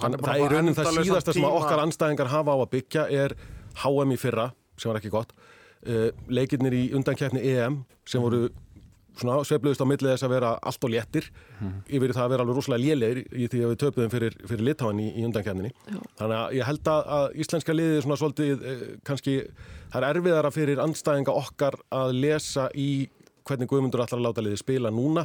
það 0.00 0.16
að 0.20 0.44
er 0.44 0.54
raunin 0.54 0.76
það 0.76 1.00
síðasta 1.00 1.36
sem 1.36 1.48
okkar 1.48 1.82
anstæðingar 1.84 2.32
hafa 2.32 2.54
á 2.54 2.58
að 2.58 2.72
byggja 2.76 3.06
er 3.24 3.36
HM 3.82 4.14
í 4.14 4.20
fyrra, 4.20 4.50
sem 4.80 4.90
var 4.90 5.00
ekki 5.00 5.12
gott 5.12 5.34
uh, 5.86 6.08
leikirnir 6.28 6.76
í 6.76 6.84
undankeppni 6.96 7.42
EM 7.54 7.82
sem 8.08 8.22
voru 8.22 8.46
svona 9.16 9.38
sveifluðist 9.48 9.80
á 9.80 9.88
millið 9.88 10.10
þess 10.12 10.26
að 10.26 10.32
vera 10.34 10.48
allt 10.68 10.82
og 10.84 10.90
léttir. 10.92 11.26
Yfir 11.88 12.12
það 12.12 12.24
að 12.26 12.32
vera 12.34 12.44
alveg 12.44 12.58
rosalega 12.58 12.82
lélegir 12.84 13.20
í 13.24 13.46
því 13.48 13.62
að 13.62 13.70
við 13.72 13.78
töpuðum 13.80 14.12
fyrir, 14.12 14.36
fyrir 14.50 14.66
litáin 14.66 15.00
í, 15.00 15.06
í 15.08 15.24
undankeppninni. 15.24 15.72
Þannig 16.18 16.36
að 16.36 16.56
ég 16.58 16.68
held 16.68 16.90
að, 16.92 17.08
að 17.16 17.38
íslenska 17.44 17.76
liðið 17.76 18.02
svona 18.04 18.18
svolítið 18.20 18.66
uh, 18.66 18.82
kannski 19.08 19.36
það 19.94 19.98
er 20.02 20.08
erfiðara 20.10 20.52
fyrir 20.52 20.82
anstæðinga 20.84 21.36
okkar 21.40 21.78
að 21.96 22.12
lesa 22.26 22.68
í 22.76 22.90
hvernig 23.46 23.70
Guðmundur 23.70 24.04
ætlar 24.04 24.20
að 24.20 24.28
láta 24.28 24.44
liðið 24.44 24.62
spila 24.66 24.92
núna 24.92 25.24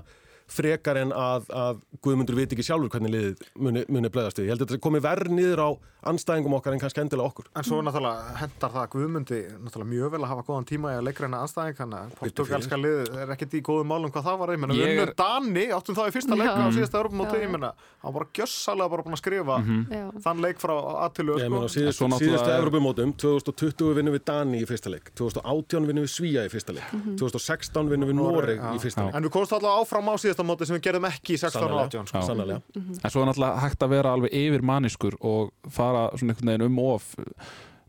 frekar 0.51 0.99
en 1.01 1.13
að, 1.15 1.47
að 1.55 1.81
Guðmundur 2.03 2.37
veit 2.37 2.51
ekki 2.55 2.65
sjálfur 2.65 2.91
hvernig 2.93 3.13
liðið 3.15 3.45
muni, 3.61 3.85
muni 3.91 4.11
blæðast 4.11 4.41
við. 4.41 4.49
Ég 4.49 4.55
held 4.55 4.65
að 4.65 4.73
þetta 4.73 4.85
komi 4.87 5.01
verð 5.03 5.33
niður 5.35 5.63
á 5.63 5.69
anstæðingum 6.11 6.55
okkar 6.57 6.73
en 6.73 6.81
kannski 6.81 7.01
endilega 7.03 7.29
okkur. 7.29 7.47
En 7.57 7.65
svo 7.65 7.77
náttúrulega 7.85 8.33
hendar 8.41 8.71
það 8.73 8.81
að 8.81 8.91
Guðmundi 8.95 9.39
náttúrulega 9.61 9.89
mjög 9.91 10.13
vel 10.15 10.21
að 10.21 10.31
hafa 10.31 10.45
góðan 10.47 10.67
tíma 10.71 10.93
í 10.93 10.97
að 10.97 11.05
leikra 11.05 11.27
hennar 11.27 11.43
anstæðing 11.45 11.77
þannig 11.77 11.99
að 11.99 12.15
portugalska 12.21 12.79
liðið 12.81 13.19
er 13.21 13.33
ekkert 13.35 13.53
í 13.53 13.61
góðum 13.67 13.91
málum 13.91 14.13
hvað 14.15 14.25
það 14.27 14.39
var, 14.41 14.53
ég 14.55 14.63
menna 14.63 14.77
Ég 14.79 14.89
við 14.89 15.01
unnum 15.03 15.13
Dani 15.21 15.65
áttum 15.77 15.97
þá 15.99 16.01
í 16.07 16.15
fyrsta 16.15 16.37
leik 16.41 16.49
á 16.57 16.65
síðasta 16.73 17.01
Europamóti, 17.01 17.37
Já. 17.37 17.43
ég 17.45 17.53
menna 17.53 17.69
hann 18.01 18.07
var 18.07 18.15
bara 18.17 18.29
gjössalega 18.39 18.91
bara 18.95 19.05
búin 19.05 19.17
að 19.17 19.21
skrifa 19.21 19.59
Já. 19.61 20.03
þann 20.25 20.41
leik 20.41 20.61
frá 20.63 20.73
aðtilu 21.05 21.37
Ég 21.37 21.53
meina 21.53 21.61
á 21.61 21.69
sko. 21.69 21.75
síðustu, 21.77 21.97
svo 21.99 22.09
náttúrulega 22.09 22.41
síðustu 22.41 22.55
Evropamótum, 22.57 23.13
2020 23.21 23.93
vinnum 23.99 24.17
við 24.17 24.25
Dani 24.31 24.63
í 24.63 24.65
fyrsta 24.69 24.89
leik, 24.89 25.13
2018 25.21 25.89
vinnum 25.91 26.07
við 26.07 26.13
Svíja 26.15 26.47
í 26.47 26.51
fyrsta 26.51 26.73
leik, 26.73 26.89
2016 27.21 27.93
vinnum 27.93 28.09
við 28.09 28.17
Noreg 28.17 28.57
já. 28.57 28.71
í 28.73 28.81
fyrsta 28.81 29.05
leik. 29.05 29.15
En 29.19 29.27
við 29.27 29.33
komumst 29.37 29.53
allavega 29.53 29.85
áfram 29.85 30.09
á 30.09 30.13
síðasta 30.17 30.40
móti 30.47 30.67
sem 30.67 30.77
við 30.77 30.85
gerðum 30.87 31.09
ekki 31.09 31.35
í 31.35 31.41
16 31.41 31.65
og 31.67 31.81
18 31.85 32.07
sko. 32.11 32.21
Sannlega. 32.27 32.61
en 32.77 33.11
svo 33.13 33.23
er 33.23 33.29
náttúrulega 33.31 33.65
hægt 33.65 33.83
að 33.85 33.93
vera 33.95 34.13
alveg 34.15 34.37
yfir 34.41 34.65
manniskur 34.71 35.17
og 35.19 35.51
fara 35.69 36.07
svona 36.15 36.33
einhvern 36.35 36.53
veginn 36.53 36.67
um 36.69 36.79
of 36.85 37.11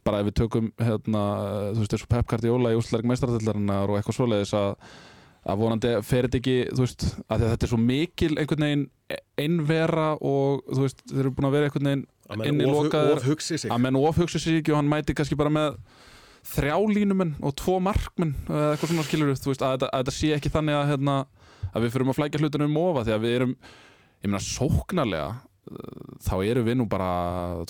bara 0.03 0.21
ef 0.23 0.29
við 0.31 0.39
tökum 0.43 0.73
hérna, 0.83 1.23
þú 1.77 1.83
veist, 1.85 1.95
þessu 1.95 2.11
Pep 2.11 2.29
Guardiola 2.31 2.73
í 2.75 2.79
úsleik 2.79 3.07
meistaradellarinnar 3.07 3.91
og 3.91 3.99
eitthvað 4.01 4.19
svoleiðis 4.19 4.55
að 4.59 4.73
að 5.43 5.59
vonandi 5.59 5.93
fer 6.07 6.29
þetta 6.29 6.39
ekki, 6.39 6.57
þú 6.71 6.85
veist 6.85 7.05
að 7.27 7.41
því 7.41 7.47
að 7.47 7.53
þetta 7.53 7.67
er 7.67 7.71
svo 7.73 7.79
mikil 7.83 8.33
einhvern 8.39 8.65
veginn 8.67 8.85
einvera 9.43 10.09
og 10.23 10.63
þú 10.71 10.85
veist, 10.85 11.03
þeir 11.11 11.23
eru 11.25 11.33
búin 11.35 11.49
að 11.49 11.57
vera 11.57 11.69
einhvern 11.71 11.89
veginn 11.91 12.05
Að 12.33 12.63
of 13.13 13.27
hugsi 13.27 13.59
sig. 13.59 13.69
að 13.71 13.83
menn 13.83 13.99
ofhugsa 13.99 14.39
sig 14.41 14.61
ekki 14.63 14.73
og 14.73 14.79
hann 14.79 14.89
mæti 14.89 15.17
kannski 15.19 15.37
bara 15.37 15.53
með 15.53 15.81
þrjá 16.49 16.77
línumenn 16.95 17.35
og 17.43 17.55
tvo 17.59 17.77
markmenn 17.83 18.33
eða 18.47 18.71
eitthvað 18.73 18.93
svona 18.93 19.07
skilur 19.07 19.35
þú 19.37 19.51
veist, 19.51 19.65
að 19.67 19.75
þetta, 19.75 19.91
að 19.91 20.03
þetta 20.03 20.15
sé 20.17 20.31
ekki 20.37 20.53
þannig 20.55 20.79
að, 20.79 20.87
hérna, 20.93 21.17
að 21.73 21.87
við 21.87 21.95
fyrum 21.95 22.13
að 22.13 22.19
flækja 22.21 22.43
hlutunum 22.43 22.75
um 22.75 22.83
ofa 22.83 23.07
því 23.07 23.15
að 23.17 23.25
við 23.25 23.37
erum, 23.39 23.55
ég 24.23 24.31
meina, 24.31 24.43
sóknarlega 24.47 25.31
uh, 25.33 26.05
þá 26.27 26.35
erum 26.45 26.69
við 26.69 26.79
nú 26.81 26.87
bara 26.91 27.11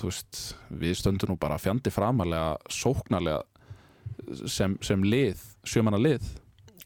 þú 0.00 0.10
veist, 0.10 0.42
við 0.82 0.98
stöndum 1.00 1.32
nú 1.34 1.38
bara 1.40 1.60
fjandi 1.62 1.92
framalega, 1.94 2.56
sóknarlega 2.72 3.42
sem, 4.50 4.76
sem 4.84 5.02
lið 5.06 5.40
sjömanna 5.66 6.00
lið, 6.02 6.26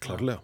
Klárlega. 0.03 0.43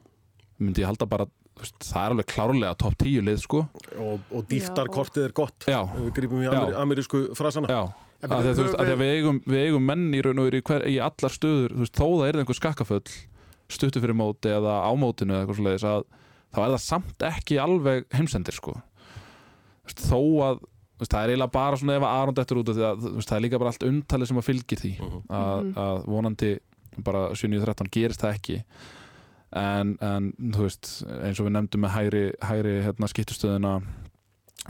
myndi 0.59 0.83
ég 0.83 0.89
halda 0.89 1.09
bara 1.09 1.27
veist, 1.61 1.77
það 1.85 2.05
er 2.05 2.15
alveg 2.17 2.31
klárlega 2.33 2.79
topp 2.81 2.97
tíu 3.03 3.25
lið 3.25 3.43
sko 3.45 3.67
Og, 4.01 4.23
og 4.33 4.47
dýftarkortið 4.49 5.27
er 5.29 5.35
gott. 5.37 5.69
Já. 5.69 5.83
Við 5.99 6.15
grípum 6.17 6.41
í 6.43 6.49
amer, 6.51 6.79
amerísku 6.81 7.27
frasana. 7.39 7.69
Já, 7.69 7.83
að 8.25 8.33
að, 8.39 8.49
veist, 8.63 8.81
við, 9.03 9.13
eigum, 9.19 9.43
við 9.45 9.67
eigum 9.67 9.85
menn 9.87 10.09
í 10.17 10.23
raun 10.25 10.41
og 10.41 10.49
veru 10.49 10.63
í, 10.63 10.65
hver, 10.67 10.87
í 10.89 10.97
allar 11.05 11.35
stöður, 11.37 11.77
veist, 11.83 11.99
þó 11.99 12.07
það 12.09 12.27
er 12.31 12.41
einhver 12.43 12.59
skakkaföll 12.59 13.05
stuttu 13.73 14.03
fyrir 14.03 14.17
móti 14.17 14.51
eða 14.53 14.81
á 14.85 14.91
mótinu 14.99 15.35
eða 15.35 15.45
eitthvað 15.45 15.61
svoleiðis 15.61 15.87
að 15.89 16.03
þá 16.53 16.61
er 16.65 16.75
það 16.75 16.83
samt 16.85 17.27
ekki 17.29 17.59
alveg 17.63 18.07
heimsendir 18.15 18.57
sko. 18.57 18.77
Þú 19.83 19.91
veist, 19.91 20.05
þó 20.07 20.21
að 20.47 20.63
það 21.03 21.19
er 21.19 21.33
eiginlega 21.33 21.55
bara 21.57 21.79
svona 21.81 21.97
ef 21.99 22.05
að 22.07 22.17
Aron 22.21 22.37
dettur 22.39 22.61
út 22.61 22.69
af 22.71 22.77
því 22.79 22.85
að 22.87 23.07
það 23.27 23.37
er 23.37 23.45
líka 23.47 23.59
bara 23.59 23.73
allt 23.73 23.87
umtalið 23.89 24.31
sem 24.31 24.39
að 24.39 24.47
fylgir 24.47 24.83
því 24.83 24.93
að, 25.03 25.71
að 25.83 26.03
vonandi 26.15 26.51
bara 27.03 27.23
7.13 27.35 27.91
gerist 27.97 28.23
það 28.23 28.37
ekki. 28.37 28.59
En, 29.59 29.97
en 30.01 30.31
þú 30.55 30.69
veist 30.69 30.93
eins 31.03 31.41
og 31.43 31.49
við 31.49 31.57
nefndum 31.57 31.83
með 31.85 31.95
hægri, 31.97 32.23
hægri 32.47 32.77
hérna, 32.87 33.11
skiptustöðuna 33.11 33.75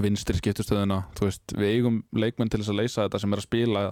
vinstri 0.01 0.39
skiptustöðuna 0.41 1.03
þú 1.18 1.28
veist, 1.28 1.55
við 1.59 1.74
eigum 1.76 2.01
leikmenn 2.16 2.51
til 2.51 2.62
þess 2.62 2.72
að 2.72 2.80
leysa 2.80 3.05
þetta 3.05 3.20
sem 3.22 3.35
er 3.35 3.43
að 3.43 3.47
spila 3.49 3.83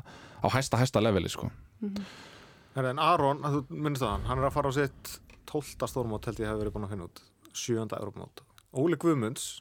á 0.40 0.46
hæsta 0.54 0.80
hæsta 0.80 1.02
leveli 1.04 1.30
sko. 1.32 1.50
En, 1.84 2.86
en 2.86 3.02
Aron, 3.02 3.42
að 3.44 3.58
þú 3.58 3.82
minnst 3.84 4.02
það 4.02 4.14
hann, 4.14 4.26
hann 4.30 4.40
er 4.40 4.48
að 4.48 4.56
fara 4.56 4.72
á 4.72 4.78
sitt 4.78 5.12
12. 5.50 5.90
stórmót 5.90 6.30
held 6.30 6.40
ég 6.40 6.48
hefur 6.48 6.62
verið 6.62 6.76
búin 6.76 6.86
að 6.86 6.94
finna 6.94 7.08
út, 7.10 7.22
7. 7.54 7.88
Europamót. 7.98 8.42
Óli 8.76 8.96
Guðmunds, 9.00 9.60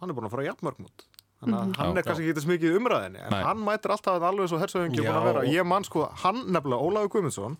hann 0.00 0.10
er 0.10 0.16
búin 0.16 0.28
að 0.28 0.34
fara 0.36 0.46
á 0.46 0.48
jafnmörgmót. 0.52 1.06
Þannig 1.44 1.56
að 1.58 1.78
hann 1.80 1.94
Já, 1.94 1.98
er 1.98 2.06
kannski 2.06 2.24
ekki 2.24 2.36
þess 2.38 2.48
mikið 2.48 2.70
í 2.70 2.78
umræðinni, 2.78 3.22
en 3.26 3.34
Nei. 3.34 3.42
hann 3.44 3.62
mætir 3.66 3.92
alltaf 3.92 4.16
að 4.16 4.26
alveg 4.30 4.50
svo 4.52 4.60
hersöðingi 4.62 5.00
búin 5.02 5.10
að 5.10 5.18
Já. 5.18 5.26
vera. 5.28 5.42
Ég 5.52 5.66
man 5.68 5.84
sko, 5.84 6.04
hann 6.22 6.44
nefnilega, 6.54 6.86
Ólaður 6.86 7.10
Guðmundsson, 7.14 7.56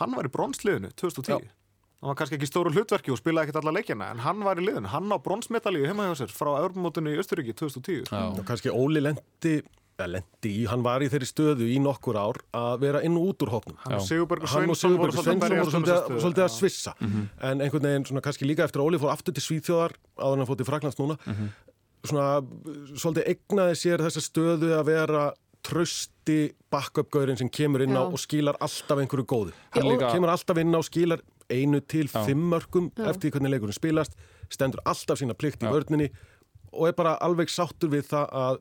hann 0.00 0.16
var 0.18 0.28
í 0.28 0.32
bronsliðinu 0.36 0.92
2010. 0.94 1.48
Já. 1.48 1.54
Hann 1.96 2.12
var 2.12 2.18
kannski 2.20 2.36
ekki 2.36 2.46
í 2.46 2.50
stóru 2.52 2.70
hlutverki 2.76 3.10
og 3.10 3.18
spilaði 3.18 3.48
ekkert 3.48 3.62
alla 3.62 3.72
leikjana, 3.72 4.10
en 4.12 4.20
hann 4.22 4.44
var 4.44 4.60
í 4.60 4.66
liðinu. 4.66 4.90
Hann 4.92 5.08
á 5.10 5.16
bronsmetalíu 5.24 5.88
heima 5.88 6.10
hjá 6.10 6.20
sér 6.20 6.34
frá 6.36 6.52
Europamótinu 6.60 7.14
í 7.16 7.18
Östuríki 7.22 7.56
2010. 7.56 8.04
Já. 8.12 8.20
Og 8.28 8.44
kannski 8.46 8.70
Óli 8.70 9.00
lendi, 9.02 9.56
lendi 10.04 10.50
í, 10.52 10.64
hann 10.68 10.82
var 10.84 11.00
í 11.00 11.08
þeirri 11.08 11.26
stöðu 11.30 11.66
í 11.72 11.78
nokkur 11.80 12.18
ár 12.20 12.36
að 12.56 12.80
vera 12.82 13.00
inn 13.06 13.16
og 13.16 13.30
út 13.30 13.44
úr 13.46 13.52
hópnum. 13.54 13.76
Hann 13.86 13.94
og. 13.96 14.04
Sigurbergur 14.04 14.50
Sveinsson 14.50 14.96
voru 15.00 15.12
svolítið 15.16 15.54
að 15.56 15.62
um 15.64 15.70
svolítið, 15.70 15.86
þessa 15.86 15.96
að- 15.96 16.04
stöðu. 16.04 16.20
svolítið 16.20 16.44
að 16.44 16.50
Já. 16.50 16.56
svissa 16.58 16.92
en 17.48 17.60
einhvern 17.64 17.86
veginn 17.88 18.04
svona 18.10 18.20
kannski 18.26 18.44
líka 18.50 18.64
eftir 18.66 18.80
að 18.82 18.86
Óli 18.90 18.98
fór 19.00 19.12
aftur 19.14 19.32
til 19.32 19.44
Svíþjóðar 19.46 19.92
áður 20.20 20.32
en 20.32 20.38
hann 20.44 20.46
fór 20.50 20.56
til 20.60 20.68
Fraklands 20.68 21.00
núna 21.00 21.16
svona 22.04 22.26
svolítið 22.92 23.30
egnaði 23.32 23.74
sér 23.80 24.04
þessa 24.04 24.20
stöðu 24.26 24.70
að 24.76 24.84
vera 24.84 25.24
trösti 25.66 26.52
backup-gaurinn 26.70 27.38
sem 27.40 27.48
kemur 27.48 27.80
inn 27.82 27.96
á 27.96 28.04
Já. 28.04 28.12
og 28.12 28.18
skilar 28.20 28.56
alltaf 28.60 28.98
einhverju 29.00 29.24
góðu 29.26 29.52
líka- 29.80 30.12
kemur 30.12 30.28
alltaf 30.30 30.58
inn 30.60 30.76
á 30.76 30.78
og 30.78 30.84
skilar 30.84 31.20
einu 31.50 31.80
til 31.80 32.06
Já. 32.06 32.24
fimm 32.26 32.50
mörgum 32.52 32.92
eftir 33.00 33.30
hvernig 33.32 33.50
leikurinn 33.50 33.72
spilast 33.74 34.12
stendur 34.50 34.78
alltaf 34.84 35.18
sína 35.18 35.32
plikt 35.34 35.62
í 35.64 35.66
Já. 35.66 35.72
vörninni 35.72 36.10
og 36.72 36.88
er 36.88 36.92
bara 36.92 37.16
alveg 37.18 37.48
sáttur 37.48 37.88
við 37.88 38.04
það 38.12 38.28
að 38.30 38.58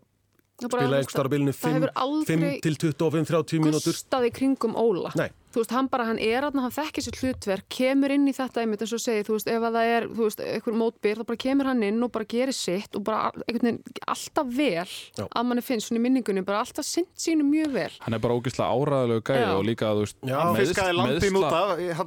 spila 0.56 0.70
þú 0.70 0.92
veist, 0.92 1.00
einhverstað 1.00 1.28
á 1.28 1.34
bilinu 1.34 1.54
það 1.56 1.74
hefur 1.76 1.92
5 1.92 2.04
aldrei 2.06 2.54
til 2.64 2.76
25-30 2.80 3.64
mínútur 3.64 3.92
gustað 3.92 4.28
í 4.30 4.32
kringum 4.36 4.78
Óla 4.80 5.12
Nei, 5.20 5.28
þú 5.52 5.60
veist, 5.62 5.74
hann 5.76 5.90
bara, 5.92 6.06
hann 6.08 6.20
er 6.24 6.46
aðna, 6.48 6.64
hann 6.66 6.76
þekkir 6.76 7.04
sér 7.06 7.18
hlutverk, 7.20 7.66
kemur 7.76 8.14
inn 8.16 8.28
í 8.30 8.34
þetta 8.36 8.62
einmitt 8.64 8.84
eins 8.86 8.94
og 8.96 9.02
segir, 9.04 9.26
þú 9.28 9.34
veist, 9.36 9.50
ef 9.52 9.62
að 9.68 9.76
það 9.76 9.92
er, 9.96 10.08
þú 10.16 10.24
veist, 10.30 10.44
einhver 10.46 10.78
mótbyr, 10.80 11.20
þá 11.20 11.26
bara 11.32 11.42
kemur 11.44 11.70
hann 11.72 11.84
inn 11.88 12.00
og 12.06 12.12
bara 12.16 12.28
gerir 12.32 12.56
sitt 12.56 12.96
og 12.96 13.04
bara 13.08 13.32
einhvern 13.46 13.68
veginn 13.68 13.82
alltaf 14.16 14.48
vel 14.56 14.92
Já. 15.20 15.26
að 15.28 15.50
manni 15.50 15.66
finnst 15.66 15.90
svona 15.90 16.00
í 16.00 16.06
minningunni, 16.06 16.46
bara 16.48 16.62
alltaf 16.64 16.88
sinn 16.88 17.08
sínu 17.20 17.44
mjög 17.48 17.76
vel. 17.76 17.92
hann 18.06 18.16
er 18.16 18.24
bara 18.24 18.38
ógeðslega 18.40 18.72
áræðilegu 18.80 19.26
gæði 19.32 19.44
Já. 19.44 19.52
og 19.56 19.66
líka, 19.68 19.92
þú 19.92 20.06
veist, 20.06 20.18
Já, 20.24 20.38
hann 20.40 20.56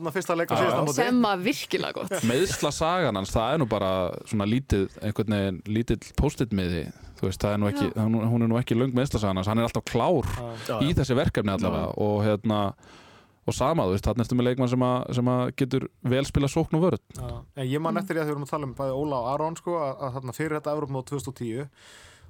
að 0.09 0.16
fyrsta 0.16 0.38
leik 0.38 0.49
og 0.49 0.57
Já. 0.57 0.62
síðasta 0.62 0.84
móti. 0.88 1.01
Sem 1.03 1.28
að 1.32 1.44
virkilega 1.49 1.92
gott. 1.99 2.16
meðsla 2.28 2.72
sagan 2.72 3.20
hans, 3.20 3.32
það 3.34 3.53
er 3.53 3.62
nú 3.62 3.68
bara 3.68 3.92
svona 4.24 4.49
lítið, 4.49 4.88
einhvern 5.05 5.36
veginn 5.36 5.62
þú 5.68 7.07
veist, 7.27 7.43
það 7.43 7.53
er 7.57 7.59
nú 7.59 7.69
ekki 7.73 7.89
hún, 7.99 8.16
hún 8.31 8.43
er 8.47 8.49
nú 8.49 8.59
ekki 8.61 8.77
löng 8.79 8.95
meðsla 8.95 9.19
sagan 9.21 9.37
hans, 9.41 9.49
hann 9.51 9.59
er 9.59 9.66
alltaf 9.66 9.85
klár 9.91 10.29
Já, 10.69 10.79
í 10.81 10.91
já. 10.93 10.97
þessi 11.01 11.16
verkefni 11.19 11.51
allavega. 11.55 11.93
Og 11.99 12.23
hérna 12.27 12.61
og 13.49 13.55
sama, 13.57 13.87
þú 13.89 13.95
veist, 13.97 14.05
þarna 14.05 14.25
ertu 14.27 14.37
með 14.37 14.47
leikmann 14.51 14.69
sem 14.69 14.83
að, 14.85 15.07
sem 15.16 15.29
að 15.33 15.43
getur 15.57 15.87
vel 16.12 16.25
spila 16.29 16.51
sókn 16.53 16.77
og 16.77 16.83
vörð 16.85 17.01
ég 17.64 17.81
man 17.81 17.97
eftir 17.97 18.19
því 18.19 18.21
að 18.21 18.29
þau 18.29 18.35
vorum 18.35 18.45
að 18.45 18.53
tala 18.53 18.69
um 18.69 18.75
bæði 18.77 18.99
Óla 19.01 19.21
og 19.23 19.29
Aron 19.33 19.57
sko, 19.57 19.79
að, 19.81 19.95
að 20.05 20.12
þarna 20.19 20.35
fyrir 20.37 20.57
þetta 20.59 20.75
Evropamót 20.77 21.09
2010 21.09 21.71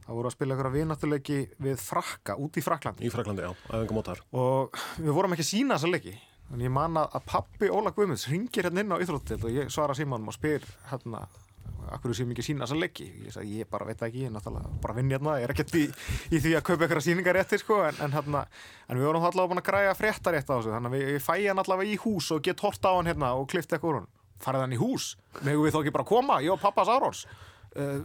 það 0.09 0.14
voru 0.16 0.30
að 0.30 0.36
spila 0.36 0.55
einhverja 0.55 0.74
vináttuleiki 0.78 1.39
við 1.66 1.82
Frakka, 1.82 2.36
út 2.39 2.55
í 2.57 2.62
Fraklandi 2.64 3.05
Í 3.05 3.11
Fraklandi, 3.12 3.43
já, 3.45 3.51
æfingamót 3.74 4.09
þar. 4.12 4.22
og 4.32 4.78
við 5.03 5.11
vorum 5.18 5.34
ekki 5.34 5.45
að 5.45 5.51
sína 5.51 5.76
þessa 5.76 5.91
leiki. 5.93 6.14
En 6.55 6.62
ég 6.64 6.72
man 6.72 6.97
að 6.97 7.18
að 7.18 7.26
pappi 7.28 7.68
Óla 7.68 7.91
Guðmunds 7.93 8.24
ringir 8.30 8.64
hérna 8.70 8.80
inn 8.86 8.95
á 8.95 9.03
Íþróttið 9.03 9.43
og 9.45 9.53
ég 9.59 9.68
svara 9.74 9.99
símanum 9.99 10.30
og 10.30 10.39
spyr 10.39 10.64
hérna 10.89 11.26
akkur 11.97 12.14
séum 12.16 12.32
ekki 12.34 12.45
að 12.45 12.49
sína 12.49 12.66
þessa 12.66 12.78
leiki? 12.82 13.07
Ég 13.26 13.34
sagði 13.34 13.59
ég 13.62 13.70
bara 13.70 13.89
veit 13.89 14.05
ekki, 14.07 14.24
ég 14.24 14.30
er 14.30 14.34
náttúrulega 14.34 14.80
bara 14.82 14.97
vinn 14.99 15.12
hérna 15.14 15.34
ég 15.39 15.47
er 15.49 15.55
ekkert 15.55 15.74
í, 15.78 15.84
í 16.32 16.41
því 16.45 16.55
að 16.59 16.64
kaupa 16.68 16.86
einhverja 16.86 17.07
síningar 17.09 17.39
réttir 17.39 17.62
sko, 17.62 17.80
en, 17.89 17.99
en, 18.05 18.14
hérna, 18.16 18.45
en 18.89 19.01
við 19.01 19.09
vorum 19.09 19.26
allavega 19.28 19.53
búin 19.53 19.62
að 19.62 19.68
græja 19.70 19.99
frétta 19.99 20.34
rétt 20.34 20.49
á 20.51 20.55
þessu 20.57 20.74
þannig 20.74 20.93
að 20.93 20.97
við, 20.99 21.12
ég 21.14 21.24
fæ 21.24 21.34
hann 21.49 21.62
allavega 21.64 21.95
í 21.95 22.01
hús 22.05 22.30
og 22.34 22.43
get 22.49 22.64
hort 22.64 22.89
á 22.89 22.93
hann 22.93 23.11
hérna 23.11 23.34
og 23.39 23.49
klifta 23.53 23.76
eitthvað 23.76 23.93
úr 23.93 24.01
hann 24.03 24.11
farið 24.39 24.64
hann 24.64 24.76
í 24.76 24.80
hús, 24.80 25.12
megum 25.43 25.64
við 25.66 25.74
þá 25.74 25.80
ekki 25.82 25.95
bara 25.99 26.11
koma 26.12 26.41
ég 26.45 26.55
og 26.55 26.62
pappas 26.62 26.91
Árons 26.93 27.24
Uh, 27.76 28.00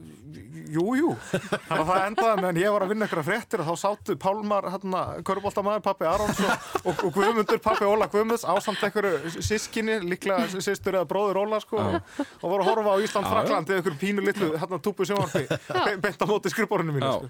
jú, 0.70 0.84
jú, 1.00 1.12
þannig 1.32 1.72
að 1.72 1.88
það 1.88 2.02
endaði 2.06 2.42
meðan 2.44 2.58
ég 2.60 2.74
var 2.76 2.84
að 2.84 2.90
vinna 2.92 3.06
ykkur 3.08 3.22
fréttir 3.26 3.62
og 3.64 3.70
þá 3.70 3.76
sátu 3.80 4.16
Pálmar, 4.22 4.68
hérna, 4.74 5.02
Köruboltamæður, 5.26 5.82
pappi 5.86 6.06
Arons 6.06 6.42
og, 6.44 6.52
og, 6.84 6.94
og 7.08 7.14
Guðmundur, 7.16 7.62
pappi 7.64 7.88
Óla 7.88 8.10
Guðmunds 8.12 8.44
ásamt 8.44 8.84
einhverju 8.86 9.32
sískinni, 9.40 9.96
líklega 10.12 10.46
sýstur 10.62 11.00
eða 11.00 11.08
bróður 11.10 11.40
Óla, 11.46 11.62
sko 11.64 11.80
og, 11.80 11.96
og 11.96 12.44
voru 12.44 12.60
að 12.60 12.70
horfa 12.74 12.94
á 12.94 12.98
Ísland, 13.08 13.30
Frakland 13.32 13.72
eða 13.74 13.82
ykkur 13.86 13.98
pínu 14.04 14.22
litlu, 14.28 14.52
hérna, 14.62 14.78
túpu 14.84 15.08
sjónvarpi 15.10 15.48
be- 15.48 15.98
beint 16.06 16.22
á 16.22 16.26
móti 16.30 16.52
skrifborinu 16.54 16.92
mínu, 17.00 17.08
Já. 17.08 17.14
sko 17.24 17.28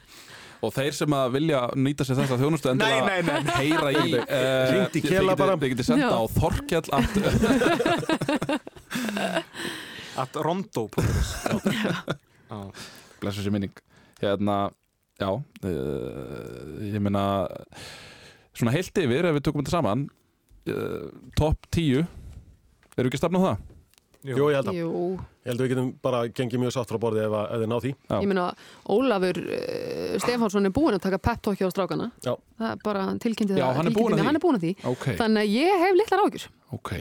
og 0.63 0.71
þeir 0.71 0.93
sem 0.95 1.11
að 1.11 1.33
vilja 1.35 1.57
nýta 1.75 2.05
sér 2.07 2.15
þessa 2.21 2.37
þjónustu 2.39 2.69
endilega 2.71 3.03
Nei, 3.03 3.19
nei, 3.27 3.39
nei. 3.43 3.55
heyra 3.59 3.89
í 3.91 4.15
Hringdu 4.15 4.95
í 4.95 5.01
Kela 5.03 5.33
bara. 5.35 5.57
þið 5.59 5.73
getið 5.73 5.89
senda 5.89 6.07
Já. 6.07 6.15
á 6.15 6.23
Þorkjall 6.39 6.87
at, 10.19 10.35
Rondo 10.45 10.87
blessu 13.21 13.41
sér 13.43 13.53
minning 13.55 13.73
hérna, 14.21 14.69
já 15.19 15.29
uh, 15.31 15.43
ég 16.83 16.99
meina 17.03 17.23
svona 18.53 18.73
heilt 18.75 18.97
yfir 19.03 19.25
ef 19.29 19.37
við 19.37 19.45
tökum 19.47 19.63
þetta 19.63 19.77
saman 19.77 20.05
uh, 20.69 21.07
topp 21.39 21.69
10 21.73 22.03
eru 22.97 23.09
ekki 23.09 23.17
að 23.17 23.23
stafna 23.23 23.41
á 23.41 23.45
það? 23.47 23.69
Jú, 24.23 24.45
ég 24.47 24.55
held 24.55 24.69
að. 24.71 24.75
Jú, 24.79 24.89
Ég 25.43 25.49
held 25.51 25.59
að 25.59 25.65
við 25.65 25.71
getum 25.73 25.87
bara 26.05 26.19
gengið 26.31 26.61
mjög 26.61 26.71
sátt 26.77 26.87
frá 26.93 26.95
borði 27.03 27.25
ef, 27.25 27.33
að- 27.35 27.49
ef 27.51 27.59
þið 27.59 27.67
ná 27.67 27.75
því. 27.83 27.89
Já. 28.07 28.13
ég 28.23 28.29
meina 28.31 28.45
Ólafur 28.95 29.39
uh, 29.41 30.13
Stefánsson 30.23 30.69
er 30.69 30.73
búinn 30.77 30.95
að 30.95 31.01
taka 31.03 31.19
pep-talki 31.19 31.67
á 31.67 31.69
strákana 31.73 32.07
Já. 32.23 32.31
það 32.61 32.69
er 32.69 32.79
bara, 32.85 33.01
hann 33.09 33.19
tilkynnti 33.19 33.57
Já, 33.57 33.65
það 33.65 33.81
hann 33.81 33.89
er 33.91 33.97
búinn 33.97 34.15
að 34.15 34.21
því. 34.21 34.27
hann 34.29 34.39
er 34.39 34.43
búinn 34.45 34.59
að 34.61 34.63
því 34.69 34.71
ok, 34.93 35.09
þannig 35.19 35.43
að 35.43 35.51
ég 35.57 35.83
hef 35.83 35.99
litlar 35.99 36.23
ágjur 36.27 36.47
ok 36.79 36.93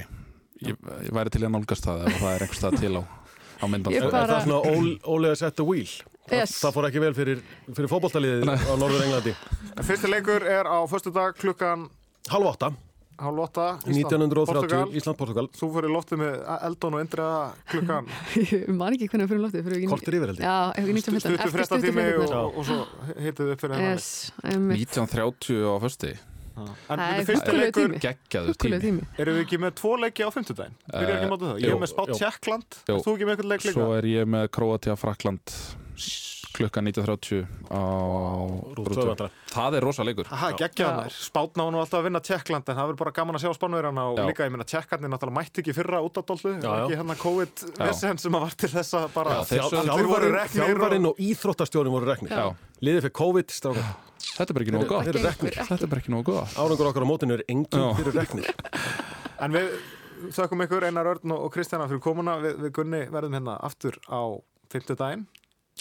ég, 0.69 0.77
ég 1.09 1.13
væri 1.17 1.33
til 1.35 1.43
að 1.47 1.53
nálgast 1.57 1.87
það 1.89 2.07
ef 2.07 2.21
það 2.23 2.35
er 2.37 2.45
einhvers 2.47 2.61
stað 2.63 2.79
til 2.83 2.95
á, 2.99 3.03
á 3.03 3.65
Er, 3.67 3.79
bara- 3.79 4.23
er 4.23 4.31
það 4.33 4.47
svona 4.47 4.61
ól, 4.73 4.89
ólega 5.17 5.37
set 5.39 5.57
the 5.57 5.65
wheel? 5.67 5.87
Það, 6.23 6.39
Yes. 6.39 6.53
það 6.63 6.73
fór 6.77 6.87
ekki 6.89 7.01
vel 7.03 7.15
fyrir, 7.15 7.41
fyrir 7.75 7.91
fótballtaliðið 7.91 8.47
á 8.47 8.75
Norður 8.79 9.03
Englandi. 9.09 9.33
Fyrsti 9.83 10.09
leikur 10.13 10.43
er 10.47 10.65
á 10.71 10.79
föstu 10.87 11.11
dag 11.13 11.35
klukkan 11.35 11.89
Halv 12.31 13.39
åtta 13.39 13.77
Ísland, 13.87 14.09
1930, 14.09 14.47
Portugal. 14.49 14.87
Ísland-Portugal. 14.99 15.49
Þú 15.55 15.67
fyrir 15.75 15.91
loftið 15.93 16.19
með 16.23 16.39
Eldon 16.67 16.95
og 16.97 17.03
Indriða 17.05 17.43
klukkan 17.71 18.07
ég 18.41 18.69
man 18.73 18.95
ekki 18.97 19.09
hvernig 19.13 19.29
fyrir 19.31 19.43
loftið 19.45 19.89
Kortir 19.93 20.17
yfir 20.17 20.33
held 20.33 20.41
ég. 20.41 20.47
Já, 20.47 20.57
eitthvað 20.73 20.97
1915 20.97 21.21
stuttu 21.21 21.53
fréttatími 21.53 22.07
og, 22.07 22.23
fréttirnar. 22.23 22.43
og, 22.43 22.57
og 22.57 22.67
svo 22.67 22.79
hitið 23.27 23.53
upp 23.53 23.61
fyrir 23.67 23.77
hennar 23.79 23.99
Yes, 23.99 24.09
einmitt. 24.43 24.87
1930 24.89 25.63
á 25.69 25.75
fösti 25.85 26.13
En 26.57 27.03
er 27.03 27.23
huggulegur 27.23 27.59
leikur, 27.59 27.87
tími. 27.89 28.01
geggjaður 28.03 28.59
tími 28.65 28.81
tími 28.83 29.07
erum 29.23 29.39
við 29.39 29.45
ekki 29.47 29.61
með 29.63 29.77
tvo 29.81 29.95
leiki 30.01 30.27
á 30.27 30.31
fimmtudaginn? 30.35 30.77
Byrjar 30.93 31.15
ekki 31.19 31.31
mótið 31.33 31.53
það? 31.53 31.63
Ég 31.63 31.77
er 31.77 31.81
með 31.83 31.93
spátt. 31.93 32.13
Tjekkland, 32.19 32.81
Jú. 32.83 32.97
er 32.97 33.07
þú 33.07 33.15
ekki 33.17 33.29
með 33.29 33.35
eitthvað 33.37 33.53
leik 33.53 33.65
líka? 33.67 33.79
svo 33.79 33.89
er 33.97 34.11
ég 34.13 34.29
með 34.37 34.51
Kroatia 34.57 34.99
Frakland 35.01 35.57
klukkan 36.53 36.85
1930 36.85 37.47
á 37.73 37.81
tvöfandra. 38.77 39.29
það 39.53 39.77
er 39.79 39.85
rosa 39.87 40.05
leikur 40.05 40.29
er. 40.29 41.15
Spátna 41.17 41.65
var 41.65 41.73
nú 41.73 41.81
alltaf 41.81 42.01
að 42.01 42.07
vinna 42.09 42.21
Tjekkland 42.21 42.69
en 42.69 42.77
það 42.77 42.91
verður 42.91 43.01
bara 43.01 43.15
gaman 43.17 43.39
að 43.39 43.45
sjá 43.47 43.57
spánverjana 43.57 44.05
og 44.13 44.21
Já. 44.21 44.25
líka 44.29 44.47
ég 44.47 44.53
minna 44.53 44.69
Tjekkarnir 44.69 45.13
náttúrulega 45.13 45.39
mætti 45.39 45.65
ekki 45.65 45.77
fyrra 45.77 46.03
út 46.05 46.21
á 46.21 46.23
dollu 46.29 46.55
ekki 46.61 46.99
hérna 47.01 47.17
COVID-vesen 47.23 48.21
sem 48.21 48.37
að 48.37 48.47
var 48.47 48.57
til 48.61 48.73
þess 48.75 48.99
að 49.01 49.09
bara 49.17 49.41
Þjálfarinn 49.49 51.09
og... 51.09 51.21
íþróttastjórin 51.31 51.95
voru 51.95 52.11
reknir. 52.13 52.37
Liðið 52.83 53.07
fyrir 53.07 53.17
COVID, 53.23 53.55
strákar. 53.55 54.12
Þetta 54.37 54.49
er 54.49 54.57
bara 54.57 54.65
ekki 54.67 54.75
nógu 54.77 54.89
gott. 54.91 55.09
þetta 55.09 55.79
er 55.79 55.91
bara 55.91 56.03
ekki 56.03 56.15
nógu 56.15 56.27
gott. 56.33 56.55
Árangur 56.57 56.91
okkar 56.91 57.05
á 57.05 57.09
mótinu 57.09 57.37
er 57.39 57.45
engin 57.49 57.83
Já. 57.83 57.89
fyrir 57.99 58.17
reknir. 58.17 58.49
En 59.43 59.55
við 59.57 59.73
þökkum 60.37 60.65
ykkur 60.67 60.87
Einar 60.89 61.11
Örn 61.15 61.35
og 61.37 61.51
Kristjana 61.55 61.89
fyrir 61.91 62.03
komuna. 62.05 62.39
Við, 62.43 62.59
við 62.65 62.75
Gunni 62.79 63.03
verðum 63.13 63.37
hérna 63.39 63.59
aftur 63.67 63.99
á 64.07 64.23
fimmtudaginn. 64.73 65.27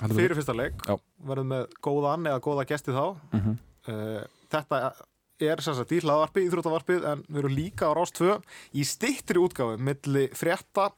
Heldur 0.02 0.22
fyrir 0.22 0.39
fyrsta 0.39 0.56
leik. 0.58 0.84
Já. 0.88 0.97
verðum 1.30 1.52
með 1.54 1.80
góðan 1.84 2.28
eða 2.32 2.43
góða 2.43 2.68
gesti 2.70 2.95
þá. 2.95 3.06
Mhm. 3.38 3.58
uh, 3.88 4.22
þetta 4.52 4.84
er 5.41 5.62
sem 5.64 5.76
sagt 5.78 5.91
í 5.95 6.02
hlaðvarpi, 6.04 6.43
íþróttavarpið 6.45 7.06
en 7.12 7.26
við 7.28 7.41
erum 7.41 7.56
líka 7.56 7.89
á 7.89 7.95
Rás 7.97 8.14
2 8.18 8.38
í 8.78 8.86
stittri 8.86 9.41
útgáfu 9.41 9.80
milli 9.82 10.28
frétta 10.38 10.91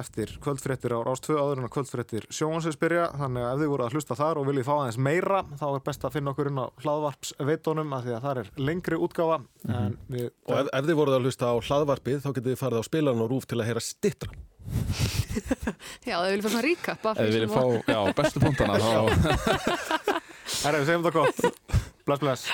eftir 0.00 0.32
kvöldfréttir 0.44 0.94
á 0.96 1.00
Rás 1.06 1.20
2 1.24 1.36
áður 1.36 1.60
en 1.60 1.66
að 1.68 1.72
kvöldfréttir 1.76 2.26
sjónvansins 2.32 2.78
byrja. 2.80 3.06
Þannig 3.20 3.44
að 3.46 3.52
ef 3.54 3.60
þið 3.62 3.70
voru 3.72 3.86
að 3.86 3.96
hlusta 3.96 4.16
þar 4.18 4.40
og 4.40 4.48
viljið 4.50 4.66
fá 4.68 4.72
aðeins 4.76 4.98
meira 5.06 5.40
þá 5.60 5.64
er 5.72 5.82
best 5.88 6.06
að 6.08 6.14
finna 6.16 6.32
okkur 6.34 6.50
inn 6.50 6.60
á 6.62 6.66
hlaðvarpsveitunum 6.84 7.96
af 7.96 8.04
því 8.06 8.14
að 8.16 8.26
það 8.26 8.40
er 8.42 8.50
lengri 8.68 9.00
útgáfa. 9.06 9.38
En 9.68 9.96
við 10.12 10.28
Og 10.46 10.54
ef, 10.60 10.70
ef 10.80 10.88
þið 10.90 10.98
voruð 11.00 11.18
að 11.18 11.26
hlusta 11.28 11.50
á 11.52 11.54
hlaðvarpið, 11.68 12.20
þá 12.24 12.30
getið 12.36 12.52
þið 12.54 12.60
farið 12.64 12.80
á 12.80 12.88
spilarinn 12.90 13.24
og 13.26 13.32
rúf 13.34 13.48
til 13.50 13.60
að 13.60 13.68
heyra 13.70 13.84
stittra. 13.84 14.30
Já, 16.08 16.16
það 16.16 16.30
vilja 16.32 16.46
fá 16.46 16.50
svona 16.56 16.64
sem 17.16 17.34
viljum 17.36 17.52
var- 17.52 17.60
fá 17.62 17.92
já, 17.92 18.00
bestu 18.18 18.42
punktana 18.42 18.78
þá 18.82 18.88
Herra, 20.64 20.78
við 20.80 20.88
segjum 20.88 21.04
það 21.06 21.16
gott. 21.20 21.38
Bless, 22.06 22.22
bless 22.24 22.48